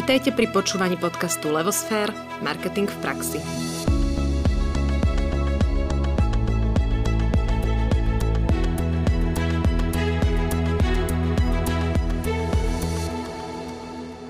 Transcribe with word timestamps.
Vitajte 0.00 0.32
pri 0.32 0.48
počúvaní 0.48 0.96
podcastu 0.96 1.52
Levosfér– 1.52 2.08
Marketing 2.40 2.88
v 2.88 2.98
praxi. 3.04 3.36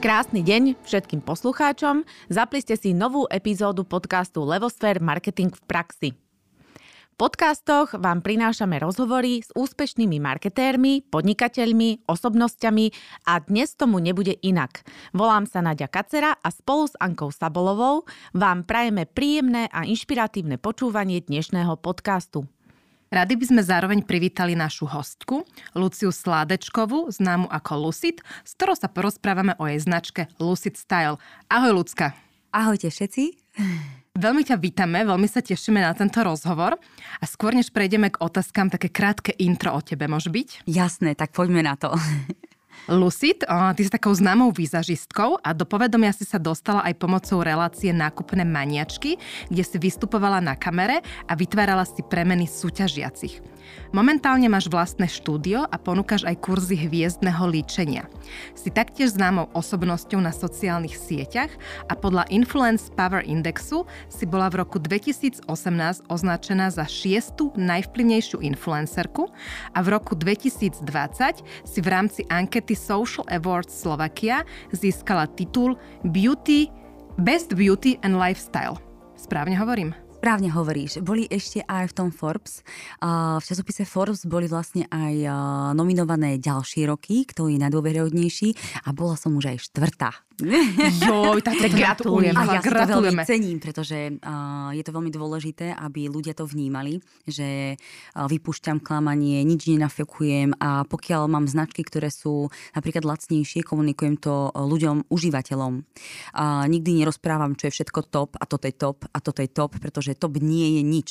Krásny 0.03 0.43
deň 0.43 0.75
všetkým 0.83 1.23
poslucháčom. 1.23 2.03
Zapli 2.27 2.59
ste 2.67 2.75
si 2.75 2.91
novú 2.91 3.31
epizódu 3.31 3.87
podcastu 3.87 4.43
Levosfér– 4.43 4.99
Marketing 5.07 5.55
v 5.55 5.63
praxi 5.71 6.11
podcastoch 7.21 7.93
vám 8.01 8.25
prinášame 8.25 8.81
rozhovory 8.81 9.45
s 9.45 9.53
úspešnými 9.53 10.17
marketérmi, 10.25 11.05
podnikateľmi, 11.13 12.09
osobnosťami 12.09 12.87
a 13.29 13.45
dnes 13.45 13.77
tomu 13.77 14.01
nebude 14.01 14.41
inak. 14.41 14.81
Volám 15.13 15.45
sa 15.45 15.61
Nadia 15.61 15.85
Kacera 15.85 16.33
a 16.41 16.49
spolu 16.49 16.89
s 16.89 16.97
Ankou 16.97 17.29
Sabolovou 17.29 18.09
vám 18.33 18.65
prajeme 18.65 19.05
príjemné 19.05 19.69
a 19.69 19.85
inšpiratívne 19.85 20.57
počúvanie 20.57 21.21
dnešného 21.21 21.77
podcastu. 21.77 22.49
Rady 23.13 23.37
by 23.37 23.45
sme 23.53 23.63
zároveň 23.69 24.01
privítali 24.01 24.57
našu 24.57 24.89
hostku, 24.89 25.45
Luciu 25.77 26.09
Sládečkovú, 26.09 27.13
známu 27.13 27.53
ako 27.53 27.91
Lucid, 27.91 28.25
s 28.49 28.57
ktorou 28.57 28.81
sa 28.81 28.89
porozprávame 28.89 29.53
o 29.61 29.69
jej 29.69 29.77
značke 29.77 30.25
Lucid 30.41 30.81
Style. 30.81 31.21
Ahoj, 31.53 31.85
Lucka. 31.85 32.17
Ahojte 32.49 32.89
všetci. 32.89 33.37
Veľmi 34.19 34.43
ťa 34.43 34.59
vítame, 34.59 35.07
veľmi 35.07 35.31
sa 35.31 35.39
tešíme 35.39 35.79
na 35.79 35.95
tento 35.95 36.19
rozhovor. 36.27 36.75
A 37.23 37.25
skôr 37.31 37.55
než 37.55 37.71
prejdeme 37.71 38.11
k 38.11 38.19
otázkam, 38.19 38.67
také 38.67 38.91
krátke 38.91 39.31
intro 39.39 39.71
o 39.71 39.81
tebe 39.81 40.11
môže 40.11 40.35
byť? 40.35 40.67
Jasné, 40.67 41.15
tak 41.15 41.31
poďme 41.31 41.63
na 41.63 41.79
to. 41.79 41.95
Lucid, 42.89 43.45
ty 43.77 43.81
si 43.85 43.91
takou 43.93 44.15
známou 44.17 44.49
výzažistkou 44.55 45.43
a 45.45 45.53
do 45.53 45.69
povedomia 45.69 46.15
si 46.17 46.25
sa 46.25 46.41
dostala 46.41 46.81
aj 46.87 46.97
pomocou 46.97 47.45
relácie 47.45 47.93
Nákupné 47.93 48.47
maniačky, 48.47 49.21
kde 49.53 49.63
si 49.67 49.77
vystupovala 49.77 50.41
na 50.41 50.57
kamere 50.57 51.05
a 51.29 51.33
vytvárala 51.37 51.85
si 51.85 52.01
premeny 52.01 52.49
súťažiacich. 52.49 53.45
Momentálne 53.95 54.47
máš 54.51 54.67
vlastné 54.67 55.07
štúdio 55.07 55.63
a 55.67 55.77
ponúkaš 55.79 56.27
aj 56.27 56.43
kurzy 56.43 56.75
hviezdneho 56.75 57.47
líčenia. 57.47 58.07
Si 58.55 58.71
taktiež 58.71 59.15
známou 59.15 59.51
osobnosťou 59.55 60.19
na 60.19 60.35
sociálnych 60.35 60.95
sieťach 60.95 61.51
a 61.87 61.95
podľa 61.95 62.27
Influence 62.35 62.91
Power 62.91 63.23
Indexu 63.23 63.87
si 64.11 64.27
bola 64.27 64.51
v 64.51 64.63
roku 64.63 64.83
2018 64.83 65.47
označená 66.07 66.71
za 66.71 66.87
šiestu 66.87 67.55
najvplyvnejšiu 67.55 68.43
influencerku 68.43 69.31
a 69.75 69.79
v 69.83 69.89
roku 69.91 70.19
2020 70.19 70.87
si 71.67 71.79
v 71.79 71.89
rámci 71.91 72.27
ankety 72.27 72.70
Social 72.77 73.27
Awards 73.29 73.73
Slovakia 73.73 74.45
získala 74.73 75.27
titul 75.27 75.77
Beauty 76.05 76.69
Best 77.21 77.53
Beauty 77.55 78.01
and 78.01 78.17
Lifestyle. 78.17 78.81
Správne 79.17 79.57
hovorím? 79.59 80.10
Správne 80.21 80.53
hovoríš. 80.53 81.01
Boli 81.01 81.25
ešte 81.33 81.65
aj 81.65 81.97
v 81.97 81.97
tom 81.97 82.09
Forbes. 82.13 82.61
V 83.01 83.41
časopise 83.41 83.89
Forbes 83.89 84.29
boli 84.29 84.53
vlastne 84.53 84.85
aj 84.93 85.17
nominované 85.73 86.37
ďalšie 86.37 86.93
roky, 86.93 87.25
kto 87.25 87.49
je 87.49 87.57
najdôveryhodnejší 87.57 88.53
a 88.85 88.93
bola 88.93 89.17
som 89.17 89.33
už 89.33 89.57
aj 89.57 89.65
štvrtá 89.65 90.13
Joj, 91.05 91.41
tak, 91.45 91.57
tak 91.61 91.73
gratulujem. 91.73 92.33
A 92.37 92.59
ja 92.59 92.61
si 92.65 92.73
to 92.73 93.01
veľmi 93.01 93.25
cením, 93.29 93.59
pretože 93.61 93.99
je 94.73 94.83
to 94.85 94.93
veľmi 94.93 95.13
dôležité, 95.13 95.77
aby 95.77 96.09
ľudia 96.09 96.33
to 96.33 96.49
vnímali, 96.49 97.01
že 97.29 97.77
vypúšťam 98.17 98.81
klamanie, 98.81 99.45
nič 99.45 99.69
nenafekujem 99.69 100.57
a 100.57 100.85
pokiaľ 100.89 101.23
mám 101.29 101.47
značky, 101.49 101.85
ktoré 101.85 102.09
sú 102.09 102.49
napríklad 102.73 103.05
lacnejšie, 103.05 103.65
komunikujem 103.65 104.17
to 104.17 104.49
ľuďom, 104.55 105.13
užívateľom. 105.13 105.85
Nikdy 106.73 106.91
nerozprávam, 107.05 107.57
čo 107.57 107.69
je 107.69 107.77
všetko 107.81 108.01
top 108.09 108.31
a 108.41 108.45
toto 108.49 108.65
je 108.65 108.75
top 108.75 109.05
a 109.13 109.19
toto 109.21 109.45
je 109.45 109.51
top, 109.51 109.77
pretože 109.77 110.10
top 110.15 110.41
nie 110.41 110.79
je 110.79 110.83
nič. 110.83 111.09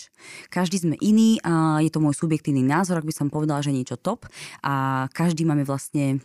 Každý 0.50 0.82
sme 0.82 0.96
iný 1.00 1.38
a 1.44 1.84
je 1.84 1.92
to 1.92 2.00
môj 2.04 2.18
subjektívny 2.18 2.64
názor, 2.66 3.00
ak 3.00 3.08
by 3.08 3.16
som 3.16 3.28
povedala, 3.28 3.64
že 3.64 3.76
niečo 3.76 4.00
top 4.00 4.26
a 4.64 5.06
každý 5.14 5.44
máme 5.46 5.68
vlastne 5.68 6.24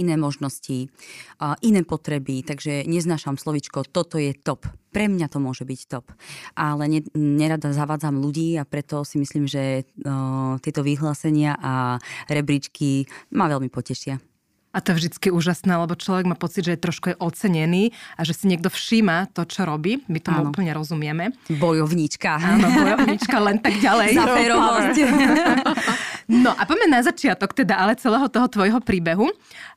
iné 0.00 0.16
možnosti, 0.16 0.88
iné 1.60 1.80
potreby, 1.84 2.40
takže 2.40 2.88
neznášam 2.88 3.36
slovičko 3.36 3.84
toto 3.84 4.16
je 4.16 4.32
top. 4.32 4.64
Pre 4.96 5.04
mňa 5.04 5.28
to 5.28 5.44
môže 5.44 5.68
byť 5.68 5.80
top. 5.92 6.08
Ale 6.56 6.88
ne, 6.88 7.04
nerada 7.12 7.68
zavádzam 7.68 8.16
ľudí 8.16 8.56
a 8.56 8.64
preto 8.64 9.04
si 9.04 9.20
myslím, 9.20 9.44
že 9.44 9.84
tieto 10.64 10.80
vyhlásenia 10.80 11.52
a 11.60 12.00
rebríčky 12.32 13.12
ma 13.36 13.44
veľmi 13.52 13.68
potešia. 13.68 14.16
A 14.70 14.78
to 14.78 14.94
je 14.94 15.02
vždy 15.02 15.34
úžasné, 15.34 15.74
lebo 15.74 15.98
človek 15.98 16.30
má 16.30 16.38
pocit, 16.38 16.62
že 16.62 16.78
je 16.78 16.84
trošku 16.86 17.18
ocenený 17.18 17.90
a 18.14 18.22
že 18.22 18.38
si 18.38 18.46
niekto 18.46 18.70
všíma 18.70 19.34
to, 19.34 19.42
čo 19.42 19.66
robí. 19.66 19.98
My 20.06 20.22
tomu 20.22 20.46
Áno. 20.46 20.54
úplne 20.54 20.70
rozumieme. 20.70 21.34
Bojovníčka. 21.50 22.38
Áno, 22.38 22.70
bojovníčka, 22.70 23.34
len 23.42 23.58
tak 23.58 23.74
ďalej. 23.84 24.14
Za 24.14 24.30
No 26.30 26.54
a 26.54 26.62
poďme 26.62 26.86
na 26.86 27.02
začiatok 27.02 27.58
teda 27.58 27.74
ale 27.74 27.98
celého 27.98 28.30
toho 28.30 28.46
tvojho 28.46 28.78
príbehu, 28.78 29.26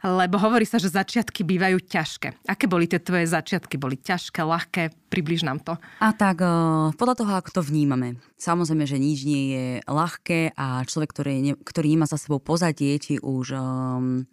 lebo 0.05 0.37
hovorí 0.37 0.69
sa, 0.69 0.77
že 0.77 0.93
začiatky 0.93 1.41
bývajú 1.41 1.81
ťažké. 1.81 2.45
Aké 2.45 2.69
boli 2.69 2.85
tie 2.85 3.01
tvoje 3.01 3.25
začiatky? 3.25 3.81
Boli 3.81 3.97
ťažké, 3.97 4.45
ľahké? 4.45 4.93
Približ 5.09 5.41
nám 5.41 5.65
to. 5.65 5.73
A 5.97 6.13
tak 6.13 6.45
podľa 6.93 7.15
toho, 7.17 7.33
ako 7.33 7.49
to 7.57 7.61
vnímame. 7.65 8.21
Samozrejme, 8.37 8.85
že 8.85 9.01
nič 9.01 9.25
nie 9.25 9.43
je 9.49 9.65
ľahké 9.89 10.53
a 10.53 10.85
človek, 10.85 11.09
ktorý, 11.17 11.57
ktorý 11.65 11.87
nemá 11.89 12.05
za 12.05 12.21
sebou 12.21 12.37
pozadie, 12.37 13.01
či 13.01 13.17
už 13.17 13.57
um, 13.57 14.29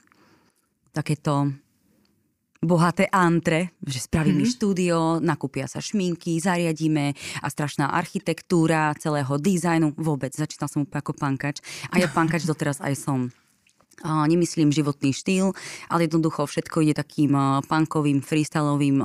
takéto 0.92 1.50
bohaté 2.60 3.08
antre, 3.08 3.72
že 3.80 4.04
spravíme 4.04 4.44
mm-hmm. 4.44 4.56
štúdio, 4.60 4.98
nakúpia 5.24 5.64
sa 5.64 5.80
šminky, 5.80 6.36
zariadíme 6.36 7.16
a 7.40 7.46
strašná 7.48 7.88
architektúra 7.88 8.92
celého 9.00 9.40
dizajnu. 9.40 9.96
Vôbec, 9.96 10.36
začínal 10.36 10.68
som 10.68 10.84
úplne 10.84 11.00
ako 11.00 11.16
pankač. 11.16 11.64
A 11.88 11.96
ja 11.96 12.08
pankač 12.12 12.44
doteraz 12.44 12.84
aj 12.84 12.94
som 13.00 13.32
nemyslím 14.05 14.72
životný 14.72 15.12
štýl, 15.12 15.53
ale 15.93 16.09
jednoducho 16.09 16.49
všetko 16.49 16.81
ide 16.84 16.97
takým 16.97 17.37
punkovým, 17.69 18.25
freestyleovým 18.25 19.03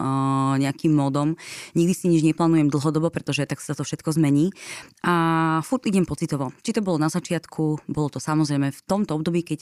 nejakým 0.59 0.93
modom. 0.95 1.35
Nikdy 1.75 1.93
si 1.93 2.05
nič 2.07 2.23
neplánujem 2.23 2.71
dlhodobo, 2.71 3.11
pretože 3.11 3.43
tak 3.43 3.59
sa 3.59 3.75
to 3.75 3.83
všetko 3.83 4.15
zmení. 4.15 4.55
A 5.03 5.59
furt 5.65 5.83
idem 5.83 6.07
pocitovo. 6.07 6.55
Či 6.63 6.79
to 6.79 6.81
bolo 6.81 6.95
na 6.95 7.11
začiatku, 7.11 7.91
bolo 7.91 8.07
to 8.07 8.23
samozrejme 8.23 8.71
v 8.71 8.81
tomto 8.87 9.19
období, 9.19 9.43
keď 9.43 9.61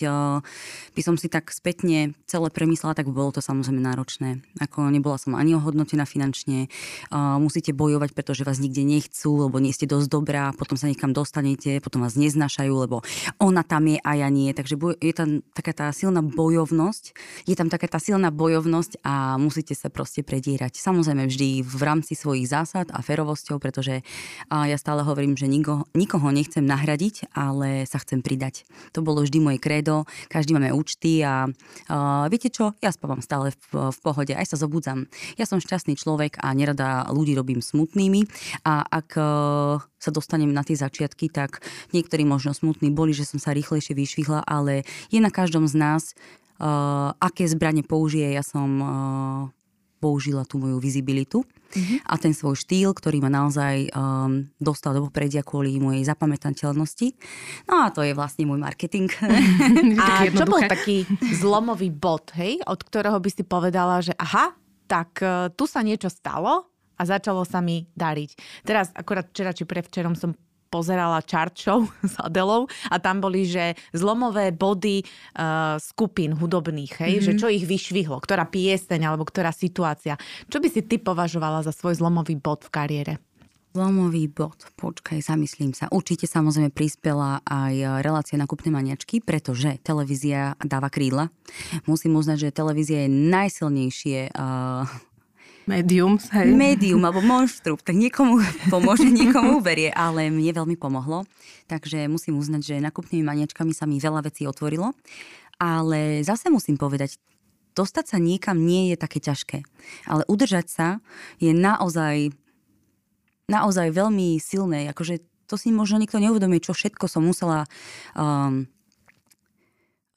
by 0.93 1.01
som 1.01 1.17
si 1.17 1.29
tak 1.29 1.49
spätne 1.49 2.13
celé 2.29 2.47
premyslela, 2.53 2.93
tak 2.93 3.09
bolo 3.09 3.33
to 3.33 3.41
samozrejme 3.41 3.81
náročné. 3.81 4.45
Ako 4.61 4.89
nebola 4.93 5.17
som 5.17 5.33
ani 5.33 5.57
ohodnotená 5.57 6.05
finančne, 6.05 6.69
musíte 7.41 7.73
bojovať, 7.73 8.13
pretože 8.13 8.45
vás 8.45 8.61
nikde 8.61 8.85
nechcú, 8.85 9.49
lebo 9.49 9.57
nie 9.57 9.73
ste 9.73 9.89
dosť 9.89 10.07
dobrá, 10.09 10.53
potom 10.53 10.77
sa 10.77 10.85
niekam 10.85 11.11
dostanete, 11.11 11.81
potom 11.81 12.05
vás 12.05 12.13
neznašajú, 12.13 12.73
lebo 12.73 13.01
ona 13.41 13.65
tam 13.65 13.89
je 13.89 13.97
a 13.97 14.11
ja 14.13 14.29
nie. 14.29 14.53
Takže 14.53 14.77
je 15.01 15.13
to 15.15 15.22
tam 15.23 15.39
taká 15.55 15.71
tá 15.71 15.87
silná 15.95 16.19
bojovnosť, 16.19 17.15
je 17.47 17.55
tam 17.55 17.71
taká 17.71 17.87
tá 17.87 17.99
silná 18.03 18.27
bojovnosť 18.27 18.99
a 19.07 19.39
musíte 19.39 19.71
sa 19.71 19.87
proste 19.87 20.19
predierať. 20.19 20.75
Samozrejme 20.83 21.31
vždy 21.31 21.63
v 21.63 21.81
rámci 21.81 22.19
svojich 22.19 22.51
zásad 22.51 22.91
a 22.91 22.99
ferovosťou, 22.99 23.63
pretože 23.63 24.03
ja 24.51 24.75
stále 24.75 25.07
hovorím, 25.07 25.39
že 25.39 25.47
nikoho, 25.47 25.87
nikoho 25.95 26.27
nechcem 26.35 26.67
nahradiť, 26.67 27.31
ale 27.31 27.87
sa 27.87 28.03
chcem 28.03 28.19
pridať. 28.19 28.67
To 28.91 28.99
bolo 28.99 29.23
vždy 29.23 29.39
moje 29.39 29.59
krédo, 29.63 30.03
každý 30.27 30.59
máme 30.59 30.75
účty 30.75 31.23
a, 31.23 31.47
a 31.87 32.27
viete 32.27 32.51
čo, 32.51 32.75
ja 32.83 32.91
spávam 32.91 33.23
stále 33.23 33.55
v, 33.71 33.95
v 33.95 33.97
pohode, 34.03 34.35
aj 34.35 34.51
sa 34.51 34.59
zobudzam. 34.59 35.07
Ja 35.39 35.47
som 35.47 35.63
šťastný 35.63 35.95
človek 35.95 36.43
a 36.43 36.51
nerada 36.51 37.07
ľudí 37.07 37.31
robím 37.37 37.63
smutnými 37.63 38.27
a 38.67 38.83
ak 38.83 39.15
sa 40.03 40.11
dostanem 40.11 40.51
na 40.51 40.67
tie 40.67 40.75
začiatky, 40.75 41.31
tak 41.31 41.63
niektorí 41.95 42.27
možno 42.27 42.51
smutní 42.51 42.91
boli, 42.91 43.15
že 43.15 43.23
som 43.23 43.39
sa 43.39 43.55
rýchlejšie 43.55 43.95
vyšvihla, 43.95 44.43
ale 44.43 44.83
je 45.07 45.23
na 45.23 45.31
každom 45.31 45.63
z 45.63 45.79
nás, 45.79 46.03
uh, 46.59 47.15
aké 47.23 47.47
zbranie 47.47 47.87
použije. 47.87 48.35
Ja 48.35 48.43
som 48.43 48.69
uh, 48.83 48.91
použila 50.03 50.43
tú 50.43 50.59
moju 50.59 50.83
vizibilitu 50.83 51.47
uh-huh. 51.47 52.03
a 52.03 52.19
ten 52.19 52.35
svoj 52.35 52.59
štýl, 52.59 52.91
ktorý 52.91 53.23
ma 53.23 53.31
naozaj 53.31 53.95
um, 53.95 54.51
dostal 54.59 54.91
do 54.91 55.07
popredia 55.07 55.47
kvôli 55.47 55.79
mojej 55.79 56.03
zapamätateľnosti. 56.03 57.15
No 57.71 57.87
a 57.87 57.95
to 57.95 58.03
je 58.03 58.11
vlastne 58.11 58.43
môj 58.43 58.59
marketing. 58.59 59.07
a 60.03 60.27
čo 60.27 60.43
bol 60.43 60.59
taký 60.67 61.07
zlomový 61.39 61.95
bod, 61.95 62.35
hej, 62.35 62.59
od 62.67 62.83
ktorého 62.83 63.15
by 63.23 63.29
si 63.31 63.47
povedala, 63.47 64.03
že 64.03 64.11
aha, 64.19 64.51
tak 64.91 65.23
uh, 65.23 65.47
tu 65.55 65.63
sa 65.63 65.79
niečo 65.79 66.11
stalo 66.11 66.72
a 66.97 67.01
začalo 67.03 67.43
sa 67.43 67.59
mi 67.59 67.85
dariť. 67.93 68.63
Teraz 68.65 68.89
akorát 68.93 69.29
včera 69.29 69.51
či 69.55 69.63
prevčerom 69.65 70.13
som 70.17 70.33
pozerala 70.73 71.21
chart 71.21 71.53
show 71.53 71.85
s 72.01 72.17
Adelou 72.17 72.65
a 72.89 72.97
tam 72.97 73.21
boli, 73.21 73.45
že 73.45 73.77
zlomové 73.93 74.49
body 74.49 75.05
uh, 75.05 75.77
skupín 75.77 76.33
hudobných, 76.33 76.97
hej, 76.97 77.21
mm-hmm. 77.21 77.27
že 77.29 77.31
čo 77.37 77.47
ich 77.53 77.69
vyšvihlo, 77.69 78.17
ktorá 78.17 78.49
pieseň 78.49 79.05
alebo 79.05 79.29
ktorá 79.29 79.53
situácia. 79.53 80.17
Čo 80.49 80.57
by 80.57 80.67
si 80.73 80.81
ty 80.81 80.97
považovala 80.97 81.61
za 81.61 81.69
svoj 81.69 82.01
zlomový 82.01 82.33
bod 82.41 82.65
v 82.65 82.73
kariére? 82.73 83.13
Zlomový 83.73 84.29
bod, 84.29 84.69
počkaj, 84.77 85.17
zamyslím 85.25 85.73
sa. 85.73 85.89
Určite 85.89 86.29
samozrejme 86.29 86.69
prispela 86.69 87.41
aj 87.41 88.05
relácia 88.05 88.37
na 88.37 88.45
kupné 88.45 88.69
maniačky, 88.69 89.17
pretože 89.17 89.81
televízia 89.81 90.53
dáva 90.61 90.93
krídla. 90.93 91.33
Musím 91.89 92.13
uznať, 92.13 92.37
že 92.37 92.53
televízia 92.53 93.09
je 93.09 93.17
najsilnejšie 93.33 94.29
uh, 94.29 94.85
Médium, 95.63 96.19
hej. 96.19 96.51
Médium 96.51 96.99
alebo 97.07 97.23
monštrum, 97.23 97.79
tak 97.79 97.95
niekomu 97.95 98.43
pomôže, 98.73 99.07
niekomu 99.07 99.63
uberie, 99.63 99.89
ale 99.95 100.27
mne 100.27 100.51
veľmi 100.51 100.75
pomohlo. 100.75 101.23
Takže 101.71 102.11
musím 102.11 102.39
uznať, 102.39 102.61
že 102.75 102.83
nakupnými 102.83 103.23
maniačkami 103.23 103.71
sa 103.71 103.87
mi 103.87 103.97
veľa 103.97 104.27
vecí 104.27 104.43
otvorilo. 104.43 104.91
Ale 105.61 106.19
zase 106.27 106.51
musím 106.51 106.75
povedať, 106.75 107.15
dostať 107.73 108.05
sa 108.11 108.17
niekam 108.19 108.59
nie 108.59 108.91
je 108.91 108.97
také 108.99 109.23
ťažké. 109.23 109.63
Ale 110.05 110.27
udržať 110.27 110.67
sa 110.67 110.87
je 111.39 111.55
naozaj 111.55 112.35
naozaj 113.47 113.91
veľmi 113.91 114.39
silné. 114.39 114.87
Akože 114.91 115.23
to 115.47 115.59
si 115.59 115.69
možno 115.69 115.99
nikto 115.99 116.19
neuvedomí, 116.19 116.63
čo 116.63 116.71
všetko 116.71 117.05
som 117.11 117.27
musela 117.27 117.67
um, 118.15 118.65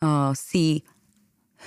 uh, 0.02 0.30
si... 0.32 0.86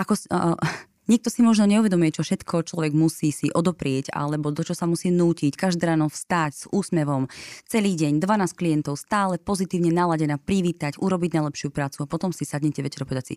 ako, 0.00 0.12
uh, 0.28 0.56
Niekto 1.06 1.30
si 1.30 1.40
možno 1.42 1.70
neuvedomuje, 1.70 2.14
čo 2.14 2.26
všetko 2.26 2.66
človek 2.66 2.92
musí 2.94 3.30
si 3.30 3.46
odoprieť, 3.50 4.10
alebo 4.10 4.50
do 4.50 4.66
čo 4.66 4.74
sa 4.74 4.90
musí 4.90 5.14
nútiť. 5.14 5.54
Každé 5.54 5.86
ráno 5.86 6.10
vstať 6.10 6.52
s 6.52 6.64
úsmevom, 6.70 7.30
celý 7.66 7.94
deň, 7.94 8.18
12 8.18 8.58
klientov, 8.58 8.98
stále 8.98 9.38
pozitívne 9.38 9.94
naladená, 9.94 10.38
privítať, 10.38 10.98
urobiť 10.98 11.38
najlepšiu 11.38 11.70
prácu 11.70 12.02
a 12.02 12.10
potom 12.10 12.34
si 12.34 12.42
sadnete 12.42 12.82
večer 12.82 13.02
a 13.02 13.08
povedať 13.08 13.24
si, 13.24 13.36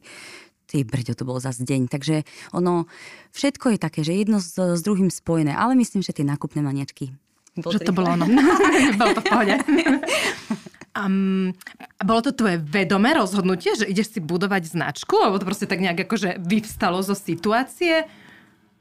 ty 0.65 0.81
brďo, 0.85 1.13
to 1.13 1.25
bol 1.25 1.37
zase 1.37 1.61
deň. 1.65 1.89
Takže 1.89 2.25
ono, 2.53 2.89
všetko 3.33 3.73
je 3.73 3.77
také, 3.77 4.01
že 4.01 4.17
jedno 4.17 4.41
s, 4.41 4.57
s 4.57 4.81
druhým 4.81 5.13
spojené, 5.13 5.53
ale 5.53 5.77
myslím, 5.77 6.01
že 6.01 6.13
tie 6.13 6.25
nákupné 6.25 6.61
maniačky 6.61 7.13
bol 7.59 7.75
že 7.75 7.83
to 7.83 7.91
bolo 7.91 8.15
ono. 8.15 8.25
bolo 8.99 9.11
to 9.17 9.21
v 9.21 9.27
pohode. 9.27 9.55
Um, 10.97 11.53
bolo 12.01 12.21
to 12.25 12.31
tvoje 12.33 12.57
vedomé 12.57 13.13
rozhodnutie, 13.13 13.77
že 13.77 13.85
ideš 13.85 14.17
si 14.17 14.19
budovať 14.19 14.73
značku? 14.73 15.15
Alebo 15.21 15.37
to 15.37 15.45
proste 15.45 15.69
tak 15.69 15.81
nejak 15.81 16.09
akože 16.09 16.41
vyvstalo 16.41 16.99
zo 17.05 17.13
situácie? 17.13 18.09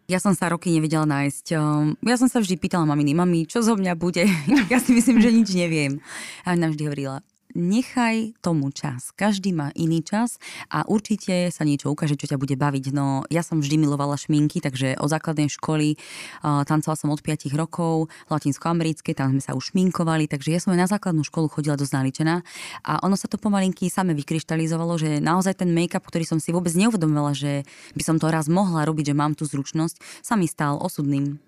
Ja 0.09 0.17
som 0.17 0.33
sa 0.33 0.49
roky 0.49 0.73
nevedela 0.73 1.05
nájsť. 1.05 1.47
Um, 1.53 1.93
ja 2.01 2.17
som 2.17 2.33
sa 2.33 2.41
vždy 2.41 2.57
pýtala 2.57 2.89
maminy, 2.89 3.13
mami, 3.13 3.45
čo 3.45 3.61
zo 3.61 3.77
mňa 3.77 3.93
bude? 3.93 4.25
Ja 4.73 4.81
si 4.81 4.97
myslím, 4.97 5.21
že 5.21 5.31
nič 5.33 5.49
neviem. 5.53 6.01
A 6.49 6.57
ona 6.57 6.73
vždy 6.73 6.83
hovorila, 6.89 7.21
nechaj 7.59 8.39
tomu 8.39 8.71
čas. 8.71 9.11
Každý 9.19 9.51
má 9.51 9.75
iný 9.75 10.07
čas 10.07 10.39
a 10.71 10.87
určite 10.87 11.51
sa 11.51 11.67
niečo 11.67 11.91
ukáže, 11.91 12.15
čo 12.15 12.31
ťa 12.31 12.39
bude 12.39 12.55
baviť. 12.55 12.95
No 12.95 13.27
ja 13.29 13.43
som 13.43 13.59
vždy 13.59 13.83
milovala 13.83 14.15
šminky, 14.15 14.63
takže 14.63 14.95
od 15.03 15.11
základnej 15.11 15.51
školy 15.51 15.99
uh, 15.99 16.63
tancovala 16.63 16.95
som 16.95 17.11
od 17.11 17.19
5 17.19 17.51
rokov, 17.59 18.07
latinsko-americké, 18.31 19.13
tam 19.19 19.35
sme 19.35 19.43
sa 19.43 19.59
už 19.59 19.75
šminkovali, 19.75 20.31
takže 20.31 20.55
ja 20.55 20.61
som 20.63 20.73
aj 20.73 20.81
na 20.81 20.89
základnú 20.89 21.27
školu 21.27 21.51
chodila 21.51 21.75
dosť 21.75 21.93
naličená 21.99 22.47
a 22.87 23.03
ono 23.03 23.19
sa 23.19 23.27
to 23.27 23.37
pomalinky 23.37 23.91
same 23.91 24.15
vykryštalizovalo, 24.15 24.95
že 24.95 25.11
naozaj 25.19 25.59
ten 25.59 25.75
make-up, 25.75 26.07
ktorý 26.07 26.23
som 26.23 26.39
si 26.39 26.55
vôbec 26.55 26.71
neuvedomila, 26.79 27.35
že 27.35 27.67
by 27.99 28.03
som 28.07 28.17
to 28.23 28.31
raz 28.31 28.47
mohla 28.47 28.87
robiť, 28.87 29.11
že 29.11 29.19
mám 29.19 29.35
tú 29.35 29.43
zručnosť, 29.43 30.23
sa 30.23 30.39
mi 30.39 30.47
stal 30.47 30.79
osudným 30.79 31.48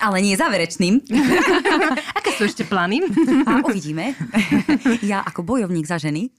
ale 0.00 0.24
nie 0.24 0.34
záverečným. 0.34 1.04
Aké 2.18 2.32
sú 2.34 2.48
ešte 2.48 2.64
plány? 2.64 3.04
A 3.44 3.60
uvidíme. 3.60 4.16
Ja 5.04 5.20
ako 5.22 5.44
bojovník 5.44 5.84
za 5.84 6.00
ženy. 6.00 6.32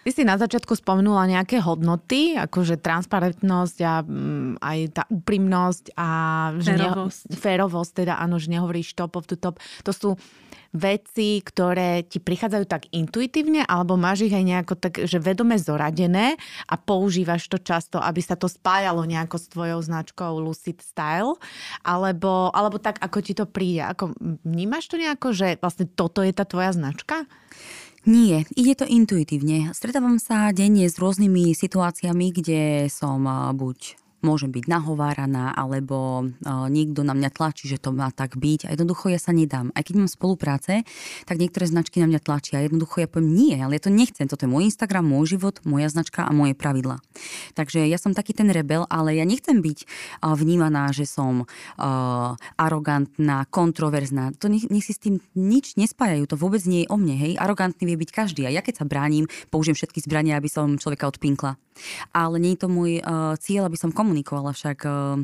Ty 0.00 0.10
si 0.16 0.22
na 0.24 0.40
začiatku 0.40 0.72
spomenula 0.72 1.28
nejaké 1.28 1.60
hodnoty, 1.60 2.32
akože 2.40 2.80
transparentnosť 2.80 3.78
a 3.84 3.94
mm, 4.00 4.56
aj 4.56 4.78
tá 4.96 5.02
úprimnosť 5.12 5.84
a 5.92 6.08
férovosť. 6.56 7.22
Ne, 7.28 7.36
férovosť, 7.36 7.92
teda 8.04 8.14
áno, 8.16 8.40
že 8.40 8.48
nehovoríš 8.48 8.96
top 8.96 9.20
of 9.20 9.28
the 9.28 9.36
top. 9.36 9.60
To 9.84 9.92
sú 9.92 10.16
veci, 10.70 11.42
ktoré 11.42 12.06
ti 12.06 12.22
prichádzajú 12.22 12.64
tak 12.64 12.86
intuitívne, 12.94 13.66
alebo 13.66 13.98
máš 13.98 14.30
ich 14.30 14.34
aj 14.34 14.44
nejako 14.46 14.74
tak, 14.78 15.02
že 15.02 15.18
vedome 15.18 15.58
zoradené 15.58 16.38
a 16.70 16.74
používaš 16.78 17.50
to 17.50 17.58
často, 17.58 17.98
aby 17.98 18.22
sa 18.22 18.38
to 18.38 18.46
spájalo 18.46 19.02
nejako 19.02 19.36
s 19.36 19.50
tvojou 19.50 19.82
značkou 19.82 20.38
Lucid 20.38 20.78
Style, 20.78 21.34
alebo, 21.82 22.54
alebo 22.54 22.78
tak, 22.78 23.02
ako 23.02 23.18
ti 23.18 23.34
to 23.34 23.50
príde. 23.50 23.82
Ako, 23.82 24.14
vnímaš 24.46 24.86
to 24.86 24.96
nejako, 24.96 25.34
že 25.34 25.58
vlastne 25.58 25.90
toto 25.90 26.22
je 26.22 26.30
tá 26.30 26.46
tvoja 26.46 26.70
značka? 26.70 27.26
Nie, 28.08 28.48
ide 28.56 28.72
to 28.80 28.88
intuitívne. 28.88 29.76
Stretávam 29.76 30.16
sa 30.16 30.56
denne 30.56 30.88
s 30.88 30.96
rôznymi 30.96 31.52
situáciami, 31.52 32.32
kde 32.32 32.88
som 32.88 33.28
buď 33.52 34.00
môžem 34.20 34.52
byť 34.52 34.68
nahováraná, 34.68 35.56
alebo 35.56 36.28
uh, 36.28 36.68
niekto 36.68 37.00
na 37.02 37.16
mňa 37.16 37.30
tlačí, 37.32 37.66
že 37.66 37.80
to 37.80 37.90
má 37.90 38.12
tak 38.12 38.36
byť. 38.36 38.68
A 38.68 38.76
jednoducho 38.76 39.08
ja 39.08 39.18
sa 39.18 39.32
nedám. 39.32 39.72
Aj 39.72 39.82
keď 39.82 40.04
mám 40.04 40.10
spolupráce, 40.12 40.84
tak 41.24 41.40
niektoré 41.40 41.64
značky 41.66 41.98
na 41.98 42.06
mňa 42.06 42.20
tlačia. 42.20 42.62
Jednoducho 42.62 43.02
ja 43.02 43.08
poviem 43.08 43.32
nie, 43.32 43.56
ale 43.56 43.80
ja 43.80 43.82
to 43.82 43.92
nechcem. 43.92 44.28
Toto 44.28 44.44
je 44.44 44.52
môj 44.52 44.68
Instagram, 44.70 45.08
môj 45.08 45.34
život, 45.34 45.58
moja 45.64 45.88
značka 45.90 46.28
a 46.28 46.32
moje 46.36 46.52
pravidla. 46.52 47.00
Takže 47.56 47.88
ja 47.88 47.98
som 47.98 48.12
taký 48.12 48.36
ten 48.36 48.52
rebel, 48.52 48.84
ale 48.92 49.16
ja 49.16 49.24
nechcem 49.24 49.58
byť 49.58 49.78
uh, 50.22 50.36
vnímaná, 50.36 50.92
že 50.92 51.08
som 51.08 51.48
uh, 51.48 52.36
arogantná, 52.60 53.48
kontroverzná. 53.48 54.36
To 54.38 54.52
nech, 54.52 54.68
si 54.84 54.92
s 54.92 55.00
tým 55.00 55.18
nič 55.32 55.80
nespájajú. 55.80 56.28
To 56.30 56.36
vôbec 56.36 56.60
nie 56.68 56.84
je 56.84 56.90
o 56.92 57.00
mne. 57.00 57.16
Hej. 57.16 57.32
Arogantný 57.40 57.88
vie 57.88 57.96
byť 57.96 58.10
každý. 58.12 58.44
A 58.44 58.52
ja 58.52 58.60
keď 58.60 58.84
sa 58.84 58.88
bránim, 58.88 59.24
použijem 59.48 59.74
všetky 59.74 60.04
zbrania, 60.04 60.36
aby 60.36 60.52
som 60.52 60.76
človeka 60.76 61.08
odpinkla. 61.08 61.56
Ale 62.12 62.36
nie 62.36 62.52
je 62.52 62.60
to 62.60 62.68
môj 62.68 63.00
cieľ, 63.40 63.64
aby 63.64 63.78
som 63.80 63.88
komunikovala 63.88 64.09
komunikovala, 64.10 64.50
však 64.50 64.78
uh, 64.90 65.22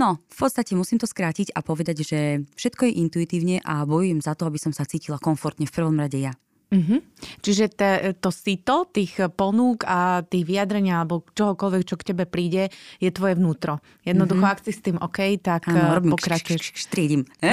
no, 0.00 0.08
v 0.24 0.36
podstate 0.40 0.72
musím 0.72 0.96
to 0.96 1.04
skrátiť 1.04 1.52
a 1.52 1.60
povedať, 1.60 2.00
že 2.00 2.20
všetko 2.56 2.88
je 2.88 2.96
intuitívne 3.04 3.56
a 3.60 3.84
bojujem 3.84 4.24
za 4.24 4.32
to, 4.32 4.48
aby 4.48 4.56
som 4.56 4.72
sa 4.72 4.88
cítila 4.88 5.20
komfortne 5.20 5.68
v 5.68 5.74
prvom 5.76 6.00
rade 6.00 6.16
ja. 6.16 6.32
Mm-hmm. 6.66 6.98
Čiže 7.46 7.64
te, 7.78 7.90
to 8.18 8.34
sito 8.34 8.90
tých 8.90 9.14
ponúk 9.38 9.86
a 9.86 10.26
tých 10.26 10.42
vyjadrenia 10.42 10.98
alebo 10.98 11.22
čohokoľvek, 11.22 11.82
čo 11.86 11.94
k 11.94 12.10
tebe 12.10 12.26
príde, 12.26 12.74
je 12.98 13.06
tvoje 13.14 13.38
vnútro. 13.38 13.78
Jednoducho, 14.02 14.42
mm-hmm. 14.42 14.58
ak 14.58 14.64
si 14.66 14.72
s 14.74 14.82
tým 14.82 14.98
OK, 14.98 15.38
tak 15.38 15.70
ano, 15.70 16.02
eh, 16.02 16.10
pokračuješ. 16.10 16.74
Štrídim. 16.74 17.22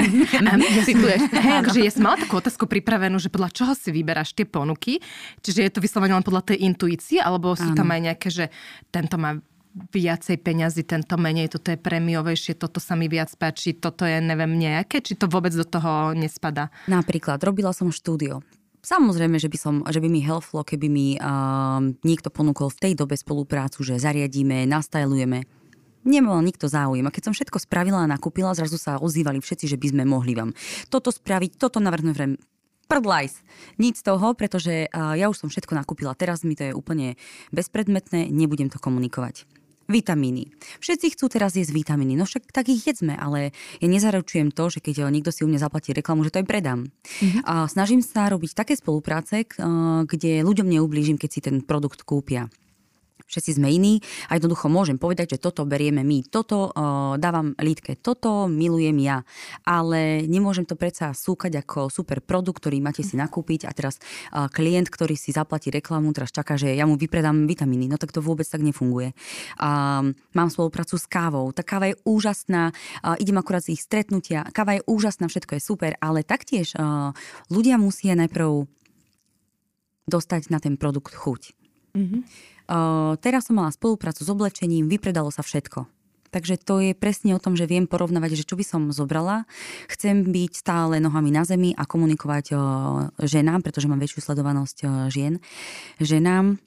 Ja 1.44 1.60
akože 1.62 1.86
ja 1.86 1.92
som 1.94 2.10
mala 2.10 2.18
takú 2.18 2.42
otázku 2.42 2.65
pripravenú, 2.65 3.21
že 3.21 3.30
podľa 3.30 3.54
čoho 3.54 3.74
si 3.77 3.94
vyberáš 3.94 4.33
tie 4.33 4.50
ponuky? 4.50 4.98
Čiže 5.45 5.60
je 5.62 5.71
to 5.71 5.83
vyslovene 5.83 6.18
len 6.18 6.25
podľa 6.25 6.54
tej 6.54 6.65
intuície, 6.65 7.21
alebo 7.21 7.54
sú 7.54 7.77
tam 7.77 7.94
aj 7.94 8.01
nejaké, 8.01 8.27
že 8.33 8.45
tento 8.89 9.21
má 9.21 9.38
viacej 9.74 10.38
peňazí, 10.38 10.86
tento 10.86 11.18
menej, 11.18 11.50
toto 11.50 11.74
je 11.74 11.81
prémiovejšie, 11.81 12.54
toto 12.54 12.78
sa 12.78 12.94
mi 12.94 13.10
viac 13.10 13.34
páči, 13.34 13.74
toto 13.74 14.06
je 14.06 14.22
neviem 14.22 14.54
nejaké, 14.54 15.02
či 15.02 15.18
to 15.18 15.25
vôbec 15.25 15.50
do 15.50 15.66
toho 15.66 16.14
nespada? 16.14 16.70
Napríklad, 16.86 17.42
robila 17.42 17.74
som 17.74 17.90
štúdio. 17.90 18.46
Samozrejme, 18.84 19.40
že 19.40 19.48
by, 19.48 19.58
som, 19.58 19.75
že 19.88 20.04
by 20.04 20.12
mi 20.12 20.20
helplo, 20.22 20.62
keby 20.62 20.88
mi 20.92 21.08
uh, 21.16 21.80
niekto 22.03 22.27
ponúkol 22.27 22.68
v 22.68 22.82
tej 22.86 22.94
dobe 23.00 23.15
spoluprácu, 23.15 23.80
že 23.82 23.96
zariadíme, 23.96 24.68
nastajlujeme. 24.68 25.48
Nemal 26.03 26.44
nikto 26.44 26.68
záujem. 26.68 27.08
A 27.08 27.13
keď 27.15 27.32
som 27.32 27.34
všetko 27.34 27.63
spravila 27.63 28.03
a 28.03 28.12
nakúpila, 28.12 28.51
zrazu 28.51 28.75
sa 28.75 29.00
ozývali 29.00 29.39
všetci, 29.39 29.72
že 29.72 29.80
by 29.80 29.88
sme 29.96 30.03
mohli 30.03 30.36
vám 30.36 30.51
toto 30.92 31.15
spraviť, 31.15 31.56
toto 31.56 31.80
navrhnúť 31.80 32.36
prdlajs. 32.92 33.39
Nic 33.80 33.96
z 33.96 34.03
toho, 34.03 34.36
pretože 34.36 34.92
ja 34.92 35.25
už 35.32 35.39
som 35.39 35.48
všetko 35.48 35.80
nakúpila. 35.80 36.12
Teraz 36.12 36.44
mi 36.44 36.60
to 36.60 36.68
je 36.68 36.75
úplne 36.75 37.15
bezpredmetné, 37.56 38.27
nebudem 38.36 38.68
to 38.68 38.84
komunikovať. 38.84 39.48
Vitamíny. 39.92 40.56
Všetci 40.80 41.20
chcú 41.20 41.28
teraz 41.28 41.60
jesť 41.60 41.75
vitamíny, 41.75 42.16
no 42.16 42.24
však 42.24 42.56
tak 42.56 42.72
ich 42.72 42.88
jedzme, 42.88 43.20
ale 43.20 43.52
ja 43.84 43.88
nezaručujem 43.92 44.56
to, 44.56 44.72
že 44.72 44.80
keď 44.80 45.12
niekto 45.12 45.36
si 45.36 45.44
u 45.44 45.52
mňa 45.52 45.60
zaplatí 45.60 45.92
reklamu, 45.92 46.24
že 46.24 46.32
to 46.32 46.40
aj 46.40 46.48
predám. 46.48 46.88
Mm-hmm. 46.88 47.44
A 47.44 47.68
snažím 47.68 48.00
sa 48.00 48.32
robiť 48.32 48.56
také 48.56 48.80
spolupráce, 48.80 49.44
kde 50.08 50.32
ľuďom 50.48 50.72
neublížim, 50.72 51.20
keď 51.20 51.30
si 51.30 51.40
ten 51.44 51.60
produkt 51.60 52.08
kúpia 52.08 52.48
všetci 53.27 53.60
sme 53.60 53.70
iní 53.72 54.03
a 54.30 54.38
jednoducho 54.38 54.68
môžem 54.70 55.00
povedať, 55.00 55.38
že 55.38 55.42
toto 55.42 55.65
berieme 55.65 56.01
my, 56.06 56.27
toto 56.27 56.70
uh, 56.70 57.15
dávam 57.18 57.56
lítke, 57.58 57.98
toto 58.00 58.46
milujem 58.51 58.98
ja, 59.01 59.24
ale 59.63 60.25
nemôžem 60.27 60.68
to 60.68 60.77
predsa 60.77 61.15
súkať 61.15 61.63
ako 61.63 61.89
super 61.89 62.22
produkt, 62.22 62.63
ktorý 62.63 62.80
máte 62.84 63.01
si 63.01 63.18
nakúpiť 63.18 63.65
a 63.68 63.72
teraz 63.72 63.98
uh, 64.32 64.48
klient, 64.51 64.88
ktorý 64.92 65.18
si 65.18 65.34
zaplatí 65.34 65.74
reklamu, 65.74 66.13
teraz 66.13 66.30
čaká, 66.30 66.60
že 66.60 66.75
ja 66.75 66.86
mu 66.86 67.00
vypredám 67.00 67.50
vitamíny, 67.50 67.89
no 67.89 67.98
tak 67.98 68.12
to 68.13 68.22
vôbec 68.22 68.46
tak 68.46 68.62
nefunguje. 68.62 69.15
Uh, 69.58 70.13
mám 70.36 70.50
spoluprácu 70.51 70.96
s 71.00 71.06
kávou, 71.08 71.50
tá 71.56 71.65
káva 71.65 71.92
je 71.92 72.00
úžasná, 72.06 72.72
uh, 72.72 73.15
idem 73.18 73.39
akurát 73.39 73.65
z 73.65 73.75
ich 73.75 73.82
stretnutia, 73.82 74.46
káva 74.53 74.77
je 74.77 74.86
úžasná, 74.86 75.27
všetko 75.27 75.58
je 75.58 75.62
super, 75.63 75.92
ale 76.00 76.22
taktiež 76.22 76.75
uh, 76.75 77.15
ľudia 77.50 77.80
musia 77.80 78.13
najprv 78.13 78.68
dostať 80.08 80.51
na 80.51 80.60
ten 80.60 80.75
produkt 80.75 81.15
chuť. 81.15 81.56
Mm-hmm. 81.94 82.22
Uh, 82.63 83.20
teraz 83.20 83.51
som 83.51 83.60
mala 83.60 83.75
spoluprácu 83.75 84.24
s 84.24 84.29
oblečením, 84.29 84.88
vypredalo 84.88 85.29
sa 85.29 85.43
všetko. 85.43 85.86
Takže 86.34 86.58
to 86.58 86.82
je 86.82 86.91
presne 86.98 87.38
o 87.38 87.43
tom, 87.43 87.53
že 87.53 87.70
viem 87.70 87.86
porovnávať, 87.86 88.41
že 88.41 88.48
čo 88.50 88.58
by 88.58 88.65
som 88.65 88.82
zobrala. 88.89 89.46
Chcem 89.86 90.25
byť 90.25 90.51
stále 90.58 90.98
nohami 90.98 91.29
na 91.29 91.46
zemi 91.46 91.77
a 91.77 91.86
komunikovať 91.86 92.46
uh, 92.51 92.60
ženám, 93.22 93.62
pretože 93.62 93.86
mám 93.86 94.01
väčšiu 94.01 94.32
sledovanosť 94.32 94.77
uh, 94.84 94.89
žien, 95.13 95.38
ženám 96.01 96.58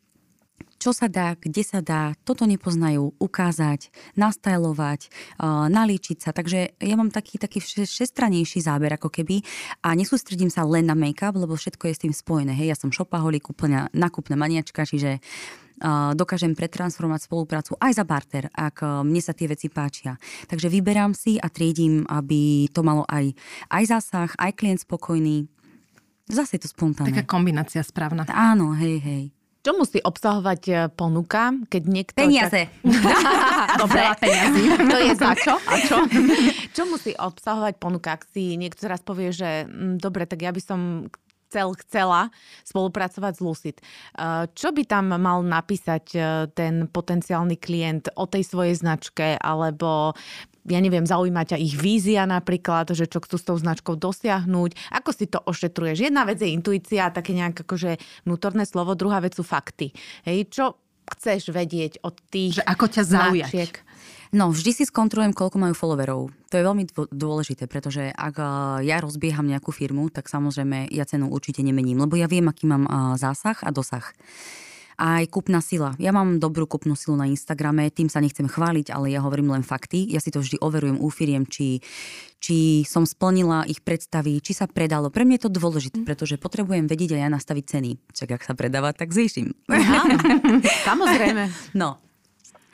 čo 0.77 0.93
sa 0.93 1.09
dá, 1.09 1.37
kde 1.41 1.65
sa 1.65 1.81
dá, 1.81 2.13
toto 2.25 2.45
nepoznajú, 2.45 3.17
ukázať, 3.17 3.89
nastajlovať, 4.13 5.09
nalíčiť 5.73 6.19
sa. 6.21 6.31
Takže 6.37 6.77
ja 6.77 6.97
mám 7.01 7.09
taký, 7.09 7.41
taký 7.41 7.65
šestranejší 7.65 8.61
záber 8.61 8.93
ako 8.93 9.09
keby 9.09 9.41
a 9.81 9.97
nesústredím 9.97 10.53
sa 10.53 10.69
len 10.69 10.85
na 10.85 10.93
make-up, 10.93 11.33
lebo 11.33 11.57
všetko 11.57 11.89
je 11.89 11.95
s 11.97 12.03
tým 12.05 12.15
spojené. 12.15 12.53
Hej, 12.53 12.69
ja 12.73 12.77
som 12.77 12.93
šopaholik, 12.93 13.49
úplne 13.49 13.89
nakupná 13.97 14.37
maniačka, 14.37 14.85
čiže 14.85 15.25
dokážem 16.17 16.57
pretransformovať 16.57 17.29
spoluprácu 17.29 17.77
aj 17.77 17.93
za 18.01 18.05
barter, 18.09 18.49
ak 18.53 18.77
uh, 18.81 19.05
mne 19.05 19.21
sa 19.21 19.37
tie 19.37 19.45
veci 19.45 19.69
páčia. 19.69 20.17
Takže 20.49 20.73
vyberám 20.73 21.13
si 21.13 21.37
a 21.37 21.53
triedím, 21.53 22.09
aby 22.09 22.71
to 22.73 22.81
malo 22.81 23.05
aj, 23.09 23.37
aj 23.69 23.85
zásah, 23.85 24.31
aj 24.41 24.57
klient 24.57 24.81
spokojný. 24.81 25.45
Zase 26.27 26.59
je 26.59 26.67
to 26.67 26.71
spontánne. 26.75 27.15
Taká 27.15 27.23
kombinácia 27.29 27.85
správna. 27.87 28.27
Áno, 28.27 28.75
hej, 28.75 28.99
hej. 28.99 29.25
Čo 29.63 29.75
musí 29.75 29.99
obsahovať 29.99 30.63
e, 30.71 30.75
ponuka, 30.95 31.51
keď 31.67 31.83
niekto... 31.91 32.19
Peniaze. 32.19 32.71
Tak... 32.71 33.79
Dobre, 33.83 34.03
peniazy. 34.23 34.63
To 34.95 34.99
je 35.03 35.13
za 35.19 35.35
čo? 35.35 35.55
A 35.59 35.75
čo? 35.83 35.97
čo 36.77 36.83
musí 36.87 37.11
obsahovať 37.19 37.75
ponuka, 37.79 38.15
ak 38.15 38.31
si 38.31 38.55
niekto 38.55 38.87
raz 38.87 39.03
povie, 39.03 39.35
že 39.35 39.67
mm, 39.67 39.99
dobre, 39.99 40.23
tak 40.27 40.47
ja 40.47 40.55
by 40.55 40.63
som 40.63 40.81
chcel, 41.47 41.73
chcela 41.87 42.29
spolupracovať 42.67 43.33
s 43.39 43.41
Lucid. 43.41 43.77
E, 43.79 43.85
čo 44.53 44.75
by 44.75 44.83
tam 44.85 45.15
mal 45.15 45.41
napísať 45.47 46.05
e, 46.13 46.19
ten 46.53 46.91
potenciálny 46.91 47.57
klient 47.57 48.11
o 48.19 48.27
tej 48.27 48.43
svojej 48.43 48.75
značke, 48.77 49.39
alebo 49.39 50.13
ja 50.67 50.83
neviem, 50.83 51.07
zaujíma 51.07 51.47
ťa 51.47 51.63
ich 51.63 51.79
vízia 51.79 52.27
napríklad, 52.27 52.91
že 52.91 53.07
čo 53.07 53.23
chcú 53.23 53.37
s 53.39 53.47
tou 53.47 53.57
značkou 53.57 53.95
dosiahnuť, 53.95 54.91
ako 54.91 55.11
si 55.15 55.31
to 55.31 55.39
ošetruješ. 55.39 56.11
Jedna 56.11 56.27
vec 56.27 56.43
je 56.43 56.51
intuícia, 56.51 57.15
také 57.15 57.33
nejak 57.39 57.63
akože 57.63 58.03
vnútorné 58.27 58.67
slovo, 58.67 58.99
druhá 58.99 59.23
vec 59.23 59.39
sú 59.39 59.47
fakty. 59.47 59.95
Hej, 60.27 60.51
čo 60.51 60.65
chceš 61.07 61.55
vedieť 61.55 62.03
od 62.03 62.19
tých 62.27 62.59
Že 62.59 62.67
ako 62.67 62.87
ťa 62.91 63.03
zaujať? 63.07 63.53
Značiek? 63.55 63.75
No, 64.37 64.53
vždy 64.53 64.71
si 64.77 64.85
skontrolujem, 64.85 65.33
koľko 65.33 65.57
majú 65.57 65.73
followerov. 65.73 66.29
To 66.53 66.55
je 66.61 66.67
veľmi 66.69 66.85
dôležité, 67.09 67.65
pretože 67.65 68.13
ak 68.13 68.37
ja 68.85 69.01
rozbieham 69.01 69.49
nejakú 69.49 69.73
firmu, 69.73 70.13
tak 70.13 70.29
samozrejme 70.29 70.93
ja 70.93 71.09
cenu 71.09 71.33
určite 71.33 71.65
nemením, 71.65 72.05
lebo 72.05 72.21
ja 72.21 72.29
viem, 72.29 72.45
aký 72.45 72.69
mám 72.69 72.85
zásah 73.17 73.57
a 73.65 73.73
dosah 73.73 74.05
aj 74.97 75.29
kúpna 75.29 75.61
sila. 75.61 75.93
Ja 76.01 76.11
mám 76.11 76.41
dobrú 76.41 76.65
kúpnu 76.65 76.97
silu 76.97 77.21
na 77.21 77.29
Instagrame, 77.29 77.93
tým 77.93 78.09
sa 78.09 78.25
nechcem 78.25 78.49
chváliť, 78.49 78.89
ale 78.93 79.13
ja 79.13 79.21
hovorím 79.21 79.53
len 79.53 79.61
fakty. 79.61 80.09
Ja 80.09 80.25
si 80.25 80.33
to 80.33 80.41
vždy 80.41 80.57
overujem 80.65 80.97
u 80.97 81.09
firiem, 81.13 81.45
či, 81.45 81.85
či 82.41 82.81
som 82.89 83.05
splnila 83.05 83.69
ich 83.69 83.85
predstavy, 83.85 84.41
či 84.41 84.57
sa 84.57 84.65
predalo. 84.65 85.13
Pre 85.13 85.29
mňa 85.29 85.37
je 85.37 85.45
to 85.45 85.53
dôležité, 85.53 85.99
mm. 86.01 86.09
pretože 86.09 86.41
potrebujem 86.41 86.89
vedieť 86.89 87.21
aj 87.21 87.21
ja 87.21 87.29
nastaviť 87.29 87.65
ceny. 87.69 87.91
Čak, 88.17 88.41
ak 88.41 88.43
sa 88.49 88.57
predáva, 88.57 88.97
tak 88.97 89.13
zvýšim. 89.13 89.53
Samozrejme. 90.89 91.77
No, 91.77 92.01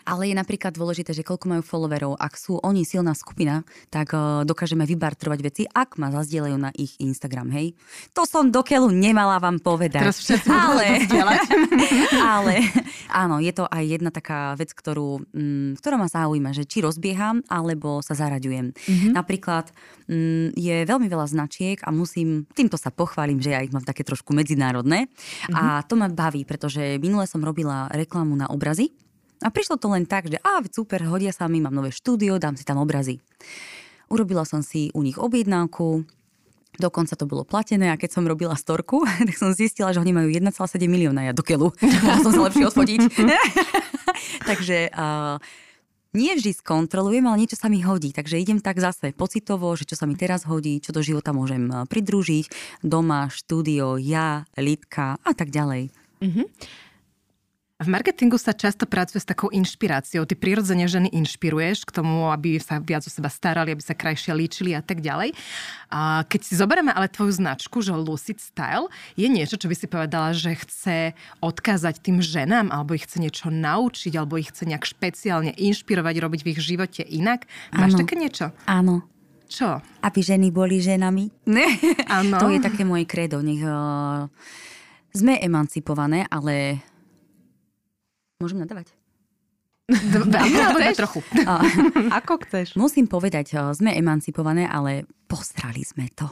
ale 0.06 0.30
je 0.30 0.35
napríklad 0.37 0.75
dôležité, 0.75 1.14
že 1.14 1.26
koľko 1.26 1.47
majú 1.49 1.62
followerov. 1.62 2.18
Ak 2.18 2.35
sú 2.38 2.59
oni 2.62 2.82
silná 2.82 3.14
skupina, 3.14 3.62
tak 3.88 4.14
uh, 4.14 4.42
dokážeme 4.42 4.87
vybartrovať 4.87 5.40
veci, 5.42 5.62
ak 5.66 5.99
ma 5.99 6.11
zazdielajú 6.11 6.56
na 6.59 6.71
ich 6.75 6.99
Instagram, 6.99 7.50
hej. 7.54 7.75
To 8.16 8.26
som 8.26 8.50
do 8.50 8.61
keľu 8.66 8.90
nemala 8.90 9.38
vám 9.38 9.62
povedať. 9.62 10.02
Teraz 10.02 10.23
ale, 10.50 11.06
ale 12.37 12.54
áno, 13.11 13.38
je 13.38 13.52
to 13.54 13.64
aj 13.68 13.85
jedna 13.85 14.11
taká 14.11 14.54
vec, 14.59 14.75
ktorú, 14.75 15.23
m, 15.32 15.75
mm, 15.76 15.82
ktorá 15.82 15.97
ma 15.97 16.09
zaujíma, 16.11 16.50
že 16.54 16.66
či 16.66 16.82
rozbieham, 16.82 17.44
alebo 17.47 18.02
sa 18.02 18.18
zaraďujem. 18.18 18.75
Mm-hmm. 18.75 19.12
Napríklad 19.14 19.71
m, 20.11 20.14
mm, 20.14 20.49
je 20.59 20.76
veľmi 20.85 21.06
veľa 21.06 21.26
značiek 21.30 21.78
a 21.87 21.94
musím, 21.94 22.44
týmto 22.52 22.76
sa 22.76 22.90
pochválim, 22.90 23.38
že 23.38 23.54
ja 23.54 23.62
ich 23.62 23.73
mám 23.73 23.87
také 23.87 24.02
trošku 24.02 24.35
medzinárodné. 24.35 25.06
Mm-hmm. 25.06 25.54
A 25.54 25.82
to 25.87 25.94
ma 25.94 26.11
baví, 26.11 26.42
pretože 26.44 26.99
minule 26.99 27.28
som 27.28 27.42
robila 27.42 27.87
reklamu 27.92 28.35
na 28.35 28.50
obrazy 28.50 28.90
a 29.43 29.49
prišlo 29.51 29.77
to 29.77 29.91
len 29.91 30.07
tak, 30.07 30.31
že 30.31 30.39
á, 30.41 30.63
super, 30.71 31.03
hodia 31.05 31.35
sa 31.35 31.51
mi, 31.51 31.59
mám 31.59 31.75
nové 31.75 31.91
štúdio, 31.91 32.39
dám 32.39 32.55
si 32.55 32.63
tam 32.63 32.79
obrazy. 32.79 33.19
Urobila 34.09 34.47
som 34.47 34.63
si 34.63 34.95
u 34.95 35.03
nich 35.03 35.19
objednávku, 35.19 36.07
Dokonca 36.81 37.21
to 37.21 37.29
bolo 37.29 37.45
platené 37.45 37.93
a 37.93 38.01
keď 38.01 38.17
som 38.17 38.25
robila 38.25 38.57
storku, 38.57 39.05
tak 39.29 39.37
som 39.37 39.53
zistila, 39.53 39.93
že 39.93 40.01
oni 40.01 40.17
majú 40.17 40.33
1,7 40.33 40.57
milióna 40.89 41.29
ja 41.29 41.33
do 41.37 41.45
keľu. 41.45 41.77
Som 42.25 42.33
sa 42.33 42.49
lepšie 42.49 42.65
odfodiť. 42.73 43.01
Takže 44.49 44.89
uh, 44.89 45.37
nie 46.17 46.33
vždy 46.33 46.57
skontrolujem, 46.57 47.29
ale 47.29 47.45
niečo 47.45 47.61
sa 47.61 47.69
mi 47.69 47.85
hodí. 47.85 48.17
Takže 48.17 48.41
idem 48.41 48.61
tak 48.65 48.81
zase 48.81 49.13
pocitovo, 49.13 49.69
že 49.77 49.85
čo 49.85 50.01
sa 50.01 50.09
mi 50.09 50.17
teraz 50.17 50.49
hodí, 50.49 50.81
čo 50.81 50.97
do 50.97 51.05
života 51.05 51.37
môžem 51.37 51.69
pridružiť. 51.69 52.49
Doma, 52.81 53.29
štúdio, 53.29 54.01
ja, 54.01 54.49
Lidka 54.57 55.21
a 55.21 55.33
tak 55.37 55.53
ďalej. 55.53 55.93
Mm-hmm. 56.25 56.47
V 57.83 57.91
marketingu 57.91 58.39
sa 58.39 58.55
často 58.55 58.87
pracuje 58.87 59.19
s 59.19 59.27
takou 59.27 59.51
inšpiráciou. 59.51 60.23
Ty 60.23 60.39
prirodzene 60.39 60.87
ženy 60.87 61.11
inšpiruješ 61.11 61.83
k 61.83 61.91
tomu, 61.91 62.31
aby 62.31 62.62
sa 62.62 62.79
viac 62.79 63.03
o 63.03 63.11
seba 63.11 63.27
starali, 63.27 63.75
aby 63.75 63.83
sa 63.83 63.99
krajšie 63.99 64.31
líčili 64.31 64.71
a 64.71 64.83
tak 64.87 65.03
ďalej. 65.03 65.35
A 65.91 66.23
keď 66.31 66.41
si 66.47 66.55
zoberieme 66.55 66.95
ale 66.95 67.11
tvoju 67.11 67.35
značku, 67.43 67.83
že 67.83 67.91
Lucid 67.91 68.39
Style, 68.39 68.87
je 69.19 69.27
niečo, 69.27 69.59
čo 69.59 69.67
by 69.67 69.75
si 69.75 69.91
povedala, 69.91 70.31
že 70.31 70.55
chce 70.55 71.19
odkázať 71.43 71.99
tým 71.99 72.23
ženám, 72.23 72.71
alebo 72.71 72.95
ich 72.95 73.03
chce 73.03 73.19
niečo 73.19 73.51
naučiť, 73.51 74.15
alebo 74.15 74.39
ich 74.39 74.55
chce 74.55 74.62
nejak 74.62 74.87
špeciálne 74.87 75.51
inšpirovať, 75.59 76.15
robiť 76.23 76.41
v 76.47 76.51
ich 76.55 76.61
živote 76.62 77.03
inak? 77.03 77.51
Máš 77.75 77.99
také 77.99 78.15
niečo? 78.15 78.55
Áno. 78.71 79.03
Čo? 79.51 79.83
Aby 80.07 80.21
ženy 80.23 80.55
boli 80.55 80.79
ženami. 80.79 81.29
Áno. 82.09 82.39
to 82.39 82.47
je 82.49 82.62
také 82.62 82.87
moje 82.87 83.05
kredo. 83.11 83.43
Nech, 83.43 83.61
uh, 83.61 84.31
sme 85.12 85.37
emancipované, 85.37 86.25
ale 86.33 86.81
Môžem 88.43 88.59
nadávať? 88.59 88.91
Trochu. 91.01 91.21
Ako 92.23 92.39
chceš. 92.47 92.75
Musím 92.79 93.07
povedať, 93.11 93.59
sme 93.75 93.95
emancipované, 93.95 94.65
ale 94.65 95.05
posrali 95.27 95.81
sme 95.81 96.13
to. 96.13 96.29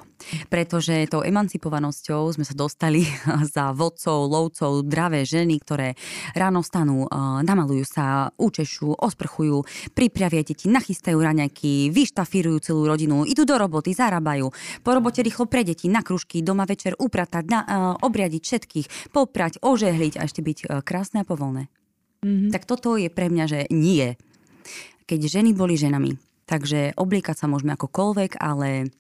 Pretože 0.53 1.09
tou 1.09 1.25
emancipovanosťou 1.25 2.37
sme 2.37 2.45
sa 2.45 2.53
dostali 2.53 3.09
za 3.49 3.73
vodcov, 3.73 4.29
lovcov, 4.29 4.85
dravé 4.85 5.25
ženy, 5.25 5.57
ktoré 5.57 5.97
ráno 6.37 6.61
stanú, 6.61 7.09
namalujú 7.41 7.85
sa, 7.89 8.29
učešú, 8.37 9.01
osprchujú, 9.01 9.65
pripravia 9.97 10.45
deti, 10.45 10.69
nachystajú 10.69 11.17
raňajky, 11.17 11.89
vyštafírujú 11.89 12.61
celú 12.61 12.85
rodinu, 12.85 13.25
idú 13.25 13.49
do 13.49 13.57
roboty, 13.57 13.97
zarábajú. 13.97 14.53
Po 14.85 14.91
robote 14.93 15.25
rýchlo 15.25 15.49
pre 15.49 15.65
deti, 15.65 15.89
na 15.89 16.05
kružky, 16.05 16.45
doma 16.45 16.69
večer 16.69 16.93
upratať, 17.01 17.45
na, 17.49 17.61
obriadiť 18.05 18.43
všetkých, 18.45 18.87
poprať, 19.17 19.65
ožehliť 19.65 20.21
a 20.21 20.29
ešte 20.29 20.45
byť 20.45 20.85
krásne 20.85 21.25
a 21.25 21.29
povolné. 21.29 21.73
Mm-hmm. 22.21 22.51
Tak 22.53 22.69
toto 22.69 23.01
je 23.01 23.09
pre 23.09 23.33
mňa, 23.33 23.45
že 23.49 23.61
nie. 23.73 24.17
Keď 25.09 25.21
ženy 25.41 25.57
boli 25.57 25.81
ženami. 25.81 26.21
Takže 26.45 26.99
obliekať 26.99 27.37
sa 27.45 27.47
môžeme 27.47 27.73
akokoľvek, 27.79 28.43
ale 28.43 28.91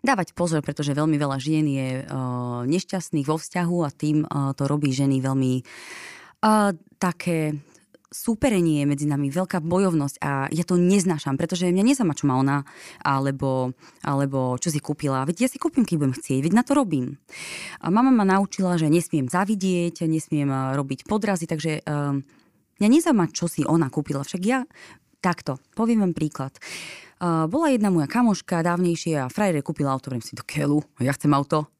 dávať 0.00 0.32
pozor, 0.32 0.64
pretože 0.64 0.96
veľmi 0.96 1.16
veľa 1.20 1.36
žien 1.36 1.66
je 1.68 1.88
uh, 2.06 2.64
nešťastných 2.64 3.28
vo 3.28 3.36
vzťahu 3.36 3.78
a 3.84 3.90
tým 3.92 4.24
uh, 4.24 4.56
to 4.56 4.64
robí 4.64 4.94
ženy 4.94 5.20
veľmi 5.20 5.60
uh, 5.60 6.72
také 6.96 7.60
súperenie 8.10 8.82
je 8.82 8.90
medzi 8.90 9.06
nami, 9.06 9.30
veľká 9.30 9.62
bojovnosť 9.62 10.16
a 10.18 10.50
ja 10.50 10.66
to 10.66 10.74
neznášam, 10.74 11.38
pretože 11.38 11.70
mňa 11.70 11.94
nezaujíma, 11.94 12.18
čo 12.18 12.26
má 12.26 12.34
ona, 12.42 12.66
alebo, 13.06 13.70
alebo 14.02 14.58
čo 14.58 14.74
si 14.74 14.82
kúpila. 14.82 15.22
Veď 15.22 15.46
ja 15.46 15.48
si 15.48 15.62
kúpim, 15.62 15.86
keď 15.86 15.96
budem 15.96 16.14
chcieť, 16.18 16.40
veď 16.42 16.52
na 16.58 16.66
to 16.66 16.74
robím. 16.74 17.22
A 17.78 17.88
mama 17.88 18.10
ma 18.10 18.26
naučila, 18.26 18.74
že 18.74 18.90
nesmiem 18.90 19.30
zavidieť, 19.30 20.02
nesmiem 20.10 20.50
eh, 20.50 20.60
robiť 20.74 21.06
podrazy, 21.06 21.46
takže 21.46 21.86
uh, 21.86 22.18
mňa 22.82 22.88
nezaujíma, 22.90 23.30
čo 23.30 23.46
si 23.46 23.62
ona 23.62 23.86
kúpila. 23.86 24.26
Však 24.26 24.42
ja 24.42 24.66
takto, 25.22 25.62
poviem 25.78 26.02
vám 26.02 26.14
príklad. 26.18 26.58
Uh, 27.20 27.46
bola 27.46 27.70
jedna 27.70 27.94
moja 27.94 28.10
kamoška 28.10 28.64
dávnejšie 28.66 29.22
a 29.22 29.30
frajere 29.30 29.62
kúpila 29.62 29.94
auto, 29.94 30.10
vrem 30.10 30.24
si 30.24 30.34
do 30.34 30.42
keľu, 30.42 30.82
ja 30.98 31.14
chcem 31.14 31.30
auto. 31.30 31.70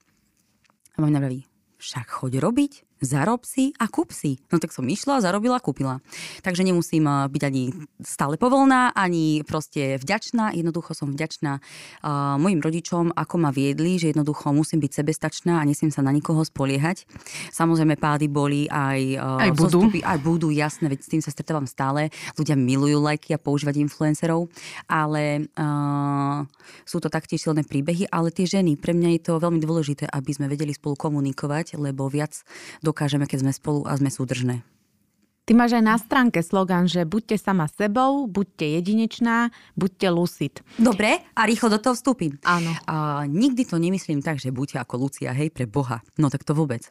A 0.95 1.03
mama 1.03 1.19
mi 1.27 1.43
však 1.81 2.07
choď 2.07 2.45
robiť, 2.45 2.90
zarob 3.01 3.49
si 3.49 3.73
a 3.81 3.89
kúp 3.89 4.13
si. 4.13 4.39
No 4.53 4.61
tak 4.61 4.73
som 4.77 4.85
išla, 4.85 5.25
zarobila, 5.25 5.59
kúpila. 5.61 6.05
Takže 6.45 6.63
nemusím 6.65 7.09
eh, 7.09 7.29
byť 7.29 7.43
ani 7.43 7.63
stále 8.05 8.37
povolná, 8.37 8.93
ani 8.93 9.43
proste 9.45 9.97
vďačná. 10.01 10.53
Jednoducho 10.57 10.93
som 10.97 11.13
vďačná 11.13 11.61
uh, 11.61 12.37
mojim 12.41 12.61
rodičom, 12.65 13.13
ako 13.13 13.35
ma 13.37 13.51
viedli, 13.53 14.01
že 14.01 14.13
jednoducho 14.13 14.53
musím 14.53 14.81
byť 14.81 14.93
sebestačná 15.01 15.61
a 15.61 15.67
nesmiem 15.69 15.93
sa 15.93 16.01
na 16.01 16.13
nikoho 16.13 16.41
spoliehať. 16.41 17.05
Samozrejme 17.53 18.01
pády 18.01 18.27
boli 18.29 18.65
aj, 18.69 19.01
uh, 19.21 19.45
aj 19.45 19.51
budú. 19.57 19.85
Zostupy, 19.85 20.01
aj 20.01 20.19
budú, 20.21 20.49
jasné, 20.49 20.89
veď 20.89 21.01
s 21.01 21.11
tým 21.13 21.23
sa 21.25 21.33
stretávam 21.33 21.69
stále. 21.69 22.09
Ľudia 22.37 22.57
milujú 22.57 23.01
lajky 23.05 23.37
a 23.37 23.43
používať 23.43 23.81
influencerov, 23.85 24.49
ale 24.89 25.49
uh, 25.57 26.45
sú 26.85 26.99
to 27.01 27.13
taktiež 27.13 27.45
silné 27.45 27.65
príbehy, 27.65 28.09
ale 28.09 28.33
tie 28.33 28.49
ženy, 28.49 28.77
pre 28.81 28.97
mňa 28.97 29.17
je 29.17 29.23
to 29.29 29.43
veľmi 29.43 29.61
dôležité, 29.61 30.09
aby 30.09 30.31
sme 30.33 30.51
vedeli 30.51 30.73
spolu 30.73 30.97
komunikovať, 30.97 31.77
lebo 31.81 32.09
viac 32.09 32.43
do 32.85 32.90
dokážeme, 32.91 33.31
keď 33.31 33.47
sme 33.47 33.53
spolu 33.55 33.87
a 33.87 33.95
sme 33.95 34.11
súdržné. 34.11 34.67
Ty 35.51 35.59
máš 35.59 35.75
aj 35.75 35.83
na 35.83 35.99
stránke 35.99 36.47
slogan, 36.47 36.87
že 36.87 37.03
buďte 37.03 37.35
sama 37.43 37.67
sebou, 37.67 38.31
buďte 38.31 38.71
jedinečná, 38.71 39.51
buďte 39.75 40.09
lucid. 40.15 40.55
Dobre, 40.79 41.27
a 41.35 41.43
rýchlo 41.43 41.75
do 41.75 41.83
toho 41.83 41.99
vstúpim. 41.99 42.39
Áno. 42.47 42.71
A 42.87 43.27
nikdy 43.27 43.67
to 43.67 43.75
nemyslím 43.83 44.23
tak, 44.23 44.39
že 44.39 44.55
buďte 44.55 44.79
ako 44.79 45.11
Lucia, 45.11 45.35
hej, 45.35 45.51
pre 45.51 45.67
Boha. 45.67 46.07
No 46.23 46.31
tak 46.31 46.47
to 46.47 46.55
vôbec. 46.55 46.87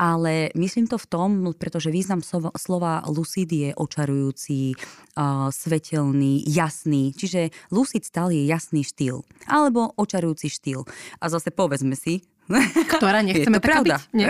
Ale 0.00 0.48
myslím 0.56 0.88
to 0.88 0.96
v 0.96 1.04
tom, 1.04 1.52
pretože 1.52 1.92
význam 1.92 2.24
slova, 2.24 2.48
slova 2.56 3.04
lucid 3.12 3.52
je 3.52 3.76
očarujúci, 3.76 4.72
uh, 4.72 5.52
svetelný, 5.52 6.48
jasný. 6.48 7.12
Čiže 7.12 7.52
lucid 7.68 8.08
stále 8.08 8.40
je 8.40 8.48
jasný 8.48 8.88
štýl. 8.88 9.20
Alebo 9.44 9.92
očarujúci 10.00 10.48
štýl. 10.48 10.88
A 11.20 11.28
zase 11.28 11.52
povedzme 11.52 11.92
si, 11.92 12.24
ktorá 12.96 13.20
nechceme 13.20 13.60
je 13.60 13.62
to 13.62 13.68
pravda. 13.68 13.96
byť. 14.00 14.12
Nie. 14.18 14.28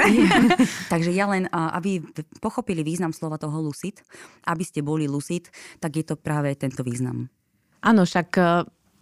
Takže 0.93 1.11
ja 1.15 1.31
len, 1.31 1.47
aby 1.51 2.03
pochopili 2.43 2.83
význam 2.83 3.15
slova 3.15 3.39
toho 3.39 3.59
lucid, 3.63 4.03
aby 4.47 4.63
ste 4.67 4.83
boli 4.83 5.07
lucid, 5.07 5.49
tak 5.79 5.97
je 5.97 6.05
to 6.05 6.15
práve 6.19 6.53
tento 6.59 6.83
význam. 6.83 7.31
Áno, 7.79 8.03
však 8.03 8.29
e, 8.35 8.43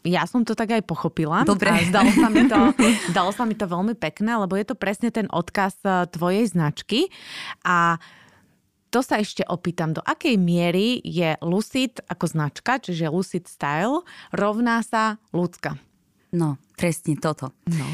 ja 0.04 0.28
som 0.28 0.44
to 0.44 0.52
tak 0.52 0.76
aj 0.76 0.84
pochopila. 0.84 1.48
Dobre. 1.48 1.72
A 1.72 1.80
zdalo 1.80 2.12
sa, 2.12 2.28
mi 2.28 2.44
to, 2.44 2.58
zdalo 3.08 3.30
sa 3.32 3.48
mi 3.48 3.56
to 3.56 3.64
veľmi 3.64 3.96
pekné, 3.96 4.36
lebo 4.36 4.52
je 4.52 4.68
to 4.68 4.76
presne 4.76 5.08
ten 5.08 5.24
odkaz 5.32 5.80
e, 5.80 6.04
tvojej 6.12 6.44
značky. 6.52 7.08
A 7.64 7.96
to 8.92 9.00
sa 9.00 9.18
ešte 9.20 9.42
opýtam, 9.48 9.96
do 9.96 10.04
akej 10.04 10.36
miery 10.38 11.00
je 11.02 11.34
Lucid 11.42 12.00
ako 12.06 12.32
značka, 12.32 12.78
čiže 12.78 13.10
Lucid 13.10 13.44
Style, 13.44 14.04
rovná 14.30 14.80
sa 14.84 15.20
ľudská? 15.32 15.76
No, 16.32 16.60
presne 16.76 17.16
toto. 17.16 17.52
No. 17.68 17.86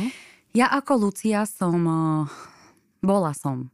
Ja 0.52 0.68
ako 0.68 1.08
Lucia 1.08 1.48
som, 1.48 1.80
eh, 1.80 2.28
bola 3.00 3.32
som 3.32 3.72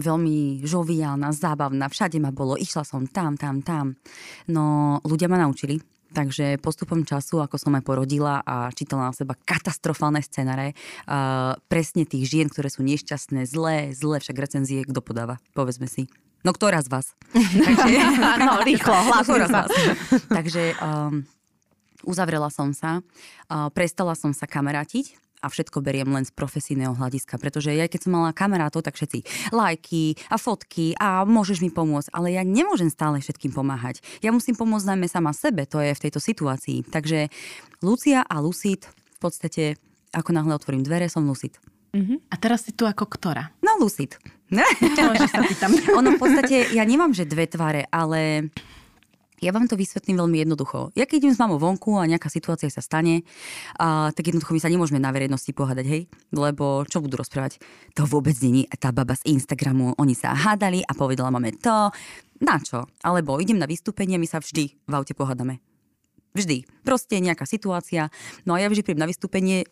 veľmi 0.00 0.64
žoviálna, 0.64 1.30
zábavná, 1.30 1.86
všade 1.86 2.18
ma 2.18 2.34
bolo, 2.34 2.58
išla 2.58 2.82
som 2.82 3.06
tam, 3.06 3.36
tam, 3.38 3.62
tam. 3.62 3.94
No 4.50 4.98
ľudia 5.06 5.30
ma 5.30 5.38
naučili, 5.38 5.78
Takže 6.14 6.62
postupom 6.62 7.02
času, 7.02 7.42
ako 7.42 7.58
som 7.58 7.74
aj 7.74 7.82
porodila 7.82 8.38
a 8.46 8.70
čítala 8.70 9.10
na 9.10 9.14
seba 9.14 9.34
katastrofálne 9.34 10.22
scenáre, 10.22 10.70
uh, 11.10 11.58
presne 11.66 12.06
tých 12.06 12.30
žien, 12.30 12.46
ktoré 12.46 12.70
sú 12.70 12.86
nešťastné, 12.86 13.42
zlé, 13.50 13.90
zlé, 13.90 14.22
však 14.22 14.38
recenzie, 14.38 14.86
kto 14.86 15.02
podáva, 15.02 15.42
povedzme 15.58 15.90
si. 15.90 16.06
No 16.46 16.54
ktorá 16.54 16.86
z 16.86 16.88
vás? 16.94 17.18
Takže, 17.66 17.98
no, 18.46 18.62
rýchlo, 18.62 18.94
ktorá 19.26 19.46
z 19.50 19.54
vás? 19.58 19.70
Takže 20.30 20.62
um, 20.78 21.26
uzavrela 22.06 22.46
som 22.46 22.70
sa, 22.70 23.02
uh, 23.50 23.66
prestala 23.74 24.14
som 24.14 24.30
sa 24.30 24.46
kamarátiť, 24.46 25.18
a 25.44 25.52
všetko 25.52 25.84
beriem 25.84 26.08
len 26.08 26.24
z 26.24 26.32
profesijného 26.32 26.96
hľadiska, 26.96 27.36
pretože 27.36 27.76
ja 27.76 27.84
keď 27.84 28.08
som 28.08 28.16
mala 28.16 28.32
kamarátov, 28.32 28.80
tak 28.80 28.96
všetci 28.96 29.52
lajky 29.52 30.16
a 30.32 30.40
fotky 30.40 30.96
a 30.96 31.28
môžeš 31.28 31.60
mi 31.60 31.68
pomôcť, 31.68 32.08
ale 32.16 32.32
ja 32.32 32.42
nemôžem 32.42 32.88
stále 32.88 33.20
všetkým 33.20 33.52
pomáhať. 33.52 34.00
Ja 34.24 34.32
musím 34.32 34.56
pomôcť 34.56 34.96
najmä 34.96 35.06
sama 35.12 35.36
sebe, 35.36 35.68
to 35.68 35.84
je 35.84 35.92
v 35.92 36.02
tejto 36.08 36.18
situácii. 36.24 36.88
Takže 36.88 37.28
Lucia 37.84 38.24
a 38.24 38.40
Lucid 38.40 38.88
v 38.88 39.18
podstate, 39.20 39.76
ako 40.16 40.32
náhle 40.32 40.56
otvorím 40.56 40.80
dvere, 40.80 41.12
som 41.12 41.28
Lucid. 41.28 41.60
Uh-huh. 41.94 42.18
A 42.32 42.34
teraz 42.34 42.66
si 42.66 42.74
tu 42.74 42.88
ako 42.88 43.06
ktorá? 43.06 43.54
No 43.62 43.78
Lucid. 43.78 44.18
sa 45.30 45.40
pýtam. 45.46 45.70
ono 45.98 46.18
v 46.18 46.20
podstate, 46.20 46.74
ja 46.74 46.82
nemám, 46.82 47.14
že 47.14 47.28
dve 47.28 47.46
tvare, 47.46 47.86
ale 47.92 48.50
ja 49.44 49.52
vám 49.52 49.68
to 49.68 49.76
vysvetlím 49.76 50.24
veľmi 50.24 50.40
jednoducho. 50.48 50.96
Ja 50.96 51.04
keď 51.04 51.28
idem 51.28 51.34
s 51.36 51.42
mamou 51.44 51.60
vonku 51.60 52.00
a 52.00 52.08
nejaká 52.08 52.32
situácia 52.32 52.72
sa 52.72 52.80
stane, 52.80 53.28
a, 53.76 54.08
tak 54.16 54.32
jednoducho 54.32 54.56
my 54.56 54.60
sa 54.64 54.72
nemôžeme 54.72 54.96
na 54.96 55.12
verejnosti 55.12 55.52
pohádať, 55.52 55.84
hej? 55.84 56.02
Lebo 56.32 56.88
čo 56.88 57.04
budú 57.04 57.20
rozprávať? 57.20 57.60
To 57.92 58.08
vôbec 58.08 58.32
není 58.40 58.64
tá 58.80 58.88
baba 58.88 59.12
z 59.12 59.28
Instagramu. 59.28 59.92
Oni 60.00 60.16
sa 60.16 60.32
hádali 60.32 60.80
a 60.80 60.96
povedala 60.96 61.28
máme 61.28 61.52
to. 61.60 61.92
Na 62.40 62.56
čo? 62.58 62.88
Alebo 63.04 63.36
idem 63.36 63.60
na 63.60 63.68
vystúpenie, 63.68 64.16
my 64.16 64.24
sa 64.24 64.40
vždy 64.40 64.72
v 64.88 64.92
aute 64.96 65.12
pohádame. 65.12 65.60
Vždy. 66.34 66.66
Proste 66.82 67.22
nejaká 67.22 67.46
situácia. 67.46 68.10
No 68.42 68.56
a 68.56 68.58
ja 68.58 68.66
vždy 68.66 68.82
príjem 68.82 68.98
na 68.98 69.06
vystúpenie, 69.06 69.70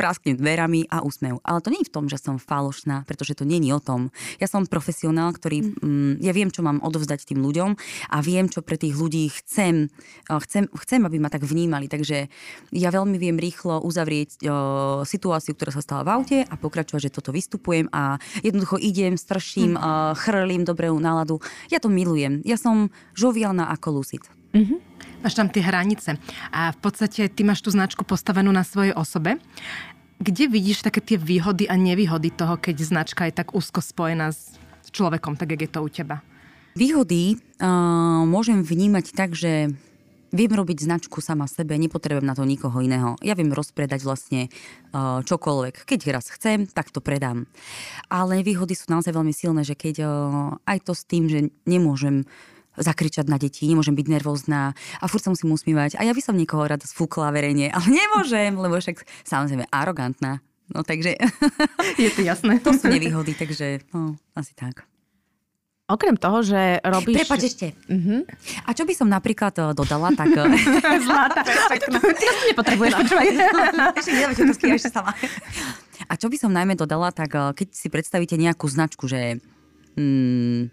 prasknem 0.00 0.40
dverami 0.40 0.88
a 0.88 1.04
úsmev. 1.04 1.44
Ale 1.44 1.60
to 1.60 1.68
nie 1.68 1.84
je 1.84 1.92
v 1.92 1.94
tom, 1.94 2.08
že 2.08 2.16
som 2.16 2.40
falošná, 2.40 3.04
pretože 3.04 3.36
to 3.36 3.44
je 3.44 3.60
o 3.68 3.80
tom. 3.84 4.08
Ja 4.40 4.48
som 4.48 4.64
profesionál, 4.64 5.36
ktorý, 5.36 5.60
mm. 5.60 5.84
mm, 5.84 6.12
ja 6.24 6.32
viem, 6.32 6.48
čo 6.48 6.64
mám 6.64 6.80
odovzdať 6.80 7.28
tým 7.28 7.44
ľuďom 7.44 7.76
a 8.08 8.16
viem, 8.24 8.48
čo 8.48 8.64
pre 8.64 8.80
tých 8.80 8.96
ľudí 8.96 9.28
chcem, 9.28 9.92
chcem, 10.24 10.64
chcem 10.72 11.00
aby 11.04 11.20
ma 11.20 11.28
tak 11.28 11.44
vnímali. 11.44 11.92
Takže 11.92 12.32
ja 12.72 12.88
veľmi 12.88 13.20
viem 13.20 13.36
rýchlo 13.36 13.84
uzavrieť 13.84 14.40
o, 14.40 15.04
situáciu, 15.04 15.52
ktorá 15.52 15.76
sa 15.76 15.84
stala 15.84 16.08
v 16.08 16.12
aute 16.16 16.38
a 16.48 16.54
pokračovať, 16.56 17.12
že 17.12 17.14
toto 17.20 17.36
vystupujem 17.36 17.92
a 17.92 18.16
jednoducho 18.40 18.80
idem, 18.80 19.20
strším, 19.20 19.76
mm. 19.76 20.16
chrlím 20.16 20.64
dobrú 20.64 20.96
náladu. 20.96 21.44
Ja 21.68 21.76
to 21.76 21.92
milujem. 21.92 22.40
Ja 22.48 22.56
som 22.56 22.88
žoviálna 23.12 23.68
ako 23.68 24.00
Lucid. 24.00 24.39
Mm-hmm. 24.54 24.78
Máš 25.20 25.34
tam 25.36 25.52
tie 25.52 25.60
hranice 25.60 26.16
a 26.48 26.72
v 26.72 26.78
podstate 26.80 27.28
ty 27.28 27.44
máš 27.44 27.60
tú 27.60 27.68
značku 27.68 28.08
postavenú 28.08 28.48
na 28.50 28.64
svojej 28.64 28.96
osobe. 28.96 29.36
Kde 30.20 30.48
vidíš 30.48 30.84
také 30.84 31.00
tie 31.00 31.16
výhody 31.20 31.68
a 31.68 31.76
nevýhody 31.76 32.32
toho, 32.32 32.56
keď 32.56 32.76
značka 32.80 33.28
je 33.28 33.36
tak 33.36 33.52
úzko 33.56 33.80
spojená 33.80 34.32
s 34.32 34.56
človekom, 34.92 35.36
tak 35.36 35.52
jak 35.56 35.64
je 35.64 35.70
to 35.70 35.80
u 35.80 35.88
teba? 35.88 36.24
Výhody 36.76 37.36
uh, 37.36 38.22
môžem 38.24 38.62
vnímať 38.64 39.12
tak, 39.16 39.36
že 39.36 39.72
viem 40.30 40.52
robiť 40.54 40.86
značku 40.86 41.18
sama 41.18 41.50
sebe, 41.50 41.74
nepotrebujem 41.74 42.26
na 42.26 42.38
to 42.38 42.46
nikoho 42.46 42.78
iného. 42.78 43.18
Ja 43.20 43.34
viem 43.34 43.50
rozpredať 43.50 44.06
vlastne 44.06 44.46
uh, 44.94 45.20
čokoľvek. 45.26 45.84
Keď 45.84 46.00
raz 46.14 46.30
chcem, 46.30 46.70
tak 46.70 46.94
to 46.94 47.02
predám. 47.02 47.50
Ale 48.06 48.46
výhody 48.46 48.78
sú 48.78 48.88
naozaj 48.94 49.10
veľmi 49.10 49.34
silné, 49.34 49.66
že 49.66 49.74
keď 49.74 50.06
uh, 50.06 50.10
aj 50.64 50.78
to 50.86 50.92
s 50.94 51.02
tým, 51.04 51.26
že 51.26 51.50
nemôžem 51.66 52.24
zakričať 52.78 53.26
na 53.26 53.40
deti, 53.40 53.66
nemôžem 53.66 53.96
byť 53.96 54.06
nervózna 54.06 54.76
a 54.98 55.04
furt 55.10 55.24
sa 55.24 55.32
musím 55.32 55.50
usmívať. 55.54 55.98
A 55.98 56.06
ja 56.06 56.12
by 56.14 56.22
som 56.22 56.38
niekoho 56.38 56.66
rada 56.66 56.86
sfúkla 56.86 57.34
verejne, 57.34 57.72
ale 57.74 57.86
nemôžem, 57.90 58.54
lebo 58.54 58.78
však 58.78 59.02
samozrejme 59.26 59.66
arogantná. 59.70 60.44
No 60.70 60.86
takže... 60.86 61.18
Je 61.98 62.10
to 62.14 62.22
jasné. 62.22 62.62
To 62.62 62.70
sú 62.70 62.86
nevýhody, 62.86 63.34
takže 63.34 63.82
no, 63.90 64.14
asi 64.38 64.54
tak. 64.54 64.86
Okrem 65.90 66.14
toho, 66.14 66.46
že 66.46 66.78
robíš... 66.86 67.26
Prepač 67.26 67.50
ešte. 67.50 67.74
Uh-huh. 67.90 68.22
A 68.62 68.70
čo 68.70 68.86
by 68.86 68.94
som 68.94 69.10
napríklad 69.10 69.50
eh, 69.58 69.74
dodala, 69.74 70.14
tak... 70.14 70.30
Eh, 70.30 70.46
pekno. 71.74 71.98
Ty 71.98 72.24
to 72.30 72.42
nepotrebuješ, 72.54 72.92
počúvaj. 72.94 73.26
ešte 73.98 74.70
ešte 74.70 74.90
sama. 74.94 75.10
A 76.06 76.14
čo 76.14 76.30
by 76.30 76.38
som 76.38 76.54
najmä 76.54 76.78
dodala, 76.78 77.10
tak 77.10 77.34
eh, 77.34 77.50
keď 77.50 77.68
si 77.74 77.90
predstavíte 77.90 78.38
nejakú 78.38 78.70
značku, 78.70 79.10
že... 79.10 79.42
Hmm, 79.98 80.70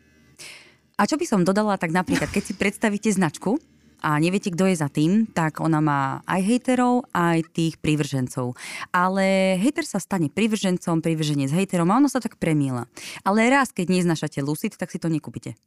a 0.98 1.06
čo 1.06 1.16
by 1.16 1.26
som 1.30 1.46
dodala, 1.46 1.78
tak 1.78 1.94
napríklad, 1.94 2.34
keď 2.34 2.44
si 2.44 2.54
predstavíte 2.58 3.14
značku, 3.14 3.62
a 3.98 4.22
neviete, 4.22 4.54
kto 4.54 4.70
je 4.70 4.78
za 4.78 4.94
tým, 4.94 5.26
tak 5.26 5.58
ona 5.58 5.82
má 5.82 6.22
aj 6.30 6.46
hejterov, 6.46 7.10
aj 7.18 7.50
tých 7.50 7.82
privržencov. 7.82 8.54
Ale 8.94 9.58
hejter 9.58 9.90
sa 9.90 9.98
stane 9.98 10.30
privržencom, 10.30 11.02
privrženie 11.02 11.50
s 11.50 11.58
hejterom 11.58 11.90
a 11.90 11.98
ono 11.98 12.06
sa 12.06 12.22
tak 12.22 12.38
premiela. 12.38 12.86
Ale 13.26 13.50
raz, 13.50 13.74
keď 13.74 13.98
neznašate 13.98 14.46
Lucid, 14.46 14.78
tak 14.78 14.94
si 14.94 15.02
to 15.02 15.10
nekúpite. 15.10 15.58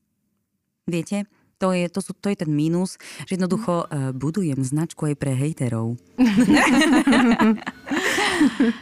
Viete? 0.87 1.27
To 1.59 1.75
je, 1.77 1.93
to, 1.93 2.01
sú, 2.01 2.17
to 2.17 2.33
je 2.33 2.41
ten 2.41 2.49
mínus, 2.49 2.97
že 3.29 3.37
jednoducho 3.37 3.85
uh, 3.85 4.17
budujem 4.17 4.65
značku 4.65 5.13
aj 5.13 5.15
pre 5.19 5.37
hejterov. 5.37 6.01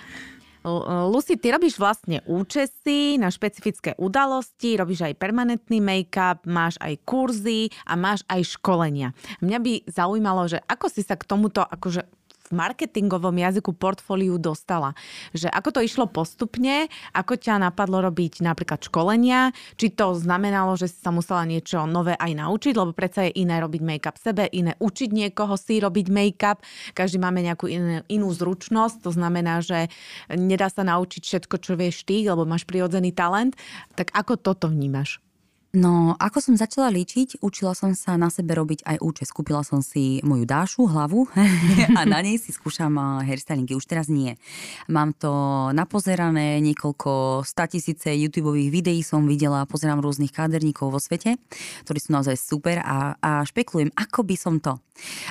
Lucy, 1.09 1.41
ty 1.41 1.55
robíš 1.55 1.81
vlastne 1.81 2.21
účesy 2.29 3.17
na 3.17 3.33
špecifické 3.33 3.97
udalosti, 3.97 4.77
robíš 4.77 5.09
aj 5.09 5.17
permanentný 5.17 5.81
make-up, 5.81 6.45
máš 6.45 6.77
aj 6.85 6.99
kurzy 7.09 7.73
a 7.89 7.97
máš 7.97 8.23
aj 8.29 8.59
školenia. 8.59 9.17
Mňa 9.41 9.59
by 9.59 9.73
zaujímalo, 9.89 10.49
že 10.51 10.59
ako 10.65 10.87
si 10.93 11.01
sa 11.01 11.17
k 11.17 11.25
tomuto 11.25 11.65
akože 11.65 12.18
v 12.49 12.57
marketingovom 12.57 13.37
jazyku 13.37 13.77
portfóliu 13.77 14.41
dostala. 14.41 14.97
Že 15.37 15.53
ako 15.53 15.69
to 15.77 15.81
išlo 15.85 16.05
postupne, 16.09 16.89
ako 17.13 17.37
ťa 17.37 17.61
napadlo 17.61 18.01
robiť 18.01 18.41
napríklad 18.41 18.81
školenia, 18.81 19.53
či 19.77 19.93
to 19.93 20.17
znamenalo, 20.17 20.75
že 20.81 20.89
si 20.89 20.99
sa 20.99 21.13
musela 21.13 21.45
niečo 21.45 21.85
nové 21.85 22.17
aj 22.17 22.33
naučiť, 22.33 22.75
lebo 22.75 22.97
predsa 22.97 23.29
je 23.29 23.45
iné 23.45 23.61
robiť 23.61 23.83
make-up 23.85 24.17
sebe, 24.17 24.49
iné 24.51 24.75
učiť 24.81 25.11
niekoho 25.13 25.55
si 25.61 25.79
robiť 25.79 26.07
make-up. 26.09 26.65
Každý 26.97 27.21
máme 27.21 27.45
nejakú 27.45 27.69
inú, 27.69 28.01
inú 28.09 28.29
zručnosť, 28.33 29.05
to 29.05 29.11
znamená, 29.13 29.61
že 29.61 29.93
nedá 30.33 30.73
sa 30.73 30.83
naučiť 30.83 31.23
všetko, 31.23 31.55
čo 31.61 31.77
vieš 31.77 32.09
ty, 32.09 32.25
lebo 32.25 32.49
máš 32.49 32.65
prirodzený 32.65 33.13
talent. 33.13 33.55
Tak 33.95 34.17
ako 34.17 34.41
toto 34.41 34.73
vnímaš? 34.73 35.21
No, 35.69 36.17
ako 36.17 36.41
som 36.41 36.57
začala 36.57 36.89
líčiť, 36.89 37.45
učila 37.45 37.77
som 37.77 37.93
sa 37.93 38.17
na 38.17 38.33
sebe 38.33 38.57
robiť 38.57 38.89
aj 38.89 38.97
účes. 39.05 39.29
Kúpila 39.29 39.61
som 39.61 39.85
si 39.85 40.17
moju 40.25 40.49
dášu, 40.49 40.89
hlavu 40.89 41.29
a 41.99 42.01
na 42.09 42.25
nej 42.25 42.41
si 42.41 42.57
skúšam 42.57 42.97
eh, 42.97 43.29
hairstylingy. 43.29 43.77
Už 43.77 43.85
teraz 43.85 44.09
nie. 44.09 44.41
Mám 44.89 45.13
to 45.21 45.29
napozerané, 45.77 46.57
niekoľko 46.65 47.45
statisíce 47.45 48.09
YouTube 48.17 48.57
videí 48.57 49.05
som 49.05 49.29
videla, 49.29 49.69
pozerám 49.69 50.01
rôznych 50.01 50.33
káderníkov 50.33 50.89
vo 50.89 50.97
svete, 50.97 51.37
ktorí 51.85 51.99
sú 52.01 52.17
naozaj 52.17 52.41
super 52.41 52.81
a, 52.81 53.21
a 53.21 53.45
špekulujem, 53.45 53.93
ako 53.93 54.25
by 54.25 54.37
som 54.41 54.65
to. 54.65 54.73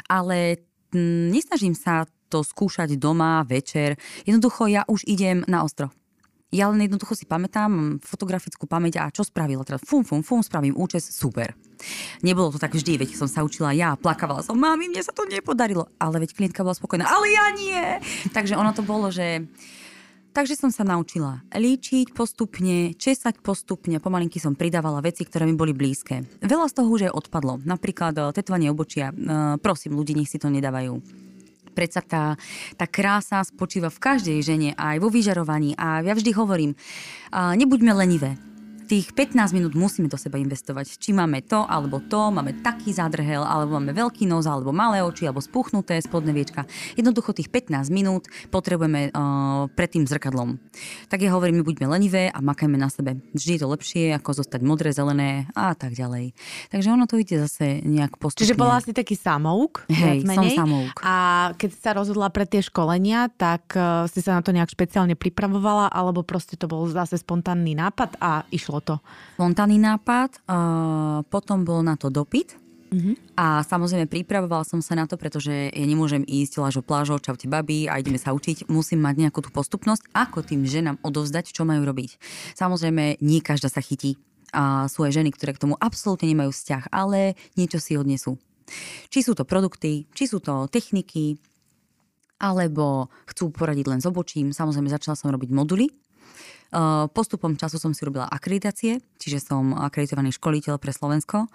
Ale 0.05 0.61
m, 0.93 1.33
nesnažím 1.33 1.73
sa 1.73 2.05
to 2.29 2.45
skúšať 2.45 2.93
doma, 3.01 3.41
večer. 3.41 3.97
Jednoducho 4.21 4.69
ja 4.69 4.85
už 4.85 5.01
idem 5.09 5.41
na 5.49 5.65
ostro 5.65 5.89
Ja 6.57 6.73
len 6.73 6.81
jednoducho 6.81 7.13
si 7.13 7.29
pamätám, 7.29 8.01
fotografickú 8.01 8.65
pamäť 8.65 8.97
a 8.97 9.13
čo 9.13 9.21
spravila 9.21 9.61
teraz? 9.61 9.85
Fum, 9.85 10.01
fum, 10.01 10.25
fum, 10.25 10.41
spravím 10.41 10.73
účes, 10.73 11.05
super. 11.05 11.53
Nebolo 12.25 12.49
to 12.49 12.57
tak 12.57 12.73
vždy, 12.73 12.97
veď 12.97 13.13
som 13.13 13.29
sa 13.29 13.45
učila 13.45 13.77
ja, 13.77 13.93
plakávala 13.93 14.41
som, 14.41 14.57
mami, 14.57 14.89
mne 14.89 15.05
sa 15.05 15.13
to 15.13 15.29
nepodarilo, 15.29 15.85
ale 16.01 16.25
veď 16.25 16.33
klientka 16.33 16.65
bola 16.65 16.73
spokojná, 16.73 17.05
ale 17.05 17.29
ja 17.29 17.45
nie. 17.53 17.83
Takže 18.33 18.57
ono 18.57 18.73
to 18.73 18.81
bolo, 18.81 19.13
že 19.13 19.45
Takže 20.37 20.53
som 20.53 20.69
sa 20.69 20.85
naučila 20.85 21.41
líčiť 21.49 22.13
postupne, 22.13 22.93
česať 22.93 23.41
postupne, 23.41 23.97
pomalinky 23.97 24.37
som 24.37 24.53
pridávala 24.53 25.01
veci, 25.01 25.25
ktoré 25.25 25.49
mi 25.49 25.57
boli 25.57 25.73
blízke. 25.73 26.29
Veľa 26.45 26.69
z 26.69 26.77
toho 26.77 26.93
už 26.93 27.09
aj 27.09 27.17
odpadlo. 27.25 27.57
Napríklad 27.65 28.13
eh, 28.13 28.29
tetovanie 28.37 28.69
obočia. 28.69 29.09
Eh, 29.09 29.57
prosím, 29.57 29.97
ľudí 29.97 30.13
nech 30.13 30.29
si 30.29 30.37
to 30.37 30.53
nedávajú 30.53 31.25
predsa 31.77 32.01
tá, 32.01 32.33
tá 32.73 32.89
krása 32.89 33.45
spočíva 33.45 33.93
v 33.93 34.01
každej 34.01 34.41
žene, 34.41 34.69
aj 34.73 34.97
vo 34.97 35.13
vyžarovaní. 35.13 35.77
A 35.77 36.01
ja 36.01 36.17
vždy 36.17 36.33
hovorím, 36.33 36.73
nebuďme 37.29 37.93
lenivé 37.93 38.46
tých 38.87 39.11
15 39.11 39.51
minút 39.51 39.75
musíme 39.75 40.07
do 40.07 40.15
seba 40.15 40.39
investovať. 40.39 40.95
Či 40.95 41.11
máme 41.11 41.43
to, 41.43 41.67
alebo 41.67 41.99
to, 41.99 42.31
máme 42.31 42.63
taký 42.63 42.95
zádrhel, 42.95 43.43
alebo 43.43 43.75
máme 43.75 43.91
veľký 43.91 44.23
nos, 44.23 44.47
alebo 44.47 44.71
malé 44.71 45.03
oči, 45.03 45.27
alebo 45.27 45.43
spuchnuté 45.43 45.99
spodné 45.99 46.31
viečka. 46.31 46.63
Jednoducho 46.95 47.35
tých 47.35 47.51
15 47.51 47.91
minút 47.91 48.31
potrebujeme 48.47 49.11
uh, 49.11 49.67
pred 49.75 49.91
tým 49.91 50.07
zrkadlom. 50.07 50.55
Tak 51.11 51.19
ja 51.19 51.35
hovorím, 51.35 51.61
my 51.61 51.63
buďme 51.67 51.85
lenivé 51.91 52.31
a 52.31 52.39
makajme 52.39 52.79
na 52.79 52.87
sebe. 52.87 53.19
Vždy 53.35 53.59
je 53.59 53.61
to 53.61 53.67
lepšie, 53.67 54.03
ako 54.15 54.39
zostať 54.39 54.63
modré, 54.63 54.95
zelené 54.95 55.51
a 55.51 55.75
tak 55.75 55.91
ďalej. 55.91 56.31
Takže 56.71 56.87
ono 56.87 57.03
to 57.03 57.19
ide 57.19 57.43
zase 57.43 57.83
nejak 57.83 58.15
postupne. 58.15 58.47
Čiže 58.47 58.55
bola 58.55 58.79
si 58.79 58.95
taký 58.95 59.19
samouk? 59.19 59.83
Hej, 59.91 60.23
som 60.23 60.47
samouk. 60.47 60.95
A 61.03 61.51
keď 61.59 61.69
sa 61.75 61.91
rozhodla 61.91 62.31
pre 62.31 62.47
tie 62.47 62.63
školenia, 62.63 63.27
tak 63.35 63.75
uh, 63.75 64.07
si 64.07 64.23
sa 64.23 64.39
na 64.39 64.41
to 64.41 64.55
nejak 64.55 64.71
špeciálne 64.71 65.19
pripravovala, 65.19 65.91
alebo 65.91 66.23
proste 66.23 66.55
to 66.55 66.71
bol 66.71 66.87
zase 66.87 67.19
spontánny 67.19 67.75
nápad 67.75 68.15
a 68.23 68.47
išlo 68.53 68.76
bolo 68.77 68.85
to? 68.85 68.95
Spontánny 69.41 69.81
nápad, 69.81 70.45
uh, 70.45 71.25
potom 71.25 71.65
bol 71.65 71.81
na 71.81 71.97
to 71.97 72.13
dopyt, 72.13 72.53
Uh-huh. 72.87 73.19
A 73.35 73.67
samozrejme 73.67 74.07
pripravoval 74.07 74.63
som 74.63 74.79
sa 74.79 74.95
na 74.95 75.03
to, 75.03 75.19
pretože 75.19 75.51
ja 75.51 75.83
nemôžem 75.83 76.23
ísť 76.23 76.63
lážo 76.63 76.79
plážou, 76.79 77.19
čaute 77.19 77.43
babi 77.51 77.91
a 77.91 77.99
ideme 77.99 78.15
sa 78.15 78.31
učiť. 78.31 78.71
Musím 78.71 79.03
mať 79.03 79.27
nejakú 79.27 79.43
tú 79.43 79.51
postupnosť, 79.51 80.07
ako 80.15 80.39
tým 80.47 80.63
ženám 80.63 80.95
odovzdať, 81.03 81.51
čo 81.51 81.67
majú 81.67 81.83
robiť. 81.83 82.15
Samozrejme, 82.55 83.19
nie 83.19 83.43
každá 83.43 83.67
sa 83.67 83.83
chytí. 83.83 84.15
A 84.55 84.87
sú 84.87 85.03
aj 85.03 85.19
ženy, 85.19 85.35
ktoré 85.35 85.51
k 85.51 85.67
tomu 85.67 85.75
absolútne 85.75 86.31
nemajú 86.31 86.55
vzťah, 86.55 86.87
ale 86.87 87.35
niečo 87.59 87.83
si 87.83 87.99
odnesú. 87.99 88.39
Či 89.11 89.19
sú 89.19 89.35
to 89.35 89.43
produkty, 89.43 90.07
či 90.15 90.23
sú 90.23 90.39
to 90.39 90.71
techniky, 90.71 91.35
alebo 92.39 93.11
chcú 93.27 93.51
poradiť 93.51 93.85
len 93.91 93.99
s 93.99 94.07
obočím. 94.07 94.55
Samozrejme, 94.55 94.87
začala 94.87 95.19
som 95.19 95.27
robiť 95.27 95.51
moduly, 95.51 95.91
Postupom 97.15 97.55
času 97.55 97.79
som 97.79 97.95
si 97.95 98.03
robila 98.03 98.27
akreditácie, 98.27 98.99
čiže 99.15 99.39
som 99.39 99.71
akreditovaný 99.71 100.35
školiteľ 100.35 100.75
pre 100.81 100.91
Slovensko. 100.91 101.47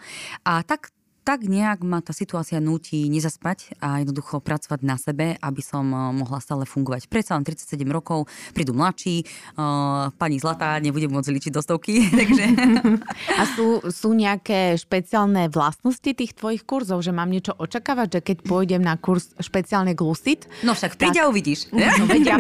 A 0.48 0.64
tak 0.64 0.94
tak 1.23 1.47
nejak 1.47 1.87
ma 1.87 2.03
tá 2.03 2.11
situácia 2.11 2.59
nutí 2.59 3.07
nezaspať 3.07 3.79
a 3.79 4.03
jednoducho 4.03 4.43
pracovať 4.43 4.81
na 4.83 4.99
sebe, 4.99 5.39
aby 5.39 5.63
som 5.63 5.87
eh, 5.91 5.99
mohla 6.15 6.43
stále 6.43 6.67
fungovať. 6.67 7.07
Predsa 7.07 7.39
len 7.39 7.47
37 7.47 7.79
rokov, 7.91 8.27
prídu 8.55 8.75
mladší, 8.75 9.25
uh, 9.57 10.11
pani 10.17 10.37
Zlatá 10.41 10.77
nebude 10.83 11.07
môcť 11.07 11.31
ličiť 11.31 11.53
do 11.53 11.61
stovky. 11.63 12.07
Takže... 12.21 12.45
A 13.39 13.43
sú, 13.55 13.85
sú 13.89 14.13
nejaké 14.17 14.75
špeciálne 14.77 15.49
vlastnosti 15.53 16.11
tých 16.11 16.33
tvojich 16.35 16.67
kurzov, 16.67 17.05
že 17.05 17.15
mám 17.15 17.31
niečo 17.31 17.55
očakávať, 17.57 18.19
že 18.19 18.21
keď 18.21 18.37
pôjdem 18.47 18.83
na 18.83 18.99
kurz 18.99 19.31
špeciálne 19.39 19.93
glusit? 19.95 20.49
No 20.67 20.75
však 20.75 20.99
príď 20.99 21.23
tak... 21.23 21.25
a 21.25 21.31
uvidíš. 21.31 21.71
No, 21.73 22.05
veď 22.09 22.23
ja 22.25 22.37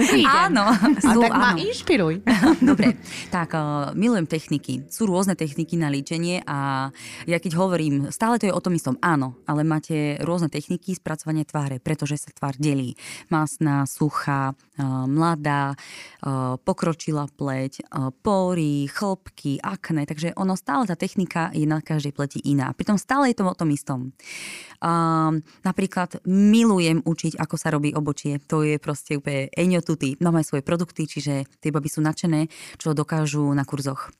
Áno. 0.48 0.64
Sú, 0.98 1.20
a 1.20 1.28
tak 1.28 1.32
áno. 1.32 1.42
ma 1.42 1.50
inšpiruj. 1.58 2.14
Dobre, 2.70 2.96
tak 3.28 3.54
uh, 3.54 3.92
milujem 3.94 4.26
techniky. 4.26 4.86
Sú 4.88 5.06
rôzne 5.06 5.36
techniky 5.38 5.76
na 5.76 5.92
líčenie 5.92 6.42
a 6.46 6.88
ja 7.28 7.38
keď 7.38 7.52
hovorím, 7.58 8.08
stále 8.10 8.40
to 8.40 8.48
je 8.48 8.52
o 8.52 8.60
tom, 8.60 8.71
tom 8.72 8.80
istom, 8.80 8.96
áno, 9.04 9.36
ale 9.44 9.68
máte 9.68 10.16
rôzne 10.24 10.48
techniky 10.48 10.96
spracovania 10.96 11.44
tváre, 11.44 11.76
pretože 11.76 12.16
sa 12.16 12.32
tvár 12.32 12.56
delí. 12.56 12.96
Masná, 13.28 13.84
suchá, 13.84 14.56
mladá, 15.04 15.76
pokročila 16.64 17.28
pleť, 17.36 17.84
pory, 18.24 18.88
chlpky, 18.88 19.60
akné, 19.60 20.08
takže 20.08 20.32
ono 20.40 20.56
stále 20.56 20.88
tá 20.88 20.96
technika 20.96 21.52
je 21.52 21.68
na 21.68 21.84
každej 21.84 22.16
pleti 22.16 22.40
iná. 22.48 22.72
Pritom 22.72 22.96
stále 22.96 23.28
je 23.28 23.36
to 23.36 23.44
o 23.44 23.52
tom 23.52 23.68
istom. 23.68 24.16
napríklad 25.62 26.24
milujem 26.26 27.04
učiť, 27.04 27.38
ako 27.38 27.54
sa 27.60 27.70
robí 27.70 27.92
obočie. 27.92 28.40
To 28.50 28.64
je 28.66 28.80
proste 28.80 29.20
úplne 29.20 29.52
eňotuty. 29.54 30.18
Mám 30.24 30.42
aj 30.42 30.48
svoje 30.48 30.62
produkty, 30.64 31.04
čiže 31.06 31.46
tie 31.60 31.70
baby 31.70 31.92
sú 31.92 32.00
nadšené, 32.00 32.48
čo 32.80 32.96
dokážu 32.96 33.46
na 33.54 33.62
kurzoch. 33.68 34.10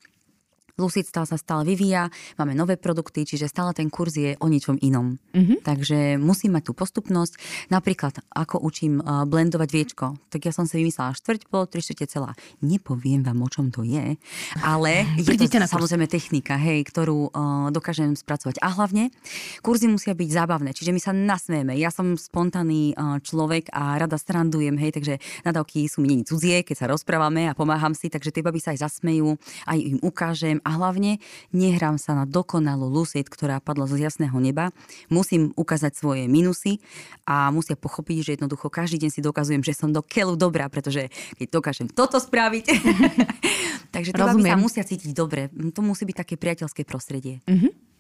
Lucid 0.81 1.05
Style 1.05 1.29
sa 1.29 1.37
stále 1.37 1.69
vyvíja, 1.69 2.09
máme 2.41 2.57
nové 2.57 2.81
produkty, 2.81 3.29
čiže 3.29 3.45
stále 3.45 3.77
ten 3.77 3.93
kurz 3.93 4.17
je 4.17 4.33
o 4.41 4.47
ničom 4.49 4.81
inom. 4.81 5.21
Mm-hmm. 5.37 5.59
Takže 5.61 6.17
musím 6.17 6.57
mať 6.57 6.71
tú 6.71 6.73
postupnosť. 6.73 7.37
Napríklad, 7.69 8.25
ako 8.33 8.65
učím 8.65 9.05
uh, 9.05 9.29
blendovať 9.29 9.69
viečko, 9.69 10.17
tak 10.33 10.49
ja 10.49 10.53
som 10.57 10.65
si 10.65 10.81
vymyslela 10.81 11.13
štvrť 11.13 11.53
pol, 11.53 11.69
tri 11.69 11.85
štvrte 11.85 12.09
celá. 12.09 12.33
Nepoviem 12.65 13.21
vám, 13.21 13.45
o 13.45 13.53
čom 13.53 13.69
to 13.69 13.85
je, 13.85 14.17
ale 14.65 15.05
je 15.21 15.37
to 15.45 15.61
na 15.61 15.69
samozrejme 15.69 16.09
technika, 16.09 16.57
hej, 16.57 16.89
ktorú 16.89 17.29
uh, 17.29 17.69
dokážem 17.69 18.17
spracovať. 18.17 18.57
A 18.65 18.73
hlavne, 18.73 19.13
kurzy 19.61 19.93
musia 19.93 20.17
byť 20.17 20.29
zábavné, 20.33 20.73
čiže 20.73 20.97
my 20.97 21.01
sa 21.05 21.13
nasmieme. 21.13 21.77
Ja 21.77 21.93
som 21.93 22.17
spontánny 22.17 22.97
uh, 22.97 23.21
človek 23.21 23.69
a 23.77 24.01
rada 24.01 24.17
strandujem, 24.17 24.81
hej, 24.81 24.97
takže 24.97 25.21
nadávky 25.45 25.85
sú 25.85 26.01
mi 26.01 26.25
cudzie, 26.25 26.65
keď 26.65 26.77
sa 26.81 26.87
rozprávame 26.89 27.51
a 27.51 27.53
pomáham 27.53 27.93
si, 27.93 28.09
takže 28.09 28.33
tie 28.33 28.41
baby 28.41 28.63
sa 28.63 28.73
aj 28.73 28.89
zasmejú, 28.89 29.37
aj 29.69 29.79
im 29.79 29.99
ukážem 30.01 30.62
a 30.63 30.71
hlavne 30.79 31.19
nehrám 31.51 32.01
sa 32.01 32.17
na 32.17 32.25
dokonalú 32.25 32.89
Lucid, 32.89 33.29
ktorá 33.29 33.61
padla 33.61 33.87
z 33.91 34.03
jasného 34.03 34.35
neba. 34.39 34.71
Musím 35.13 35.53
ukázať 35.55 35.93
svoje 35.99 36.25
minusy 36.27 36.81
a 37.29 37.53
musia 37.53 37.77
pochopiť, 37.79 38.17
že 38.23 38.31
jednoducho 38.39 38.73
každý 38.73 39.07
deň 39.07 39.11
si 39.11 39.21
dokazujem, 39.21 39.63
že 39.63 39.77
som 39.77 39.91
do 39.91 40.01
keľu 40.01 40.35
dobrá, 40.39 40.67
pretože 40.73 41.13
keď 41.37 41.47
dokážem 41.51 41.89
toto 41.91 42.17
spraviť, 42.23 42.65
takže 43.95 44.11
tie 44.15 44.25
sa 44.25 44.57
musia 44.59 44.83
cítiť 44.83 45.11
dobre. 45.13 45.53
To 45.53 45.81
musí 45.85 46.09
byť 46.09 46.17
také 46.17 46.35
priateľské 46.41 46.87
prostredie. 46.89 47.45
Mm-hmm 47.47 47.92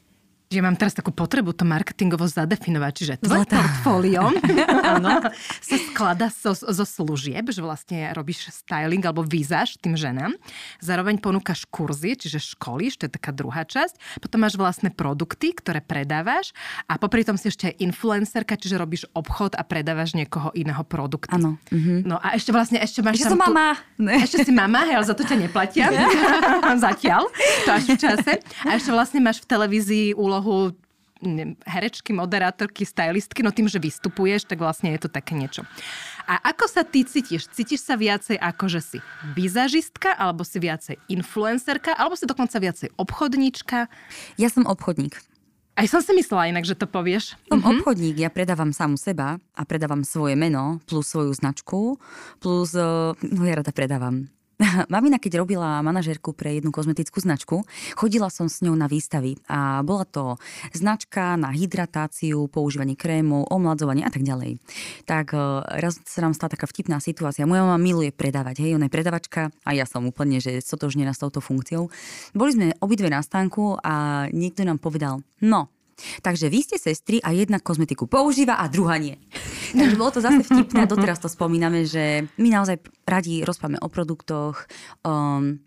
že 0.52 0.60
mám 0.60 0.76
teraz 0.76 0.92
takú 0.92 1.08
potrebu 1.16 1.56
to 1.56 1.64
marketingovo 1.64 2.28
zadefinovať, 2.28 2.92
čiže 2.92 3.14
tvoje 3.24 3.48
portfólio 3.48 4.28
sa 5.68 5.76
sklada 5.88 6.28
zo, 6.28 6.52
zo 6.52 6.84
služieb, 6.84 7.48
že 7.48 7.64
vlastne 7.64 8.12
robíš 8.12 8.52
styling 8.52 9.00
alebo 9.00 9.24
výzaž 9.24 9.80
tým 9.80 9.96
ženám. 9.96 10.36
Zároveň 10.84 11.16
ponúkaš 11.16 11.64
kurzy, 11.72 12.18
čiže 12.20 12.52
školíš, 12.52 13.00
to 13.00 13.08
je 13.08 13.12
taká 13.16 13.32
druhá 13.32 13.64
časť. 13.64 14.20
Potom 14.20 14.44
máš 14.44 14.60
vlastné 14.60 14.92
produkty, 14.92 15.56
ktoré 15.56 15.80
predávaš 15.80 16.52
a 16.84 17.00
popri 17.00 17.24
tom 17.24 17.40
si 17.40 17.48
ešte 17.48 17.72
aj 17.72 17.80
influencerka, 17.80 18.60
čiže 18.60 18.76
robíš 18.76 19.08
obchod 19.16 19.56
a 19.56 19.62
predávaš 19.64 20.12
niekoho 20.12 20.52
iného 20.52 20.84
produkty. 20.84 21.32
Áno. 21.32 21.56
Mhm. 21.72 22.04
No 22.04 22.18
a 22.18 22.36
ešte 22.36 22.52
vlastne, 22.52 22.82
ešte 22.82 23.00
máš 23.00 23.22
ešte 23.22 23.30
tam 23.30 23.32
som 23.32 23.40
tu... 23.40 23.44
mama. 23.48 23.68
Ešte 24.20 24.36
si 24.44 24.52
mama, 24.52 24.82
ale 24.84 25.06
za 25.06 25.14
to 25.14 25.22
ťa 25.22 25.36
neplatia. 25.38 25.86
Zatiaľ. 26.84 27.30
To 27.64 27.70
až 27.70 27.84
v 27.94 27.98
čase. 27.98 28.32
A 28.66 28.74
ešte 28.74 28.90
vlastne 28.90 29.22
máš 29.22 29.38
v 29.42 29.46
televízii 29.46 30.06
úlohu 30.18 30.41
úlohu 30.42 30.74
herečky, 31.62 32.10
moderátorky, 32.10 32.82
stylistky, 32.82 33.46
no 33.46 33.54
tým, 33.54 33.70
že 33.70 33.78
vystupuješ, 33.78 34.42
tak 34.42 34.58
vlastne 34.58 34.90
je 34.90 35.06
to 35.06 35.08
také 35.08 35.38
niečo. 35.38 35.62
A 36.26 36.50
ako 36.50 36.66
sa 36.66 36.82
ty 36.82 37.06
cítiš? 37.06 37.46
Cítiš 37.54 37.86
sa 37.86 37.94
viacej 37.94 38.42
ako, 38.42 38.66
že 38.66 38.80
si 38.82 38.98
vizažistka, 39.38 40.18
alebo 40.18 40.42
si 40.42 40.58
viacej 40.58 40.98
influencerka, 41.06 41.94
alebo 41.94 42.18
si 42.18 42.26
dokonca 42.26 42.58
viacej 42.58 42.90
obchodníčka? 42.98 43.86
Ja 44.34 44.48
som 44.50 44.66
obchodník. 44.66 45.14
Aj 45.78 45.86
som 45.86 46.02
si 46.02 46.10
myslela 46.10 46.50
inak, 46.50 46.66
že 46.66 46.74
to 46.74 46.90
povieš. 46.90 47.38
Som 47.46 47.62
mm-hmm. 47.62 47.70
obchodník, 47.80 48.16
ja 48.18 48.28
predávam 48.28 48.74
samu 48.74 48.98
seba 48.98 49.38
a 49.54 49.62
predávam 49.62 50.02
svoje 50.02 50.34
meno 50.34 50.82
plus 50.90 51.06
svoju 51.06 51.30
značku, 51.38 52.02
plus, 52.42 52.74
eh, 52.74 53.14
no 53.14 53.42
ja 53.46 53.54
rada 53.62 53.70
predávam 53.70 54.26
Mamina, 54.92 55.18
keď 55.18 55.42
robila 55.42 55.82
manažerku 55.82 56.34
pre 56.34 56.58
jednu 56.58 56.70
kozmetickú 56.70 57.18
značku, 57.18 57.66
chodila 57.98 58.30
som 58.30 58.46
s 58.46 58.62
ňou 58.62 58.74
na 58.78 58.86
výstavy 58.86 59.38
a 59.50 59.82
bola 59.82 60.06
to 60.06 60.38
značka 60.74 61.34
na 61.38 61.50
hydratáciu, 61.50 62.46
používanie 62.48 62.94
krémov, 62.94 63.50
omladzovanie 63.50 64.06
a 64.06 64.10
tak 64.12 64.22
ďalej. 64.22 64.58
Tak 65.08 65.34
e, 65.34 65.38
raz 65.82 65.98
sa 66.06 66.20
nám 66.22 66.34
stala 66.36 66.54
taká 66.54 66.66
vtipná 66.70 67.02
situácia. 67.02 67.48
Moja 67.48 67.66
mama 67.66 67.78
miluje 67.80 68.14
predávať, 68.14 68.62
hej, 68.62 68.78
ona 68.78 68.86
je 68.86 68.94
predavačka 68.94 69.50
a 69.66 69.70
ja 69.74 69.84
som 69.88 70.06
úplne, 70.06 70.38
že 70.38 70.62
sotožnená 70.62 71.14
s 71.14 71.22
touto 71.22 71.42
funkciou. 71.42 71.90
Boli 72.36 72.50
sme 72.54 72.76
obidve 72.78 73.10
na 73.10 73.22
stánku 73.22 73.82
a 73.82 74.26
niekto 74.30 74.62
nám 74.62 74.78
povedal, 74.78 75.22
no, 75.42 75.70
Takže 76.20 76.46
vy 76.52 76.60
ste 76.62 76.76
sestry 76.78 77.22
a 77.22 77.32
jedna 77.32 77.58
kozmetiku 77.58 78.06
používa 78.06 78.58
a 78.58 78.68
druhá 78.68 78.98
nie. 78.98 79.18
Takže 79.78 79.96
bolo 79.96 80.10
to 80.12 80.20
zase 80.20 80.42
vtipné 80.44 80.84
a 80.84 80.90
doteraz 80.90 81.18
to 81.22 81.28
spomíname, 81.32 81.88
že 81.88 82.28
my 82.36 82.48
naozaj 82.52 82.82
radi 83.08 83.40
rozprávame 83.42 83.80
o 83.80 83.88
produktoch, 83.88 84.68
um, 85.06 85.62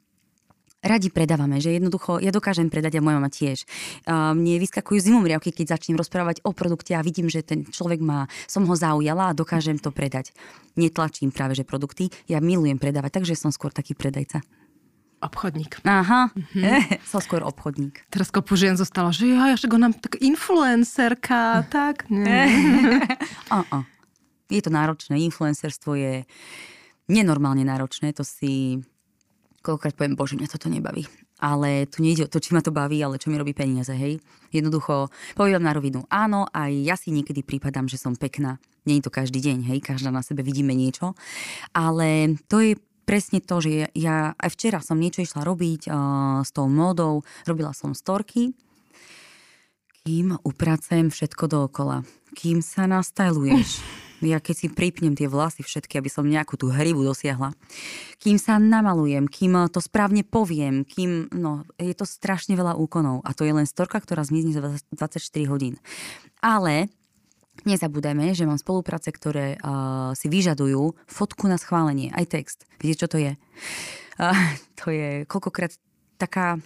radi 0.86 1.10
predávame, 1.10 1.58
že 1.58 1.74
jednoducho 1.74 2.22
ja 2.22 2.30
dokážem 2.30 2.70
predať 2.70 3.02
a 3.02 3.04
moja 3.04 3.18
mama 3.18 3.34
tiež. 3.34 3.66
Mne 4.08 4.62
vyskakujú 4.62 5.02
zimomriavky, 5.02 5.50
keď 5.50 5.76
začnem 5.76 5.98
rozprávať 5.98 6.46
o 6.46 6.54
produkte 6.54 6.94
a 6.94 7.02
vidím, 7.02 7.28
že 7.28 7.42
ten 7.42 7.66
človek 7.66 8.00
má, 8.00 8.30
som 8.46 8.64
ho 8.70 8.76
zaujala 8.78 9.34
a 9.34 9.38
dokážem 9.38 9.82
to 9.82 9.90
predať. 9.90 10.32
Netlačím 10.78 11.34
práve, 11.34 11.58
že 11.58 11.66
produkty, 11.66 12.14
ja 12.30 12.38
milujem 12.38 12.78
predávať, 12.78 13.20
takže 13.20 13.34
som 13.34 13.50
skôr 13.50 13.74
taký 13.74 13.98
predajca. 13.98 14.46
Obchodník. 15.26 15.82
Aha, 15.82 16.30
mm-hmm. 16.30 17.02
som 17.12 17.18
skôr 17.18 17.42
obchodník. 17.42 18.06
Teraz 18.14 18.30
kopu 18.30 18.54
žien 18.54 18.78
zostalo, 18.78 19.10
že 19.10 19.34
ja, 19.34 19.58
však 19.58 19.72
ona 19.74 19.90
tak 19.90 20.22
influencerka, 20.22 21.66
tak. 21.76 22.06
Nie. 22.14 22.46
Je 24.46 24.62
to 24.62 24.70
náročné, 24.70 25.18
influencerstvo 25.26 25.98
je 25.98 26.22
nenormálne 27.10 27.66
náročné, 27.66 28.14
to 28.14 28.22
si 28.22 28.78
koľkokrát 29.66 29.98
poviem, 29.98 30.14
bože, 30.14 30.38
mňa 30.38 30.54
toto 30.54 30.70
nebaví. 30.70 31.10
Ale 31.42 31.90
tu 31.90 32.06
nejde 32.06 32.30
o 32.30 32.32
to, 32.32 32.38
či 32.38 32.54
ma 32.54 32.62
to 32.62 32.70
baví, 32.70 33.02
ale 33.02 33.18
čo 33.18 33.34
mi 33.34 33.42
robí 33.42 33.58
peniaze, 33.58 33.90
hej. 33.98 34.22
Jednoducho, 34.54 35.10
poviem 35.34 35.66
na 35.66 35.74
rovinu, 35.74 36.06
áno, 36.14 36.46
aj 36.54 36.72
ja 36.86 36.94
si 36.94 37.10
niekedy 37.10 37.42
prípadám, 37.42 37.90
že 37.90 37.98
som 37.98 38.14
pekná. 38.14 38.62
Je 38.86 39.02
to 39.02 39.10
každý 39.10 39.42
deň, 39.42 39.66
hej, 39.74 39.80
každá 39.82 40.14
na 40.14 40.22
sebe 40.22 40.46
vidíme 40.46 40.78
niečo. 40.78 41.18
Ale 41.74 42.38
to 42.46 42.62
je 42.62 42.78
presne 43.06 43.40
to, 43.40 43.62
že 43.62 43.94
ja 43.94 44.34
aj 44.36 44.50
včera 44.58 44.82
som 44.82 44.98
niečo 44.98 45.22
išla 45.22 45.46
robiť 45.46 45.88
uh, 45.88 45.96
s 46.42 46.50
tou 46.52 46.66
módou, 46.66 47.22
robila 47.46 47.72
som 47.72 47.94
storky, 47.94 48.52
kým 50.06 50.38
upracem 50.46 51.10
všetko 51.14 51.46
dookola, 51.50 52.06
kým 52.34 52.60
sa 52.66 52.90
nastajluješ. 52.90 53.70
Ja 54.24 54.40
keď 54.40 54.56
si 54.56 54.68
pripnem 54.72 55.12
tie 55.12 55.28
vlasy 55.28 55.60
všetky, 55.60 56.00
aby 56.00 56.08
som 56.08 56.24
nejakú 56.24 56.56
tú 56.56 56.72
hribu 56.72 57.04
dosiahla, 57.04 57.52
kým 58.18 58.40
sa 58.40 58.56
namalujem, 58.58 59.28
kým 59.28 59.68
to 59.68 59.84
správne 59.84 60.24
poviem, 60.24 60.88
kým, 60.88 61.28
no, 61.36 61.68
je 61.76 61.92
to 61.92 62.08
strašne 62.08 62.56
veľa 62.56 62.80
úkonov. 62.80 63.22
A 63.28 63.36
to 63.36 63.44
je 63.44 63.52
len 63.52 63.68
storka, 63.68 64.00
ktorá 64.00 64.24
zmizne 64.24 64.56
za 64.56 64.62
24 64.96 65.20
hodín. 65.52 65.76
Ale 66.40 66.88
Nezabúdajme, 67.64 68.36
že 68.36 68.44
mám 68.44 68.60
spolupráce, 68.60 69.16
ktoré 69.16 69.56
uh, 69.56 70.12
si 70.12 70.28
vyžadujú 70.28 71.00
fotku 71.08 71.48
na 71.48 71.56
schválenie, 71.56 72.12
aj 72.12 72.26
text. 72.28 72.60
Viete, 72.84 73.06
čo 73.06 73.08
to 73.08 73.18
je? 73.18 73.40
Uh, 74.20 74.36
to 74.76 74.92
je 74.92 75.24
koľkokrát 75.24 75.72
taká, 76.20 76.60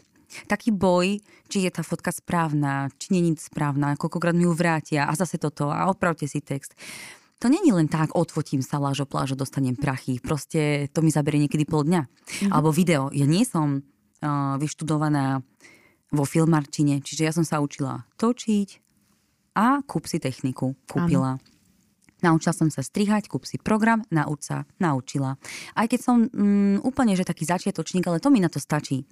taký 0.49 0.73
boj, 0.73 1.21
či 1.45 1.57
je 1.65 1.71
tá 1.71 1.85
fotka 1.85 2.09
správna, 2.09 2.89
či 2.97 3.13
je 3.13 3.37
správna, 3.37 3.93
koľkokrát 4.01 4.33
mi 4.33 4.49
ju 4.49 4.53
vrátia 4.57 5.05
a 5.05 5.13
zase 5.13 5.37
toto 5.37 5.69
a 5.69 5.85
opravte 5.87 6.25
si 6.25 6.41
text. 6.41 6.73
To 7.39 7.47
není 7.47 7.71
len 7.71 7.87
tak, 7.87 8.11
odfotím 8.19 8.59
sa 8.59 8.83
lážo 8.83 9.07
plážo, 9.07 9.39
dostanem 9.39 9.79
prachy. 9.79 10.19
Proste 10.19 10.91
to 10.91 10.99
mi 10.99 11.07
zaberie 11.07 11.47
niekedy 11.47 11.63
pol 11.63 11.87
dňa. 11.87 12.03
Mm-hmm. 12.03 12.51
Alebo 12.51 12.75
video. 12.75 13.07
Ja 13.15 13.23
nie 13.23 13.47
som 13.47 13.79
uh, 13.79 14.59
vyštudovaná 14.59 15.39
vo 16.11 16.27
filmarčine, 16.27 16.99
čiže 16.99 17.23
ja 17.23 17.31
som 17.31 17.47
sa 17.47 17.63
učila 17.63 18.03
točiť, 18.19 18.88
a 19.59 19.83
kúp 19.83 20.07
si 20.07 20.23
techniku. 20.23 20.71
Kúpila. 20.87 21.35
Ano. 21.35 21.43
Naučila 22.19 22.51
som 22.51 22.67
sa 22.67 22.83
strihať, 22.83 23.31
kúp 23.31 23.47
si 23.47 23.55
program, 23.59 24.03
nauč 24.11 24.51
sa, 24.51 24.67
naučila. 24.79 25.39
Aj 25.75 25.87
keď 25.87 25.99
som 25.99 26.17
mm, 26.27 26.83
úplne, 26.83 27.15
že 27.15 27.27
taký 27.27 27.47
začiatočník, 27.47 28.03
ale 28.07 28.19
to 28.19 28.27
mi 28.27 28.43
na 28.43 28.51
to 28.51 28.59
stačí. 28.59 29.07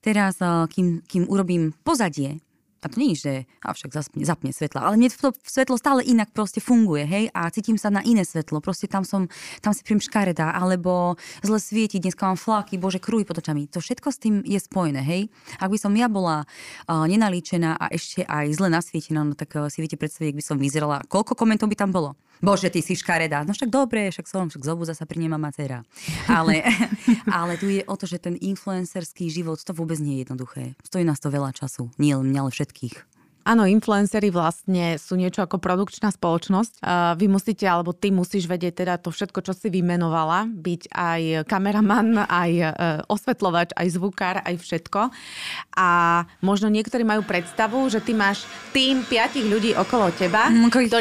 Teraz, 0.00 0.40
kým, 0.72 1.04
kým 1.04 1.28
urobím 1.28 1.76
pozadie, 1.84 2.40
a 2.80 2.88
to 2.88 2.96
nie 2.96 3.12
že 3.12 3.44
avšak 3.60 3.92
zapne, 3.92 4.24
zapne 4.24 4.50
svetla, 4.50 4.88
ale 4.88 4.96
mne 4.96 5.12
to 5.12 5.36
svetlo 5.44 5.76
stále 5.76 6.00
inak 6.00 6.32
proste 6.32 6.64
funguje, 6.64 7.04
hej, 7.04 7.24
a 7.36 7.52
cítim 7.52 7.76
sa 7.76 7.92
na 7.92 8.00
iné 8.00 8.24
svetlo, 8.24 8.64
proste 8.64 8.88
tam 8.88 9.04
som, 9.04 9.28
tam 9.60 9.76
si 9.76 9.84
príjem 9.84 10.00
škaredá, 10.00 10.56
alebo 10.56 11.20
zle 11.44 11.60
svieti, 11.60 12.00
dneska 12.00 12.24
mám 12.24 12.40
flaky, 12.40 12.80
bože, 12.80 13.02
krúj 13.02 13.28
pod 13.28 13.44
očami. 13.44 13.68
To 13.76 13.84
všetko 13.84 14.08
s 14.08 14.18
tým 14.18 14.34
je 14.46 14.56
spojené, 14.56 15.04
hej. 15.04 15.28
Ak 15.60 15.68
by 15.68 15.76
som 15.76 15.92
ja 15.92 16.08
bola 16.08 16.44
uh, 16.44 17.04
nenalíčená 17.04 17.76
a 17.76 17.92
ešte 17.92 18.24
aj 18.24 18.56
zle 18.56 18.72
nasvietená, 18.72 19.20
no 19.26 19.36
tak 19.36 19.52
uh, 19.60 19.68
si 19.68 19.84
viete 19.84 20.00
predstaviť, 20.00 20.32
ak 20.32 20.38
by 20.40 20.44
som 20.44 20.56
vyzerala, 20.56 21.04
koľko 21.04 21.36
komentov 21.36 21.68
by 21.68 21.76
tam 21.76 21.92
bolo. 21.92 22.16
Bože, 22.40 22.72
ty 22.72 22.80
si 22.80 22.96
škaredá. 22.96 23.44
No 23.44 23.52
však 23.52 23.68
dobre, 23.68 24.08
však 24.08 24.24
som, 24.24 24.48
však 24.48 24.64
zobu 24.64 24.88
zasa 24.88 25.04
pri 25.04 25.28
nemá 25.28 25.36
macera. 25.36 25.84
Ale, 26.24 26.64
ale 27.28 27.60
tu 27.60 27.68
je 27.68 27.84
o 27.84 27.94
to, 27.94 28.08
že 28.08 28.16
ten 28.16 28.40
influencerský 28.40 29.28
život, 29.28 29.60
to 29.60 29.76
vôbec 29.76 30.00
nie 30.00 30.20
je 30.20 30.28
jednoduché. 30.28 30.64
Stojí 30.80 31.04
nás 31.04 31.20
to 31.20 31.28
veľa 31.28 31.52
času. 31.52 31.92
Nie 32.00 32.16
len 32.16 32.32
mňa, 32.32 32.40
ale 32.48 32.52
všetkých. 32.52 33.19
Áno, 33.44 33.64
influencery 33.64 34.28
vlastne 34.28 35.00
sú 35.00 35.16
niečo 35.16 35.40
ako 35.40 35.56
produkčná 35.56 36.12
spoločnosť. 36.12 36.84
Vy 37.16 37.26
musíte, 37.26 37.64
alebo 37.64 37.96
ty 37.96 38.12
musíš 38.12 38.44
vedieť 38.44 38.84
teda 38.84 38.94
to 39.00 39.08
všetko, 39.08 39.40
čo 39.40 39.52
si 39.56 39.72
vymenovala, 39.72 40.48
byť 40.48 40.82
aj 40.92 41.20
kameraman, 41.48 42.20
aj 42.28 42.50
e, 42.52 42.66
osvetľovač, 43.08 43.72
aj 43.74 43.86
zvukár, 43.96 44.36
aj 44.44 44.54
všetko. 44.60 45.08
A 45.76 45.88
možno 46.44 46.68
niektorí 46.68 47.02
majú 47.02 47.24
predstavu, 47.24 47.80
že 47.88 48.04
ty 48.04 48.12
máš 48.12 48.44
tým 48.76 49.02
piatich 49.08 49.48
ľudí 49.48 49.72
okolo 49.72 50.12
teba. 50.12 50.52
Mm, 50.52 50.68
ktorí 50.68 50.86
to, 50.86 50.98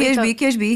by. 0.56 0.72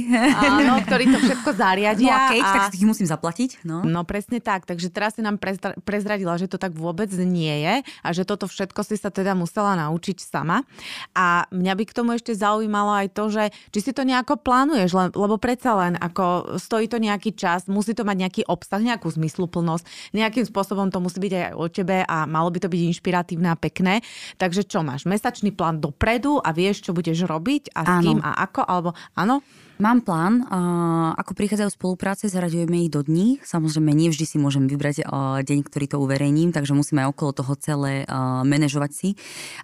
Áno, 0.59 0.73
ktorí 0.83 1.05
to 1.09 1.19
všetko 1.23 1.49
zariadia. 1.55 2.11
No 2.11 2.15
a 2.15 2.19
keď, 2.31 2.43
a... 2.43 2.51
tak 2.53 2.63
si 2.71 2.75
ich 2.83 2.87
musím 2.87 3.07
zaplatiť. 3.07 3.63
No. 3.63 3.81
no 3.87 4.03
presne 4.03 4.43
tak. 4.43 4.67
Takže 4.67 4.91
teraz 4.91 5.15
si 5.15 5.21
nám 5.23 5.39
prezradila, 5.83 6.35
že 6.35 6.51
to 6.51 6.59
tak 6.59 6.75
vôbec 6.75 7.09
nie 7.23 7.63
je 7.63 7.75
a 8.03 8.09
že 8.11 8.27
toto 8.27 8.45
všetko 8.45 8.81
si 8.83 8.95
sa 8.99 9.09
teda 9.09 9.33
musela 9.33 9.79
naučiť 9.79 10.17
sama. 10.19 10.67
A 11.15 11.47
mňa 11.53 11.73
by 11.77 11.83
k 11.85 11.95
tomu 11.95 12.17
ešte 12.17 12.33
zaujímalo 12.33 12.91
aj 13.05 13.07
to, 13.13 13.29
že 13.29 13.43
či 13.69 13.79
si 13.79 13.91
to 13.93 14.01
nejako 14.01 14.41
plánuješ, 14.41 15.13
lebo 15.13 15.37
predsa 15.37 15.77
len 15.77 15.93
ako 15.95 16.57
stojí 16.57 16.89
to 16.89 16.97
nejaký 16.97 17.37
čas, 17.37 17.69
musí 17.69 17.93
to 17.93 18.01
mať 18.01 18.17
nejaký 18.17 18.41
obsah, 18.49 18.81
nejakú 18.81 19.07
zmysluplnosť, 19.13 20.13
nejakým 20.17 20.49
spôsobom 20.49 20.89
to 20.89 20.97
musí 20.97 21.21
byť 21.21 21.33
aj 21.33 21.53
o 21.53 21.65
tebe 21.69 21.97
a 22.01 22.17
malo 22.25 22.49
by 22.49 22.59
to 22.59 22.71
byť 22.73 22.81
inšpiratívne 22.89 23.53
a 23.53 23.57
pekné. 23.57 24.01
Takže 24.41 24.65
čo 24.65 24.81
máš? 24.81 25.05
Mesačný 25.05 25.53
plán 25.53 25.77
dopredu 25.77 26.41
a 26.41 26.49
vieš, 26.49 26.89
čo 26.89 26.91
budeš 26.97 27.29
robiť 27.29 27.77
a 27.77 27.85
s 27.85 27.89
áno. 27.89 28.01
kým 28.01 28.19
a 28.25 28.31
ako? 28.49 28.61
Alebo 28.65 28.89
áno? 29.13 29.45
Mám 29.83 30.07
plán, 30.07 30.47
ako 31.19 31.35
prichádzajú 31.35 31.75
spolupráce, 31.75 32.31
zaraďujeme 32.31 32.87
ich 32.87 32.93
do 32.93 33.03
dní. 33.03 33.43
Samozrejme, 33.43 33.91
nie 33.91 34.07
vždy 34.07 34.23
si 34.23 34.37
môžem 34.39 34.63
vybrať 34.63 35.03
deň, 35.43 35.59
ktorý 35.59 35.85
to 35.91 35.99
uverejním, 35.99 36.55
takže 36.55 36.71
musíme 36.71 37.03
aj 37.03 37.11
okolo 37.11 37.43
toho 37.43 37.53
celé 37.59 38.07
manažovať 38.47 38.91
si. 38.95 39.09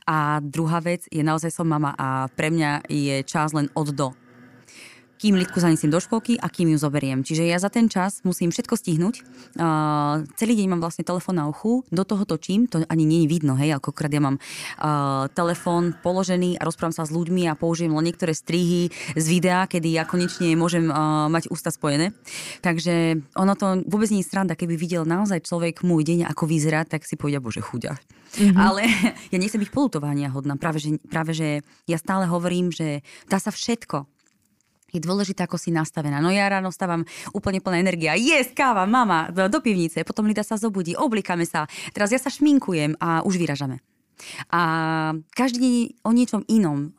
A 0.04 0.44
druhá 0.44 0.84
vec 0.84 1.08
je, 1.08 1.24
naozaj 1.24 1.56
som 1.56 1.72
mama 1.72 1.96
a 1.96 2.28
pre 2.36 2.52
mňa 2.52 2.92
je 2.92 3.24
čas 3.24 3.56
len 3.56 3.72
od 3.72 3.96
do 3.96 4.12
kým 5.20 5.36
Lidku 5.36 5.60
zanesiem 5.60 5.92
do 5.92 6.00
školky 6.00 6.40
a 6.40 6.48
kým 6.48 6.72
ju 6.72 6.80
zoberiem. 6.80 7.28
Čiže 7.28 7.44
ja 7.44 7.60
za 7.60 7.68
ten 7.68 7.92
čas 7.92 8.24
musím 8.24 8.56
všetko 8.56 8.80
stihnúť. 8.80 9.16
Uh, 9.60 10.24
celý 10.40 10.56
deň 10.56 10.72
mám 10.72 10.82
vlastne 10.82 11.04
telefón 11.04 11.36
na 11.36 11.52
uchu, 11.52 11.84
do 11.92 12.08
toho 12.08 12.24
točím, 12.24 12.72
to 12.72 12.88
ani 12.88 13.04
nie 13.04 13.28
je 13.28 13.32
vidno, 13.36 13.60
hej, 13.60 13.76
akokrát 13.76 14.08
ja 14.08 14.24
mám 14.24 14.40
uh, 14.40 15.28
telefón 15.36 15.92
položený 16.00 16.56
a 16.56 16.64
rozprávam 16.64 16.96
sa 16.96 17.04
s 17.04 17.12
ľuďmi 17.12 17.52
a 17.52 17.60
použijem 17.60 17.92
len 17.92 18.08
niektoré 18.08 18.32
strihy 18.32 18.88
z 19.20 19.26
videa, 19.28 19.68
kedy 19.68 20.00
ja 20.00 20.08
konečne 20.08 20.56
môžem 20.56 20.88
uh, 20.88 21.28
mať 21.28 21.52
ústa 21.52 21.68
spojené. 21.68 22.16
Takže 22.64 23.20
ono 23.36 23.54
to 23.60 23.84
vôbec 23.92 24.08
nie 24.16 24.24
je 24.24 24.32
sranda, 24.32 24.56
keby 24.56 24.80
videl 24.80 25.04
naozaj 25.04 25.44
človek 25.44 25.84
môj 25.84 26.08
deň, 26.08 26.32
ako 26.32 26.48
vyzerá, 26.48 26.88
tak 26.88 27.04
si 27.04 27.20
povedia, 27.20 27.44
bože, 27.44 27.60
chudia. 27.60 28.00
Mm-hmm. 28.40 28.56
Ale 28.56 28.88
ja 29.36 29.38
nechcem 29.42 29.60
byť 29.60 29.74
polutovania 29.74 30.32
hodná. 30.32 30.56
Práve 30.56 30.80
že, 30.80 30.96
práve, 31.12 31.36
že 31.36 31.66
ja 31.90 31.98
stále 32.00 32.30
hovorím, 32.30 32.72
že 32.72 33.04
dá 33.28 33.42
sa 33.42 33.52
všetko 33.52 34.19
je 34.90 35.00
dôležité, 35.00 35.46
ako 35.46 35.58
si 35.62 35.70
nastavená. 35.70 36.20
No 36.20 36.34
ja 36.34 36.50
ráno 36.50 36.74
stávam 36.74 37.06
úplne 37.32 37.62
plná 37.62 37.80
energia. 37.80 38.18
Yes, 38.18 38.52
káva, 38.54 38.84
mama, 38.90 39.30
do 39.32 39.60
pivnice. 39.62 40.02
Potom 40.04 40.26
Lida 40.26 40.42
sa 40.42 40.58
zobudí, 40.58 40.98
oblikáme 40.98 41.46
sa. 41.46 41.70
Teraz 41.94 42.10
ja 42.10 42.20
sa 42.22 42.28
šminkujem 42.34 42.98
a 43.00 43.22
už 43.24 43.38
vyražame. 43.40 43.80
A 44.52 45.16
každý 45.32 45.64
deň 45.64 45.74
o 46.04 46.12
niečom 46.12 46.42
inom. 46.52 46.92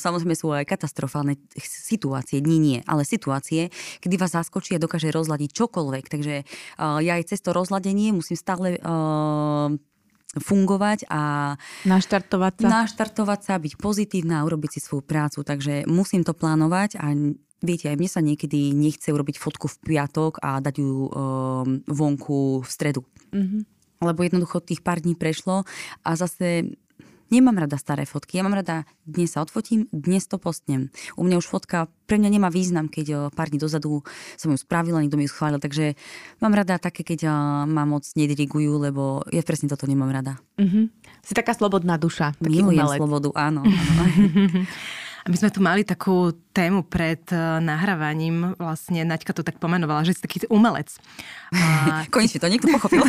Samozrejme 0.00 0.32
sú 0.32 0.56
aj 0.56 0.64
katastrofálne 0.64 1.36
situácie, 1.60 2.40
dní 2.40 2.56
nie, 2.56 2.78
ale 2.88 3.04
situácie, 3.04 3.68
kedy 4.00 4.16
vás 4.16 4.32
zaskočí 4.32 4.72
a 4.72 4.80
dokáže 4.80 5.12
rozladiť 5.12 5.52
čokoľvek. 5.52 6.04
Takže 6.08 6.34
ja 6.80 7.12
aj 7.20 7.28
cez 7.28 7.44
to 7.44 7.52
rozladenie 7.52 8.16
musím 8.16 8.40
stále 8.40 8.80
fungovať 10.38 11.08
a 11.08 11.54
naštartovať 11.84 12.52
sa. 12.62 12.68
naštartovať 12.82 13.40
sa, 13.42 13.54
byť 13.56 13.74
pozitívna 13.80 14.42
a 14.42 14.46
urobiť 14.46 14.78
si 14.78 14.80
svoju 14.80 15.04
prácu. 15.04 15.42
Takže 15.42 15.88
musím 15.88 16.22
to 16.22 16.36
plánovať 16.36 17.00
a 17.00 17.12
Viete, 17.64 17.88
aj 17.88 17.96
mne 17.96 18.10
sa 18.12 18.20
niekedy 18.20 18.76
nechce 18.76 19.08
urobiť 19.08 19.40
fotku 19.40 19.64
v 19.64 19.76
piatok 19.80 20.44
a 20.44 20.60
dať 20.60 20.76
ju 20.76 21.08
um, 21.08 21.80
vonku 21.88 22.60
v 22.60 22.68
stredu. 22.68 23.00
Mm-hmm. 23.32 23.62
Lebo 24.04 24.20
jednoducho 24.20 24.60
tých 24.60 24.84
pár 24.84 25.00
dní 25.00 25.16
prešlo 25.16 25.64
a 26.04 26.10
zase 26.20 26.76
Nemám 27.26 27.58
rada 27.58 27.74
staré 27.74 28.06
fotky, 28.06 28.38
ja 28.38 28.46
mám 28.46 28.54
rada, 28.54 28.86
dnes 29.02 29.34
sa 29.34 29.42
odfotím, 29.42 29.90
dnes 29.90 30.30
to 30.30 30.38
postnem. 30.38 30.94
U 31.18 31.26
mňa 31.26 31.42
už 31.42 31.46
fotka 31.50 31.90
pre 32.06 32.22
mňa 32.22 32.30
nemá 32.38 32.48
význam, 32.54 32.86
keď 32.86 33.34
pár 33.34 33.50
dní 33.50 33.58
dozadu 33.58 34.06
som 34.38 34.54
ju 34.54 34.58
spravila, 34.58 35.02
niekto 35.02 35.18
mi 35.18 35.26
ju 35.26 35.34
schválil, 35.34 35.58
takže 35.58 35.98
mám 36.38 36.54
rada 36.54 36.78
také, 36.78 37.02
keď 37.02 37.26
ma 37.66 37.82
moc 37.82 38.06
nedirigujú, 38.14 38.78
lebo 38.78 39.26
ja 39.34 39.42
presne 39.42 39.66
toto 39.66 39.90
nemám 39.90 40.14
rada. 40.14 40.38
Mm-hmm. 40.54 40.84
Si 41.26 41.34
taká 41.34 41.50
slobodná 41.58 41.98
duša. 41.98 42.38
Taký 42.38 42.62
Milujem 42.62 42.86
umelec. 42.86 42.98
slobodu, 43.02 43.30
áno. 43.34 43.66
áno. 43.66 44.04
A 45.26 45.30
my 45.34 45.34
sme 45.42 45.50
tu 45.50 45.58
mali 45.58 45.82
takú 45.82 46.30
tému 46.54 46.86
pred 46.86 47.18
uh, 47.34 47.58
nahrávaním, 47.58 48.54
vlastne 48.62 49.02
Naďka 49.02 49.34
to 49.34 49.42
tak 49.42 49.58
pomenovala, 49.58 50.06
že 50.06 50.14
si 50.14 50.22
taký 50.22 50.46
umelec. 50.46 51.02
A... 51.50 52.06
Konečne 52.14 52.38
to 52.38 52.46
niekto 52.46 52.70
pochopil. 52.70 53.02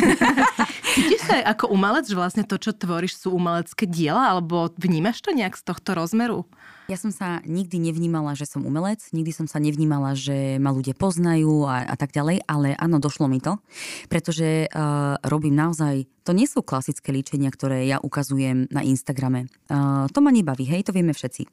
Cítiš 0.98 1.22
sa 1.22 1.46
ako 1.46 1.70
umelec, 1.70 2.10
že 2.10 2.18
vlastne 2.18 2.42
to, 2.42 2.58
čo 2.58 2.74
tvoríš, 2.74 3.22
sú 3.22 3.38
umelecké 3.38 3.86
diela, 3.86 4.34
alebo 4.34 4.66
vnímaš 4.74 5.22
to 5.22 5.30
nejak 5.30 5.54
z 5.54 5.62
tohto 5.62 5.94
rozmeru? 5.94 6.42
Ja 6.88 6.96
som 6.96 7.12
sa 7.12 7.44
nikdy 7.44 7.84
nevnímala, 7.84 8.32
že 8.32 8.48
som 8.48 8.64
umelec, 8.64 9.12
nikdy 9.12 9.28
som 9.28 9.44
sa 9.44 9.60
nevnímala, 9.60 10.16
že 10.16 10.56
ma 10.56 10.72
ľudia 10.72 10.96
poznajú 10.96 11.68
a, 11.68 11.84
a 11.84 11.96
tak 12.00 12.16
ďalej, 12.16 12.48
ale 12.48 12.72
áno, 12.80 12.96
došlo 12.96 13.28
mi 13.28 13.44
to, 13.44 13.60
pretože 14.08 14.72
uh, 14.72 15.20
robím 15.20 15.52
naozaj, 15.52 16.08
to 16.24 16.32
nie 16.32 16.48
sú 16.48 16.64
klasické 16.64 17.12
líčenia, 17.12 17.52
ktoré 17.52 17.84
ja 17.84 18.00
ukazujem 18.00 18.72
na 18.72 18.80
Instagrame. 18.80 19.52
Uh, 19.68 20.08
to 20.16 20.24
ma 20.24 20.32
nebaví, 20.32 20.64
hej, 20.64 20.80
to 20.80 20.96
vieme 20.96 21.12
všetci. 21.12 21.44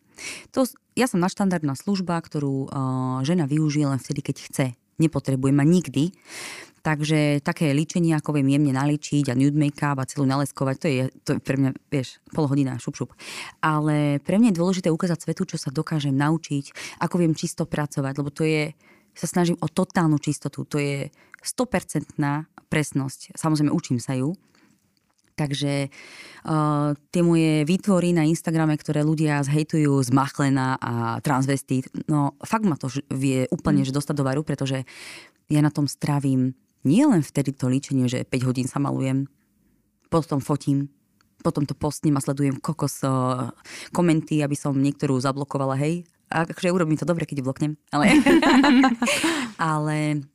To, 0.56 0.64
ja 0.96 1.04
som 1.04 1.20
naštandardná 1.20 1.76
služba, 1.76 2.16
ktorú 2.16 2.72
uh, 2.72 3.20
žena 3.28 3.44
využije 3.44 3.92
len 3.92 4.00
vtedy, 4.00 4.24
keď 4.24 4.36
chce. 4.40 4.66
Nepotrebuje 5.04 5.52
ma 5.52 5.68
nikdy. 5.68 6.16
Takže 6.86 7.42
také 7.42 7.74
líčenie, 7.74 8.14
ako 8.14 8.38
viem 8.38 8.46
jemne 8.46 8.70
naličiť 8.78 9.34
a 9.34 9.38
nude 9.38 9.58
make-up 9.58 9.98
a 9.98 10.06
celú 10.06 10.30
naleskovať, 10.30 10.76
to 10.78 10.86
je, 10.86 11.04
to 11.26 11.30
je 11.34 11.40
pre 11.42 11.58
mňa, 11.58 11.74
vieš, 11.90 12.22
pol 12.30 12.46
hodina, 12.46 12.78
šup, 12.78 12.94
šup. 12.94 13.12
Ale 13.58 14.22
pre 14.22 14.38
mňa 14.38 14.54
je 14.54 14.60
dôležité 14.62 14.88
ukázať 14.94 15.26
svetu, 15.26 15.50
čo 15.50 15.58
sa 15.58 15.74
dokážem 15.74 16.14
naučiť, 16.14 16.98
ako 17.02 17.26
viem 17.26 17.34
čisto 17.34 17.66
pracovať, 17.66 18.14
lebo 18.22 18.30
to 18.30 18.46
je, 18.46 18.78
sa 19.18 19.26
snažím 19.26 19.58
o 19.66 19.68
totálnu 19.68 20.22
čistotu, 20.22 20.62
to 20.70 20.78
je 20.78 21.10
100% 21.42 22.22
presnosť. 22.70 23.34
Samozrejme, 23.34 23.74
učím 23.74 23.98
sa 23.98 24.14
ju, 24.14 24.38
Takže 25.36 25.92
uh, 25.92 26.96
tie 27.12 27.20
moje 27.20 27.68
výtvory 27.68 28.16
na 28.16 28.24
Instagrame, 28.24 28.80
ktoré 28.80 29.04
ľudia 29.04 29.44
zhejtujú 29.44 30.00
z 30.00 30.10
machlena 30.16 30.80
a 30.80 31.20
transvestít, 31.20 31.92
no 32.08 32.40
fakt 32.40 32.64
ma 32.64 32.80
to 32.80 32.88
vie 33.12 33.44
úplne 33.52 33.84
mm. 33.84 33.92
že 33.92 33.96
dostať 34.00 34.16
do 34.16 34.24
varu, 34.24 34.48
pretože 34.48 34.88
ja 35.52 35.60
na 35.60 35.76
tom 35.76 35.92
strávim 35.92 36.56
nie 36.86 37.04
len 37.04 37.26
vtedy 37.26 37.52
to 37.52 37.66
líčenie, 37.68 38.06
že 38.06 38.24
5 38.24 38.48
hodín 38.48 38.70
sa 38.70 38.78
malujem, 38.78 39.26
potom 40.14 40.40
fotím, 40.40 40.88
potom 41.42 41.66
to 41.66 41.74
postním 41.74 42.18
a 42.18 42.24
sledujem 42.24 42.62
kokos 42.62 43.02
uh, 43.04 43.50
komenty, 43.92 44.42
aby 44.46 44.54
som 44.54 44.78
niektorú 44.78 45.18
zablokovala, 45.18 45.76
hej. 45.78 46.06
A 46.30 46.46
akože 46.46 46.74
urobím 46.74 46.98
to 46.98 47.06
dobre, 47.06 47.26
keď 47.26 47.46
bloknem, 47.46 47.78
ale... 47.94 48.18
ale 49.62 50.26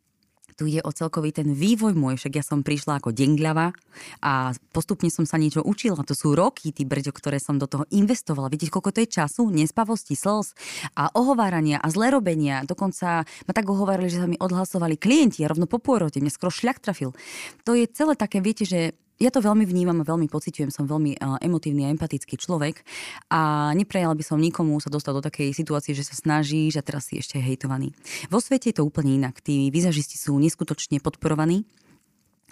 tu 0.60 0.68
ide 0.68 0.84
o 0.84 0.92
celkový 0.92 1.32
ten 1.32 1.56
vývoj 1.56 1.96
môj, 1.96 2.20
však 2.20 2.36
ja 2.36 2.44
som 2.44 2.60
prišla 2.60 3.00
ako 3.00 3.16
dengľava 3.16 3.72
a 4.20 4.52
postupne 4.76 5.08
som 5.08 5.24
sa 5.24 5.40
niečo 5.40 5.64
učila. 5.64 6.04
To 6.04 6.12
sú 6.12 6.36
roky, 6.36 6.68
tí 6.68 6.84
brďo, 6.84 7.16
ktoré 7.16 7.40
som 7.40 7.56
do 7.56 7.64
toho 7.64 7.88
investovala. 7.88 8.52
Vidíte, 8.52 8.76
koľko 8.76 8.92
to 8.92 9.00
je 9.00 9.08
času, 9.08 9.48
nespavosti, 9.48 10.12
slz 10.12 10.52
a 11.00 11.08
ohovárania 11.16 11.80
a 11.80 11.88
zlerobenia. 11.88 12.68
Dokonca 12.68 13.24
ma 13.24 13.52
tak 13.56 13.64
ohovárali, 13.72 14.12
že 14.12 14.20
sa 14.20 14.28
mi 14.28 14.36
odhlasovali 14.36 15.00
klienti 15.00 15.40
a 15.40 15.48
rovno 15.48 15.64
po 15.64 15.80
pôrode. 15.80 16.20
Mňa 16.20 16.28
skoro 16.28 16.52
šľak 16.52 16.84
trafil. 16.84 17.16
To 17.64 17.72
je 17.72 17.88
celé 17.88 18.20
také, 18.20 18.44
viete, 18.44 18.68
že 18.68 18.92
ja 19.20 19.28
to 19.28 19.44
veľmi 19.44 19.68
vnímam 19.68 20.00
a 20.00 20.08
veľmi 20.08 20.32
pociťujem, 20.32 20.72
som 20.72 20.88
veľmi 20.88 21.20
uh, 21.20 21.36
emotívny 21.44 21.84
a 21.84 21.92
empatický 21.92 22.40
človek 22.40 22.80
a 23.28 23.70
neprejala 23.76 24.16
by 24.16 24.24
som 24.24 24.40
nikomu 24.40 24.80
sa 24.80 24.88
dostať 24.88 25.12
do 25.12 25.22
takej 25.28 25.48
situácie, 25.52 25.92
že 25.92 26.08
sa 26.08 26.16
snaží, 26.16 26.72
že 26.72 26.80
teraz 26.80 27.12
si 27.12 27.20
ešte 27.20 27.36
hejtovaný. 27.36 27.92
Vo 28.32 28.40
svete 28.40 28.72
je 28.72 28.80
to 28.80 28.88
úplne 28.88 29.20
inak. 29.20 29.44
Tí 29.44 29.68
vizažisti 29.68 30.16
sú 30.16 30.40
neskutočne 30.40 31.04
podporovaní 31.04 31.68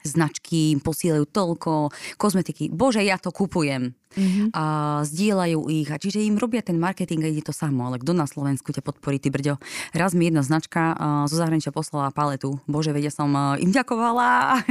značky 0.05 0.75
im 0.75 0.81
posielajú 0.83 1.25
toľko 1.29 1.95
kozmetiky. 2.21 2.71
Bože, 2.71 3.03
ja 3.03 3.17
to 3.17 3.35
kupujem. 3.35 3.95
Mm-hmm. 4.17 4.57
A 4.57 4.65
zdieľajú 5.05 5.69
ich. 5.69 5.89
A 5.93 6.01
čiže 6.01 6.25
im 6.25 6.41
robia 6.41 6.65
ten 6.65 6.81
marketing 6.81 7.23
a 7.25 7.29
ide 7.29 7.45
to 7.45 7.55
samo. 7.55 7.87
Ale 7.89 8.01
kto 8.01 8.17
na 8.17 8.25
Slovensku 8.25 8.73
ťa 8.73 8.83
podporí, 8.83 9.21
ty 9.21 9.29
brďo? 9.29 9.61
Raz 9.93 10.17
mi 10.17 10.31
jedna 10.31 10.41
značka 10.43 10.97
zo 11.29 11.37
zahraničia 11.37 11.75
poslala 11.75 12.11
paletu. 12.11 12.59
Bože, 12.65 12.95
vedia 12.97 13.13
som 13.13 13.31
im 13.59 13.71
ďakovala. 13.71 14.63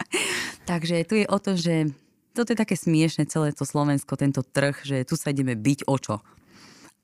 Takže 0.70 1.04
tu 1.06 1.14
je 1.20 1.26
o 1.28 1.38
to, 1.38 1.54
že 1.54 1.92
toto 2.36 2.52
je 2.52 2.58
také 2.58 2.76
smiešne 2.76 3.24
celé 3.28 3.56
to 3.56 3.64
Slovensko, 3.64 4.12
tento 4.20 4.44
trh, 4.44 4.84
že 4.84 5.08
tu 5.08 5.16
sa 5.16 5.32
ideme 5.32 5.56
byť 5.56 5.88
o 5.88 5.96
čo 5.96 6.20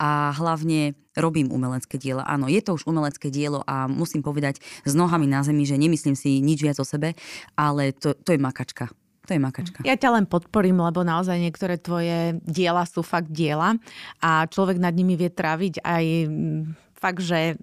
a 0.01 0.33
hlavne 0.35 0.95
robím 1.17 1.53
umelecké 1.53 2.01
diela. 2.01 2.25
Áno, 2.25 2.49
je 2.49 2.61
to 2.65 2.77
už 2.77 2.89
umelecké 2.89 3.29
dielo 3.29 3.61
a 3.69 3.85
musím 3.89 4.25
povedať 4.25 4.61
s 4.85 4.93
nohami 4.97 5.29
na 5.29 5.45
zemi, 5.45 5.69
že 5.69 5.77
nemyslím 5.77 6.17
si 6.17 6.41
nič 6.41 6.65
viac 6.65 6.81
o 6.81 6.87
sebe, 6.87 7.13
ale 7.53 7.93
to, 7.93 8.17
to 8.17 8.33
je 8.33 8.41
makačka. 8.41 8.89
To 9.29 9.39
je 9.39 9.41
makačka. 9.41 9.87
Ja 9.87 9.95
ťa 9.95 10.19
len 10.19 10.27
podporím, 10.27 10.83
lebo 10.83 11.07
naozaj 11.07 11.39
niektoré 11.39 11.79
tvoje 11.79 12.43
diela 12.43 12.83
sú 12.83 13.07
fakt 13.07 13.31
diela 13.31 13.79
a 14.19 14.51
človek 14.51 14.83
nad 14.83 14.91
nimi 14.91 15.15
vie 15.15 15.31
traviť 15.31 15.79
aj 15.79 16.05
mm, 16.27 16.61
fakt, 16.99 17.23
že 17.23 17.55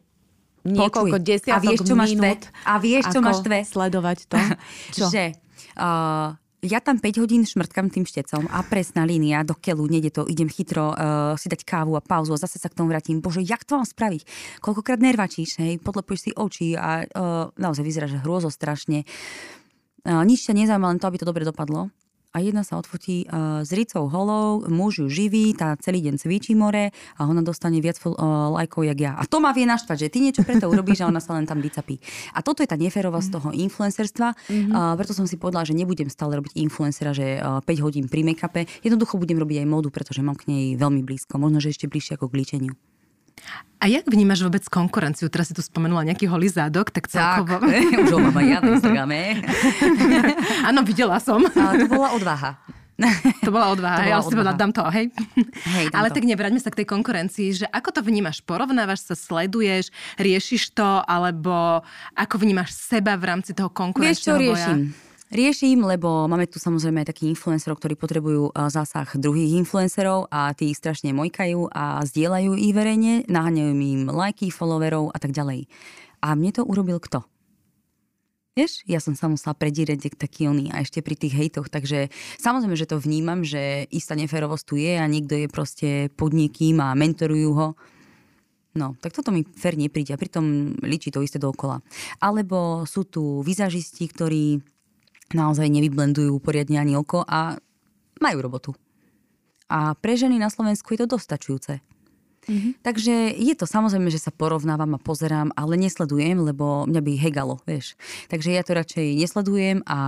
niekoľko 0.63 1.19
Počuj. 1.19 1.27
desiatok 1.27 1.59
a 1.59 1.65
vieš, 1.67 1.79
čo 1.83 1.95
minút. 1.95 2.41
Máš 2.47 2.63
a 2.63 2.73
vieš, 2.79 3.03
čo 3.11 3.19
máš 3.19 3.39
dve? 3.43 3.59
Sledovať 3.67 4.19
to. 4.31 4.37
Čo? 4.95 5.05
že 5.11 5.35
uh, 5.75 6.35
ja 6.59 6.83
tam 6.83 6.99
5 6.99 7.23
hodín 7.23 7.47
šmrtkam 7.47 7.87
tým 7.87 8.03
štecom 8.03 8.51
a 8.51 8.59
presná 8.67 9.07
línia 9.07 9.47
do 9.47 9.55
keľu, 9.55 9.87
nede 9.87 10.11
to, 10.11 10.27
idem 10.27 10.51
chytro 10.51 10.91
uh, 10.91 11.33
si 11.39 11.47
dať 11.47 11.63
kávu 11.63 11.95
a 11.95 12.03
pauzu 12.03 12.35
a 12.35 12.41
zase 12.41 12.59
sa 12.59 12.67
k 12.67 12.75
tomu 12.75 12.91
vrátim. 12.91 13.23
Bože, 13.23 13.39
jak 13.39 13.63
to 13.63 13.79
mám 13.79 13.87
spraviť? 13.87 14.27
Koľkokrát 14.59 14.99
nervačíš, 14.99 15.63
hej, 15.63 15.79
podlepuješ 15.79 16.19
si 16.19 16.31
oči 16.35 16.67
a 16.75 17.03
uh, 17.07 17.53
naozaj 17.55 17.83
vyzerá, 17.83 18.05
že 18.11 18.19
hrôzo 18.19 18.51
strašne. 18.51 19.07
Uh, 20.03 20.23
nič 20.27 20.51
ťa 20.51 20.53
nezaujíma, 20.55 20.91
len 20.91 20.99
to, 20.99 21.07
aby 21.07 21.17
to 21.19 21.27
dobre 21.27 21.47
dopadlo 21.47 21.87
a 22.29 22.37
jedna 22.45 22.61
sa 22.61 22.77
odfotí 22.77 23.25
uh, 23.25 23.65
s 23.65 23.73
Ricou 23.73 24.05
holou, 24.05 24.61
muž 24.69 25.01
ju 25.01 25.07
živí, 25.09 25.57
tá 25.57 25.73
celý 25.81 26.05
deň 26.05 26.21
cvičí 26.21 26.53
more 26.53 26.93
a 27.17 27.21
ona 27.25 27.41
dostane 27.41 27.81
viac 27.81 27.97
uh, 28.05 28.13
lajkov, 28.53 28.85
jak 28.85 28.99
ja. 29.01 29.11
A 29.17 29.25
to 29.25 29.41
ma 29.41 29.49
vie 29.49 29.65
naštvať, 29.65 29.97
že 29.97 30.11
ty 30.13 30.17
niečo 30.21 30.45
preto 30.45 30.69
urobíš 30.69 31.01
a 31.01 31.09
ona 31.09 31.17
sa 31.17 31.33
len 31.33 31.49
tam 31.49 31.57
vycapí. 31.57 31.97
A 32.37 32.45
toto 32.45 32.61
je 32.61 32.69
tá 32.69 32.77
neférovosť 32.77 33.27
mm. 33.29 33.35
toho 33.41 33.49
influencerstva, 33.49 34.27
mm-hmm. 34.37 34.73
uh, 34.73 34.93
preto 34.93 35.17
som 35.17 35.25
si 35.25 35.41
povedala, 35.41 35.65
že 35.65 35.73
nebudem 35.73 36.07
stále 36.07 36.37
robiť 36.37 36.53
influencera, 36.53 37.17
že 37.17 37.41
uh, 37.41 37.65
5 37.65 37.85
hodín 37.85 38.05
pri 38.05 38.21
make-upe. 38.21 38.69
Jednoducho 38.85 39.17
budem 39.17 39.41
robiť 39.41 39.65
aj 39.65 39.67
módu, 39.67 39.89
pretože 39.89 40.21
mám 40.21 40.37
k 40.37 40.53
nej 40.53 40.65
veľmi 40.77 41.01
blízko, 41.01 41.41
možno, 41.41 41.57
že 41.57 41.73
ešte 41.73 41.89
bližšie 41.89 42.21
ako 42.21 42.29
k 42.29 42.37
líčeniu. 42.45 42.73
A 43.79 43.87
jak 43.87 44.03
vnímaš 44.11 44.43
vôbec 44.43 44.67
konkurenciu? 44.67 45.31
Teraz 45.31 45.47
si 45.47 45.55
tu 45.55 45.63
spomenula 45.63 46.03
nejaký 46.03 46.27
holý 46.27 46.51
zádok, 46.51 46.91
tak 46.91 47.07
celkovo... 47.07 47.63
Tak, 47.63 47.95
už 48.03 48.11
ho 48.11 48.19
mám 48.19 48.35
aj 48.35 48.45
ja 48.51 48.59
na 48.59 48.75
Instagrame. 48.75 49.19
Áno, 50.67 50.83
videla 50.83 51.15
som. 51.23 51.39
A 51.55 51.79
to 51.79 51.87
bola 51.87 52.11
odvaha. 52.11 52.59
To 53.47 53.55
bola 53.55 53.71
odvaha, 53.71 54.03
to 54.03 54.03
bola 54.03 54.11
ja 54.11 54.19
si 54.19 54.35
povedala, 54.35 54.59
dám 54.59 54.75
to, 54.75 54.83
hej. 54.91 55.07
hej 55.71 55.85
dám 55.87 56.03
Ale 56.03 56.11
to. 56.11 56.19
tak 56.19 56.27
nevráťme 56.27 56.59
sa 56.59 56.67
k 56.67 56.83
tej 56.83 56.87
konkurencii, 56.91 57.47
že 57.63 57.65
ako 57.71 57.95
to 57.95 58.01
vnímaš? 58.03 58.43
Porovnávaš 58.43 59.07
sa, 59.07 59.15
sleduješ, 59.15 59.87
riešiš 60.19 60.75
to, 60.75 60.99
alebo 61.07 61.79
ako 62.19 62.35
vnímaš 62.35 62.75
seba 62.75 63.15
v 63.15 63.23
rámci 63.31 63.55
toho 63.55 63.71
konkurenčného 63.71 64.11
Vieš, 64.11 64.19
čo 64.19 64.35
riešim? 64.35 64.79
Boja? 64.91 65.08
Riešim, 65.29 65.85
lebo 65.85 66.25
máme 66.25 66.49
tu 66.49 66.57
samozrejme 66.57 67.05
aj 67.05 67.13
takých 67.13 67.37
influencerov, 67.37 67.77
ktorí 67.77 67.93
potrebujú 67.93 68.49
zásah 68.49 69.05
druhých 69.13 69.61
influencerov 69.61 70.25
a 70.33 70.49
tí 70.57 70.73
ich 70.73 70.81
strašne 70.81 71.13
mojkajú 71.13 71.69
a 71.69 72.01
zdieľajú 72.01 72.57
ich 72.57 72.73
verejne, 72.73 73.29
naháňajú 73.29 73.71
im 73.77 74.09
lajky, 74.09 74.49
followerov 74.49 75.13
a 75.13 75.21
tak 75.21 75.37
ďalej. 75.37 75.69
A 76.25 76.33
mne 76.33 76.49
to 76.49 76.65
urobil 76.65 76.97
kto? 76.97 77.21
Vieš, 78.57 78.81
ja 78.89 78.97
som 78.97 79.13
sa 79.13 79.29
musela 79.29 79.53
predírať 79.53 80.17
taký 80.17 80.49
oný 80.49 80.73
a 80.73 80.81
ešte 80.81 81.05
pri 81.05 81.13
tých 81.13 81.37
hejtoch, 81.37 81.69
takže 81.69 82.09
samozrejme, 82.41 82.73
že 82.73 82.89
to 82.89 82.97
vnímam, 82.97 83.45
že 83.45 83.85
istá 83.93 84.17
neférovosť 84.17 84.65
tu 84.65 84.81
je 84.81 84.97
a 84.97 85.05
niekto 85.05 85.37
je 85.37 85.45
proste 85.45 85.89
pod 86.17 86.33
niekým 86.33 86.81
a 86.81 86.97
mentorujú 86.97 87.53
ho. 87.53 87.77
No, 88.73 88.97
tak 88.97 89.13
toto 89.13 89.29
mi 89.29 89.45
fér 89.45 89.77
nepríde 89.77 90.09
a 90.09 90.17
pritom 90.17 90.73
ličí 90.81 91.13
to 91.13 91.21
isté 91.21 91.37
dookola. 91.37 91.85
Alebo 92.17 92.81
sú 92.89 93.05
tu 93.05 93.45
vizažisti, 93.45 94.09
ktorí 94.09 94.65
naozaj 95.33 95.67
nevyblendujú 95.69 96.37
poriadne 96.41 96.81
ani 96.81 96.93
oko 96.97 97.25
a 97.25 97.57
majú 98.19 98.37
robotu. 98.43 98.71
A 99.69 99.93
pre 99.93 100.17
ženy 100.17 100.41
na 100.41 100.49
Slovensku 100.49 100.93
je 100.93 101.05
to 101.05 101.17
dostačujúce. 101.17 101.79
Mm-hmm. 102.49 102.81
Takže 102.81 103.37
je 103.37 103.53
to 103.53 103.69
samozrejme, 103.69 104.09
že 104.09 104.17
sa 104.17 104.33
porovnávam 104.33 104.97
a 104.97 104.99
pozerám, 104.99 105.53
ale 105.53 105.77
nesledujem, 105.77 106.41
lebo 106.41 106.89
mňa 106.89 107.01
by 107.05 107.11
hegalo, 107.21 107.61
vieš. 107.69 107.93
Takže 108.25 108.57
ja 108.57 108.65
to 108.65 108.73
radšej 108.73 109.05
nesledujem 109.21 109.85
a 109.85 109.99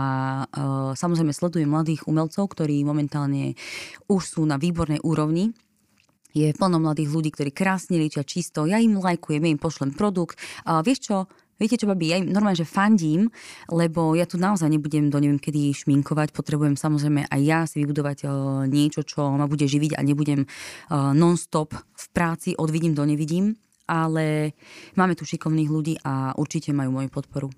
uh, 0.50 0.98
samozrejme 0.98 1.38
sledujem 1.38 1.70
mladých 1.70 2.10
umelcov, 2.10 2.50
ktorí 2.50 2.82
momentálne 2.82 3.54
už 4.10 4.22
sú 4.26 4.42
na 4.50 4.58
výbornej 4.58 5.06
úrovni 5.06 5.54
je 6.32 6.56
plno 6.56 6.80
mladých 6.80 7.12
ľudí, 7.12 7.30
ktorí 7.36 7.52
krásne 7.52 8.00
ličia 8.00 8.24
čisto, 8.24 8.64
ja 8.64 8.80
im 8.80 8.96
lajkujem, 8.96 9.44
ja 9.44 9.52
im 9.52 9.60
pošlem 9.60 9.92
produkt. 9.92 10.40
A 10.64 10.80
vieš 10.80 11.12
čo, 11.12 11.16
Viete 11.62 11.78
čo, 11.78 11.86
babi, 11.86 12.10
ja 12.10 12.18
im 12.18 12.34
normálne, 12.34 12.58
že 12.58 12.66
fandím, 12.66 13.30
lebo 13.70 14.18
ja 14.18 14.26
tu 14.26 14.42
naozaj 14.42 14.66
nebudem 14.66 15.14
do 15.14 15.22
neviem 15.22 15.38
kedy 15.38 15.78
šminkovať, 15.86 16.34
potrebujem 16.34 16.74
samozrejme 16.74 17.30
aj 17.30 17.42
ja 17.46 17.70
si 17.70 17.86
vybudovať 17.86 18.26
uh, 18.26 18.66
niečo, 18.66 19.06
čo 19.06 19.30
ma 19.38 19.46
bude 19.46 19.70
živiť 19.70 19.94
a 19.94 20.02
nebudem 20.02 20.50
uh, 20.50 21.14
non-stop 21.14 21.78
v 21.78 22.06
práci, 22.10 22.58
odvidím 22.58 22.98
do 22.98 23.06
nevidím, 23.06 23.62
ale 23.86 24.58
máme 24.98 25.14
tu 25.14 25.22
šikovných 25.22 25.70
ľudí 25.70 25.94
a 26.02 26.34
určite 26.34 26.74
majú 26.74 26.98
moju 26.98 27.14
podporu. 27.14 27.54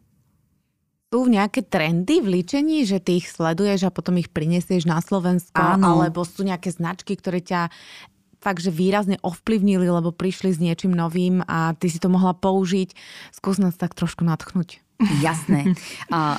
Sú 1.13 1.29
nejaké 1.29 1.61
trendy 1.61 2.25
v 2.25 2.41
líčení, 2.41 2.89
že 2.89 2.97
ty 2.97 3.21
ich 3.21 3.29
sleduješ 3.29 3.85
a 3.85 3.93
potom 3.93 4.17
ich 4.17 4.33
prinesieš 4.33 4.89
na 4.89 4.97
Slovensko? 4.97 5.55
Áno. 5.55 6.01
Alebo 6.01 6.25
sú 6.25 6.41
nejaké 6.41 6.73
značky, 6.73 7.13
ktoré 7.13 7.37
ťa 7.37 7.69
fakt, 8.43 8.59
že 8.59 8.75
výrazne 8.75 9.15
ovplyvnili, 9.23 9.87
lebo 9.87 10.11
prišli 10.11 10.51
s 10.51 10.59
niečím 10.59 10.91
novým 10.91 11.39
a 11.47 11.71
ty 11.79 11.87
si 11.87 12.03
to 12.03 12.11
mohla 12.11 12.35
použiť. 12.35 12.91
Skús 13.31 13.63
nás 13.63 13.79
tak 13.79 13.95
trošku 13.95 14.27
natchnúť. 14.27 14.83
Jasné. 15.19 15.73
A, 16.15 16.37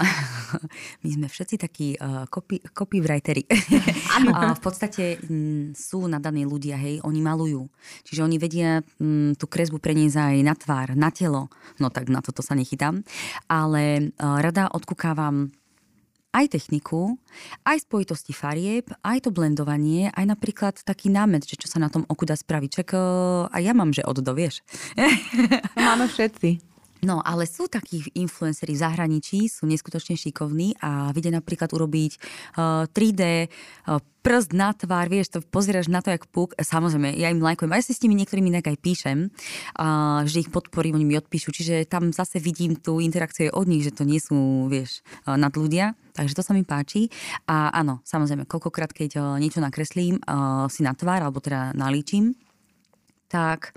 my 1.02 1.08
sme 1.10 1.26
všetci 1.26 1.56
takí 1.58 1.88
uh, 1.98 2.24
copy, 2.30 2.62
copywriteri. 2.72 3.44
a 4.30 4.54
v 4.54 4.60
podstate 4.62 5.18
m, 5.26 5.74
sú 5.74 6.06
nadaní 6.06 6.46
ľudia, 6.46 6.78
hej, 6.78 7.02
oni 7.02 7.20
malujú. 7.20 7.66
Čiže 8.06 8.24
oni 8.24 8.36
vedia 8.38 8.80
m, 9.02 9.34
tú 9.34 9.50
kresbu 9.50 9.82
preniesť 9.82 10.16
aj 10.16 10.36
na 10.46 10.54
tvár, 10.54 10.88
na 10.94 11.10
telo. 11.10 11.50
No 11.82 11.90
tak 11.90 12.08
na 12.08 12.22
toto 12.22 12.40
sa 12.40 12.54
nechytám. 12.54 13.02
Ale 13.50 14.14
uh, 14.16 14.38
rada 14.40 14.70
odkúkávam 14.70 15.50
aj 16.34 16.58
techniku, 16.58 17.14
aj 17.62 17.86
spojitosti 17.86 18.34
farieb, 18.34 18.90
aj 19.06 19.24
to 19.24 19.30
blendovanie, 19.30 20.10
aj 20.10 20.26
napríklad 20.26 20.74
taký 20.82 21.14
námet, 21.14 21.46
že 21.46 21.54
čo 21.54 21.70
sa 21.70 21.78
na 21.78 21.86
tom 21.86 22.02
oku 22.10 22.26
dá 22.26 22.34
spraviť. 22.34 22.70
Čak, 22.82 22.88
a 23.54 23.56
ja 23.62 23.70
mám, 23.70 23.94
že 23.94 24.02
oddo, 24.02 24.34
vieš. 24.34 24.66
Máme 25.78 26.10
všetci. 26.10 26.73
No, 27.04 27.20
ale 27.20 27.44
sú 27.44 27.68
takí 27.68 28.00
influenceri 28.16 28.72
v 28.72 28.80
zahraničí, 28.80 29.52
sú 29.52 29.68
neskutočne 29.68 30.16
šikovní 30.16 30.80
a 30.80 31.12
vedia 31.12 31.28
napríklad 31.28 31.68
urobiť 31.76 32.12
uh, 32.56 32.88
3D 32.88 33.22
uh, 33.44 34.00
prst 34.24 34.56
na 34.56 34.72
tvár, 34.72 35.12
vieš, 35.12 35.36
to 35.36 35.38
pozeráš 35.44 35.92
na 35.92 36.00
to, 36.00 36.08
jak 36.08 36.24
puk. 36.32 36.56
Samozrejme, 36.56 37.12
ja 37.12 37.28
im 37.28 37.44
lajkujem. 37.44 37.68
A 37.68 37.76
ja 37.76 37.84
si 37.84 37.92
s 37.92 38.00
nimi 38.00 38.16
niektorými 38.16 38.48
inak 38.48 38.72
aj 38.72 38.80
píšem, 38.80 39.28
uh, 39.28 40.24
že 40.24 40.40
ich 40.40 40.48
podporím, 40.48 40.96
oni 40.96 41.04
mi 41.04 41.20
odpíšu. 41.20 41.52
Čiže 41.52 41.84
tam 41.84 42.08
zase 42.08 42.40
vidím 42.40 42.80
tú 42.80 43.04
interakciu 43.04 43.52
od 43.52 43.68
nich, 43.68 43.84
že 43.84 43.92
to 43.92 44.08
nie 44.08 44.16
sú, 44.16 44.72
vieš, 44.72 45.04
uh, 45.28 45.36
nad 45.36 45.52
ľudia. 45.52 45.92
Takže 46.16 46.40
to 46.40 46.46
sa 46.46 46.56
mi 46.56 46.64
páči. 46.64 47.12
A 47.44 47.68
áno, 47.68 48.00
samozrejme, 48.08 48.48
koľkokrát, 48.48 48.96
keď 48.96 49.20
uh, 49.20 49.24
niečo 49.36 49.60
nakreslím 49.60 50.16
si 50.72 50.80
na 50.86 50.94
tvár, 50.96 51.20
alebo 51.20 51.42
teda 51.42 51.76
nalíčim, 51.76 52.32
tak 53.28 53.76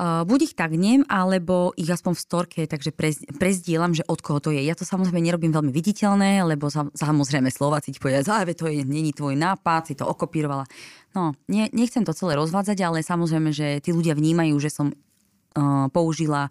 buď 0.00 0.38
ich 0.48 0.54
tagnem, 0.56 1.04
alebo 1.04 1.76
ich 1.76 1.88
aspoň 1.88 2.12
v 2.16 2.24
storke, 2.24 2.60
takže 2.64 2.96
prez, 2.96 3.20
prezdielam, 3.36 3.92
že 3.92 4.00
od 4.08 4.24
koho 4.24 4.40
to 4.40 4.48
je. 4.48 4.64
Ja 4.64 4.72
to 4.72 4.88
samozrejme 4.88 5.20
nerobím 5.20 5.52
veľmi 5.52 5.68
viditeľné, 5.68 6.40
lebo 6.48 6.72
sa, 6.72 6.88
samozrejme 6.96 7.52
Slováci 7.52 7.92
ti 7.92 8.00
povedia, 8.00 8.24
že 8.24 8.56
to 8.56 8.72
je, 8.72 8.88
není 8.88 9.12
tvoj 9.12 9.36
nápad, 9.36 9.92
si 9.92 9.94
to 9.94 10.08
okopírovala. 10.08 10.64
No, 11.12 11.36
ne, 11.52 11.68
nechcem 11.76 12.08
to 12.08 12.16
celé 12.16 12.40
rozvádzať, 12.40 12.78
ale 12.80 13.04
samozrejme, 13.04 13.52
že 13.52 13.84
tí 13.84 13.92
ľudia 13.92 14.16
vnímajú, 14.16 14.56
že 14.56 14.72
som 14.72 14.88
uh, 14.88 15.92
použila 15.92 16.48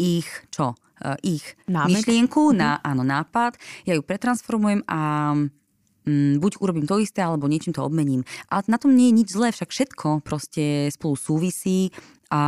ich, 0.00 0.28
čo? 0.48 0.72
Uh, 0.98 1.14
ich 1.20 1.44
Námet. 1.68 2.00
myšlienku, 2.00 2.50
mm-hmm. 2.50 2.58
na, 2.58 2.80
áno, 2.80 3.04
nápad. 3.04 3.60
Ja 3.84 3.92
ju 3.94 4.02
pretransformujem 4.02 4.88
a 4.88 5.30
mm, 6.08 6.40
buď 6.40 6.52
urobím 6.64 6.88
to 6.88 6.96
isté, 7.04 7.20
alebo 7.20 7.52
niečím 7.52 7.76
to 7.76 7.84
obmením. 7.84 8.24
A 8.48 8.64
na 8.64 8.80
tom 8.80 8.96
nie 8.96 9.12
je 9.12 9.16
nič 9.20 9.28
zlé, 9.36 9.52
však 9.52 9.68
všetko 9.68 10.24
proste 10.24 10.88
spolu 10.88 11.20
súvisí 11.20 11.92
a 12.28 12.42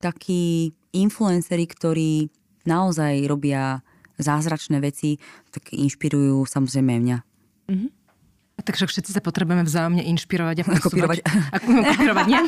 takí 0.00 0.72
influenceri, 0.92 1.64
ktorí 1.68 2.12
naozaj 2.64 3.24
robia 3.28 3.84
zázračné 4.20 4.80
veci, 4.84 5.16
tak 5.48 5.72
inšpirujú 5.72 6.44
samozrejme 6.44 6.92
mňa. 7.00 7.18
Mm-hmm. 7.70 7.90
Takže 8.60 8.84
všetci 8.84 9.16
sa 9.16 9.24
potrebujeme 9.24 9.64
vzájomne 9.64 10.04
inšpirovať 10.04 10.56
a 10.60 10.64
kopírovať. 10.84 11.18
A, 11.54 11.56
kopírovať, 11.58 12.26
nie? 12.28 12.40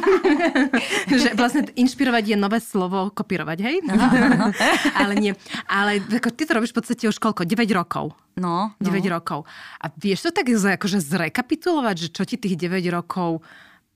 že 1.24 1.32
vlastne 1.32 1.64
inšpirovať 1.72 2.24
je 2.32 2.36
nové 2.36 2.60
slovo 2.60 3.08
kopírovať, 3.08 3.58
hej? 3.64 3.76
Aha, 3.88 4.08
aha. 4.12 4.46
Ale 5.08 5.14
nie. 5.16 5.32
Ale 5.64 6.04
ako, 6.04 6.28
ty 6.36 6.44
to 6.44 6.52
robíš 6.52 6.76
v 6.76 6.78
podstate 6.84 7.04
už 7.08 7.16
koľko? 7.16 7.48
9 7.48 7.64
rokov. 7.72 8.12
No. 8.36 8.76
9 8.80 8.92
no. 8.92 9.08
rokov. 9.16 9.48
A 9.80 9.88
vieš 9.96 10.28
to 10.28 10.30
tak 10.36 10.48
akože 10.52 11.00
zrekapitulovať, 11.00 11.96
že 11.96 12.08
čo 12.12 12.22
ti 12.28 12.36
tých 12.36 12.60
9 12.60 12.84
rokov 12.92 13.40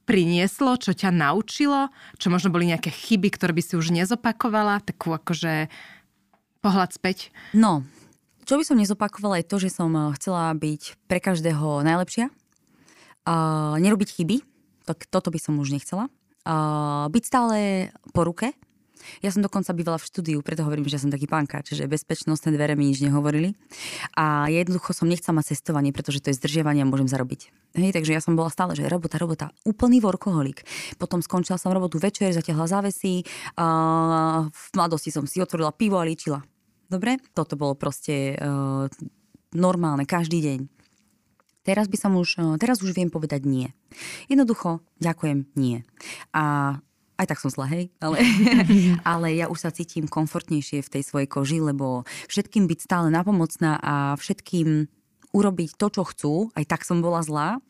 prinieslo, 0.07 0.79
čo 0.79 0.95
ťa 0.95 1.11
naučilo, 1.11 1.91
čo 2.17 2.31
možno 2.31 2.55
boli 2.55 2.71
nejaké 2.71 2.95
chyby, 2.95 3.35
ktoré 3.35 3.53
by 3.53 3.63
si 3.63 3.75
už 3.75 3.91
nezopakovala, 3.91 4.87
takú 4.87 5.13
akože 5.13 5.67
pohľad 6.63 6.91
späť? 6.95 7.35
No, 7.53 7.83
čo 8.47 8.55
by 8.55 8.65
som 8.65 8.79
nezopakovala 8.79 9.43
je 9.43 9.51
to, 9.51 9.57
že 9.59 9.75
som 9.75 9.91
eh, 9.91 10.15
chcela 10.15 10.55
byť 10.55 11.11
pre 11.11 11.19
každého 11.19 11.83
najlepšia, 11.83 12.31
uh, 13.27 13.75
nerobiť 13.83 14.23
chyby, 14.23 14.37
tak 14.87 15.11
toto 15.11 15.35
by 15.35 15.39
som 15.43 15.59
už 15.59 15.75
nechcela. 15.75 16.07
Uh, 16.47 17.11
byť 17.11 17.23
stále 17.27 17.57
po 18.15 18.23
ruke, 18.23 18.55
ja 19.21 19.31
som 19.33 19.45
dokonca 19.45 19.73
bývala 19.77 19.99
v 20.01 20.09
štúdiu, 20.09 20.39
preto 20.41 20.65
hovorím, 20.67 20.89
že 20.89 21.01
som 21.01 21.11
taký 21.13 21.29
pánka, 21.29 21.63
čiže 21.63 21.89
bezpečnostné 21.91 22.55
dvere 22.55 22.75
mi 22.75 22.91
nič 22.91 23.03
nehovorili. 23.03 23.55
A 24.17 24.49
jednoducho 24.53 24.93
som 24.97 25.09
nechcela 25.09 25.41
mať 25.41 25.57
cestovanie, 25.57 25.95
pretože 25.95 26.21
to 26.23 26.33
je 26.33 26.39
zdržiavanie 26.39 26.83
a 26.83 26.89
môžem 26.89 27.09
zarobiť. 27.09 27.53
Hej, 27.77 27.93
takže 27.93 28.13
ja 28.17 28.21
som 28.25 28.35
bola 28.35 28.49
stále, 28.49 28.73
že 28.73 28.89
robota, 28.89 29.21
robota, 29.21 29.47
úplný 29.69 30.01
workoholik. 30.01 30.65
Potom 30.97 31.21
skončila 31.21 31.61
som 31.61 31.75
robotu 31.77 32.01
večer, 32.01 32.33
zatiahla 32.33 32.67
závesy, 32.67 33.23
a 33.57 33.67
v 34.49 34.67
mladosti 34.73 35.13
som 35.13 35.29
si 35.29 35.41
otvorila 35.41 35.77
pivo 35.77 36.01
a 36.01 36.07
líčila. 36.09 36.41
Dobre? 36.87 37.19
Toto 37.35 37.59
bolo 37.59 37.75
proste 37.75 38.39
uh, 38.39 38.87
normálne, 39.53 40.07
každý 40.07 40.41
deň. 40.41 40.61
Teraz 41.67 41.91
by 41.91 41.99
som 41.99 42.15
už, 42.15 42.39
teraz 42.63 42.79
už 42.79 42.95
viem 42.95 43.11
povedať 43.11 43.43
nie. 43.43 43.75
Jednoducho, 44.31 44.87
ďakujem, 45.03 45.51
nie. 45.59 45.83
A 46.31 46.79
aj 47.17 47.27
tak 47.33 47.41
som 47.41 47.49
zle, 47.49 47.67
hej, 47.69 47.85
ale, 47.99 48.21
ale 49.17 49.27
ja 49.37 49.49
už 49.49 49.59
sa 49.69 49.71
cítim 49.73 50.05
komfortnejšie 50.05 50.85
v 50.85 50.93
tej 50.93 51.03
svojej 51.03 51.29
koži, 51.29 51.59
lebo 51.65 52.05
všetkým 52.29 52.69
byť 52.69 52.79
stále 52.85 53.09
napomocná 53.09 53.81
a 53.81 53.95
všetkým 54.21 54.89
urobiť 55.33 55.77
to, 55.77 55.87
čo 55.93 56.03
chcú, 56.05 56.35
aj 56.57 56.65
tak 56.65 56.85
som 56.85 57.01
bola 57.05 57.21
zlá, 57.25 57.61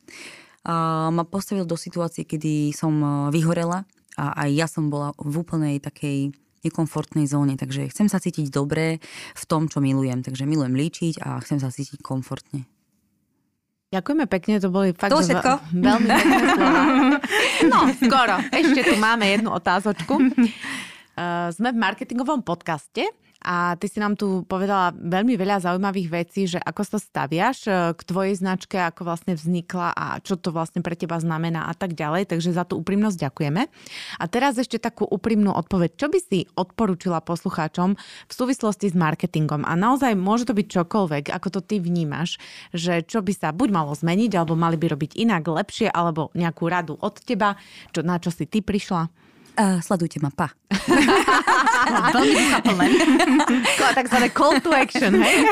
a 0.66 1.08
ma 1.14 1.22
postavil 1.22 1.62
do 1.62 1.78
situácie, 1.78 2.26
kedy 2.26 2.74
som 2.74 2.90
e, 2.98 3.06
vyhorela 3.30 3.86
a 4.18 4.46
aj 4.46 4.50
ja 4.50 4.66
som 4.66 4.90
bola 4.90 5.14
v 5.14 5.34
úplnej 5.38 5.78
takej 5.78 6.34
nekomfortnej 6.66 7.30
zóne, 7.30 7.54
takže 7.54 7.86
chcem 7.94 8.10
sa 8.10 8.18
cítiť 8.18 8.50
dobre 8.50 8.98
v 9.38 9.44
tom, 9.46 9.70
čo 9.70 9.78
milujem. 9.78 10.26
Takže 10.26 10.42
milujem 10.42 10.74
líčiť 10.74 11.22
a 11.22 11.38
chcem 11.38 11.62
sa 11.62 11.70
cítiť 11.70 12.02
komfortne. 12.02 12.66
Ďakujeme 13.86 14.26
pekne, 14.26 14.58
to 14.58 14.66
boli 14.66 14.90
fakt 14.90 15.14
to 15.14 15.22
všetko? 15.22 15.52
veľmi 15.78 16.08
pekné 16.10 16.36
slova. 16.58 16.82
No, 17.70 17.78
skoro. 17.94 18.34
Ešte 18.50 18.80
tu 18.82 18.94
máme 18.98 19.30
jednu 19.30 19.54
otázočku. 19.54 20.14
Uh, 21.14 21.48
sme 21.56 21.70
v 21.70 21.78
marketingovom 21.78 22.42
podcaste 22.42 23.06
a 23.44 23.76
ty 23.76 23.86
si 23.86 24.00
nám 24.00 24.16
tu 24.16 24.42
povedala 24.48 24.96
veľmi 24.96 25.36
veľa 25.36 25.64
zaujímavých 25.64 26.08
vecí, 26.08 26.48
že 26.48 26.56
ako 26.56 26.82
sa 26.82 26.98
staviaš 26.98 27.68
e, 27.68 27.92
k 27.92 28.00
tvojej 28.02 28.34
značke, 28.38 28.80
ako 28.80 29.04
vlastne 29.04 29.36
vznikla 29.36 29.92
a 29.92 30.06
čo 30.24 30.40
to 30.40 30.50
vlastne 30.54 30.80
pre 30.80 30.96
teba 30.96 31.20
znamená 31.20 31.68
a 31.68 31.74
tak 31.76 31.92
ďalej. 31.92 32.32
Takže 32.32 32.56
za 32.56 32.64
tú 32.64 32.80
úprimnosť 32.80 33.16
ďakujeme. 33.20 33.62
A 34.16 34.24
teraz 34.30 34.56
ešte 34.56 34.80
takú 34.80 35.04
úprimnú 35.04 35.52
odpoveď. 35.52 36.00
Čo 36.00 36.06
by 36.08 36.18
si 36.18 36.48
odporúčila 36.56 37.20
poslucháčom 37.20 37.96
v 38.00 38.32
súvislosti 38.32 38.88
s 38.90 38.96
marketingom? 38.96 39.62
A 39.68 39.76
naozaj 39.76 40.16
môže 40.16 40.48
to 40.48 40.56
byť 40.56 40.66
čokoľvek, 40.66 41.24
ako 41.30 41.48
to 41.54 41.60
ty 41.60 41.76
vnímaš, 41.78 42.40
že 42.72 43.04
čo 43.04 43.20
by 43.20 43.32
sa 43.36 43.52
buď 43.52 43.68
malo 43.72 43.92
zmeniť, 43.92 44.32
alebo 44.36 44.56
mali 44.56 44.80
by 44.80 44.96
robiť 44.96 45.18
inak, 45.20 45.44
lepšie, 45.44 45.92
alebo 45.92 46.32
nejakú 46.32 46.64
radu 46.66 46.94
od 46.98 47.20
teba, 47.22 47.54
čo, 47.92 48.00
na 48.00 48.16
čo 48.18 48.32
si 48.32 48.48
ty 48.48 48.64
prišla? 48.64 49.25
Uh, 49.56 49.80
sledujte 49.80 50.20
ma, 50.20 50.28
pa. 50.28 50.52
Veľmi 52.12 52.34
duchaplné. 52.36 52.86
Takzvané 53.98 54.28
call 54.28 54.60
to 54.60 54.68
action, 54.76 55.16
hej? 55.16 55.48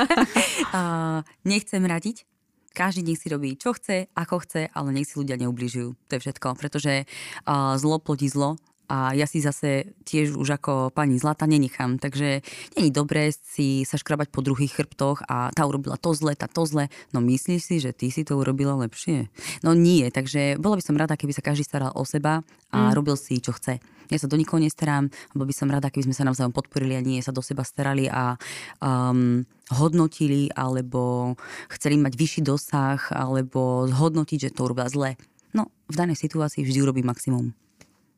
uh, 0.76 1.24
nechcem 1.48 1.80
radiť. 1.80 2.28
Každý 2.76 3.02
nech 3.02 3.18
si 3.18 3.32
robí, 3.32 3.56
čo 3.56 3.72
chce, 3.72 4.12
ako 4.12 4.44
chce, 4.44 4.68
ale 4.70 4.88
nech 4.92 5.08
si 5.08 5.16
ľudia 5.16 5.40
neubližujú. 5.40 5.88
To 5.96 6.12
je 6.12 6.22
všetko, 6.22 6.60
pretože 6.60 7.08
uh, 7.48 7.74
zlo 7.80 7.98
plodí 7.98 8.28
zlo 8.28 8.60
a 8.88 9.12
ja 9.12 9.28
si 9.28 9.44
zase 9.44 9.92
tiež 10.08 10.32
už 10.32 10.56
ako 10.56 10.72
pani 10.90 11.20
Zlata 11.20 11.44
nenechám. 11.44 12.00
Takže 12.00 12.40
není 12.80 12.90
dobré 12.90 13.28
si 13.30 13.84
sa 13.84 14.00
škrabať 14.00 14.32
po 14.32 14.40
druhých 14.40 14.72
chrbtoch 14.72 15.28
a 15.28 15.52
tá 15.52 15.68
urobila 15.68 16.00
to 16.00 16.16
zle, 16.16 16.32
tá 16.32 16.48
to 16.48 16.64
zle. 16.64 16.88
No 17.12 17.20
myslíš 17.20 17.60
si, 17.60 17.76
že 17.84 17.92
ty 17.92 18.08
si 18.08 18.24
to 18.24 18.40
urobila 18.40 18.74
lepšie? 18.80 19.28
No 19.60 19.76
nie, 19.76 20.08
takže 20.08 20.56
bola 20.56 20.80
by 20.80 20.82
som 20.82 20.96
rada, 20.96 21.20
keby 21.20 21.36
sa 21.36 21.44
každý 21.44 21.68
staral 21.68 21.92
o 21.92 22.02
seba 22.08 22.40
a 22.72 22.78
mm. 22.88 22.92
robil 22.96 23.20
si, 23.20 23.44
čo 23.44 23.52
chce. 23.52 23.76
Ja 24.08 24.16
sa 24.16 24.24
do 24.24 24.40
nikoho 24.40 24.56
nestarám, 24.56 25.12
lebo 25.36 25.44
by 25.44 25.52
som 25.52 25.68
rada, 25.68 25.92
keby 25.92 26.08
sme 26.08 26.16
sa 26.16 26.24
navzájom 26.24 26.56
podporili 26.56 26.96
a 26.96 27.04
nie 27.04 27.20
sa 27.20 27.28
do 27.28 27.44
seba 27.44 27.60
starali 27.60 28.08
a 28.08 28.40
um, 28.80 29.44
hodnotili, 29.68 30.48
alebo 30.56 31.36
chceli 31.76 32.00
mať 32.00 32.16
vyšší 32.16 32.40
dosah, 32.40 33.12
alebo 33.12 33.84
zhodnotiť, 33.84 34.48
že 34.48 34.54
to 34.56 34.64
urobila 34.64 34.88
zle. 34.88 35.20
No, 35.52 35.68
v 35.92 35.96
danej 35.96 36.24
situácii 36.24 36.64
vždy 36.64 36.80
urobí 36.80 37.04
maximum. 37.04 37.52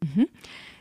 Mm-hmm. 0.01 0.27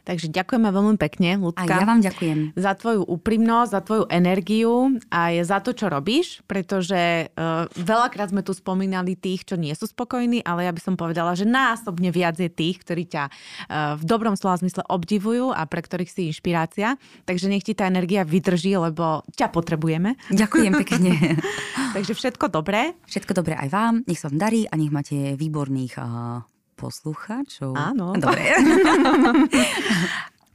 Takže 0.10 0.34
ďakujeme 0.34 0.74
veľmi 0.74 0.98
pekne, 0.98 1.38
Ľudka. 1.38 1.70
A 1.70 1.82
ja 1.84 1.86
vám 1.86 2.02
ďakujem. 2.02 2.58
Za 2.58 2.74
tvoju 2.74 3.06
úprimnosť, 3.06 3.70
za 3.70 3.82
tvoju 3.86 4.04
energiu 4.10 4.98
a 5.14 5.38
za 5.46 5.62
to, 5.62 5.78
čo 5.78 5.86
robíš, 5.86 6.42
pretože 6.50 7.30
uh, 7.30 7.70
veľakrát 7.78 8.34
sme 8.34 8.42
tu 8.42 8.58
spomínali 8.58 9.14
tých, 9.14 9.46
čo 9.46 9.54
nie 9.54 9.70
sú 9.78 9.86
spokojní, 9.86 10.42
ale 10.42 10.66
ja 10.66 10.74
by 10.74 10.82
som 10.82 10.98
povedala, 10.98 11.38
že 11.38 11.46
násobne 11.46 12.10
viac 12.10 12.42
je 12.42 12.50
tých, 12.50 12.82
ktorí 12.82 13.06
ťa 13.06 13.24
uh, 13.30 14.02
v 14.02 14.04
dobrom 14.10 14.34
slova 14.34 14.58
zmysle 14.58 14.82
obdivujú 14.90 15.54
a 15.54 15.62
pre 15.70 15.86
ktorých 15.86 16.10
si 16.10 16.34
inšpirácia. 16.34 16.98
Takže 17.30 17.46
nech 17.46 17.62
ti 17.62 17.78
tá 17.78 17.86
energia 17.86 18.26
vydrží, 18.26 18.74
lebo 18.82 19.22
ťa 19.38 19.54
potrebujeme. 19.54 20.18
Ďakujem 20.34 20.74
pekne. 20.90 21.38
Takže 21.96 22.18
všetko 22.18 22.50
dobré. 22.50 22.98
Všetko 23.06 23.38
dobré 23.38 23.62
aj 23.62 23.70
vám, 23.70 23.94
nech 24.10 24.18
sa 24.18 24.34
vám 24.34 24.42
darí 24.42 24.66
a 24.66 24.74
nech 24.74 24.90
máte 24.90 25.38
výborných 25.38 26.02
uh 26.02 26.59
poslucháčov. 26.80 27.76
Áno. 27.76 28.16
Dobre. 28.24 28.48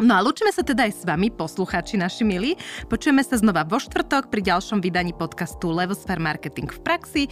No 0.03 0.19
a 0.19 0.21
lúčime 0.27 0.51
sa 0.51 0.67
teda 0.67 0.91
aj 0.91 0.93
s 0.93 1.03
vami, 1.07 1.31
poslucháči 1.31 1.95
naši 1.95 2.27
milí. 2.27 2.59
Počujeme 2.91 3.23
sa 3.23 3.39
znova 3.39 3.63
vo 3.63 3.79
štvrtok 3.79 4.27
pri 4.27 4.43
ďalšom 4.43 4.83
vydaní 4.83 5.15
podcastu 5.15 5.71
Levosphere 5.71 6.19
Marketing 6.19 6.67
v 6.67 6.81
praxi 6.83 7.23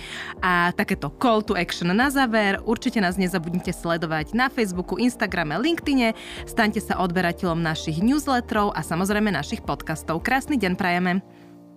a 0.46 0.70
takéto 0.70 1.10
call 1.18 1.42
to 1.42 1.58
action 1.58 1.90
na 1.90 2.06
záver. 2.06 2.62
Určite 2.62 3.02
nás 3.02 3.18
nezabudnite 3.18 3.74
sledovať 3.74 4.38
na 4.38 4.46
Facebooku, 4.46 4.94
Instagrame, 4.94 5.58
LinkedIne. 5.58 6.14
Staňte 6.46 6.78
sa 6.78 7.02
odberateľom 7.02 7.58
našich 7.58 7.98
newsletterov 7.98 8.78
a 8.78 8.86
samozrejme 8.86 9.34
našich 9.34 9.66
podcastov. 9.66 10.22
Krásny 10.22 10.54
deň 10.54 10.78
prajeme. 10.78 11.18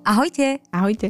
Ahojte! 0.05 0.61
Ahojte. 0.69 1.09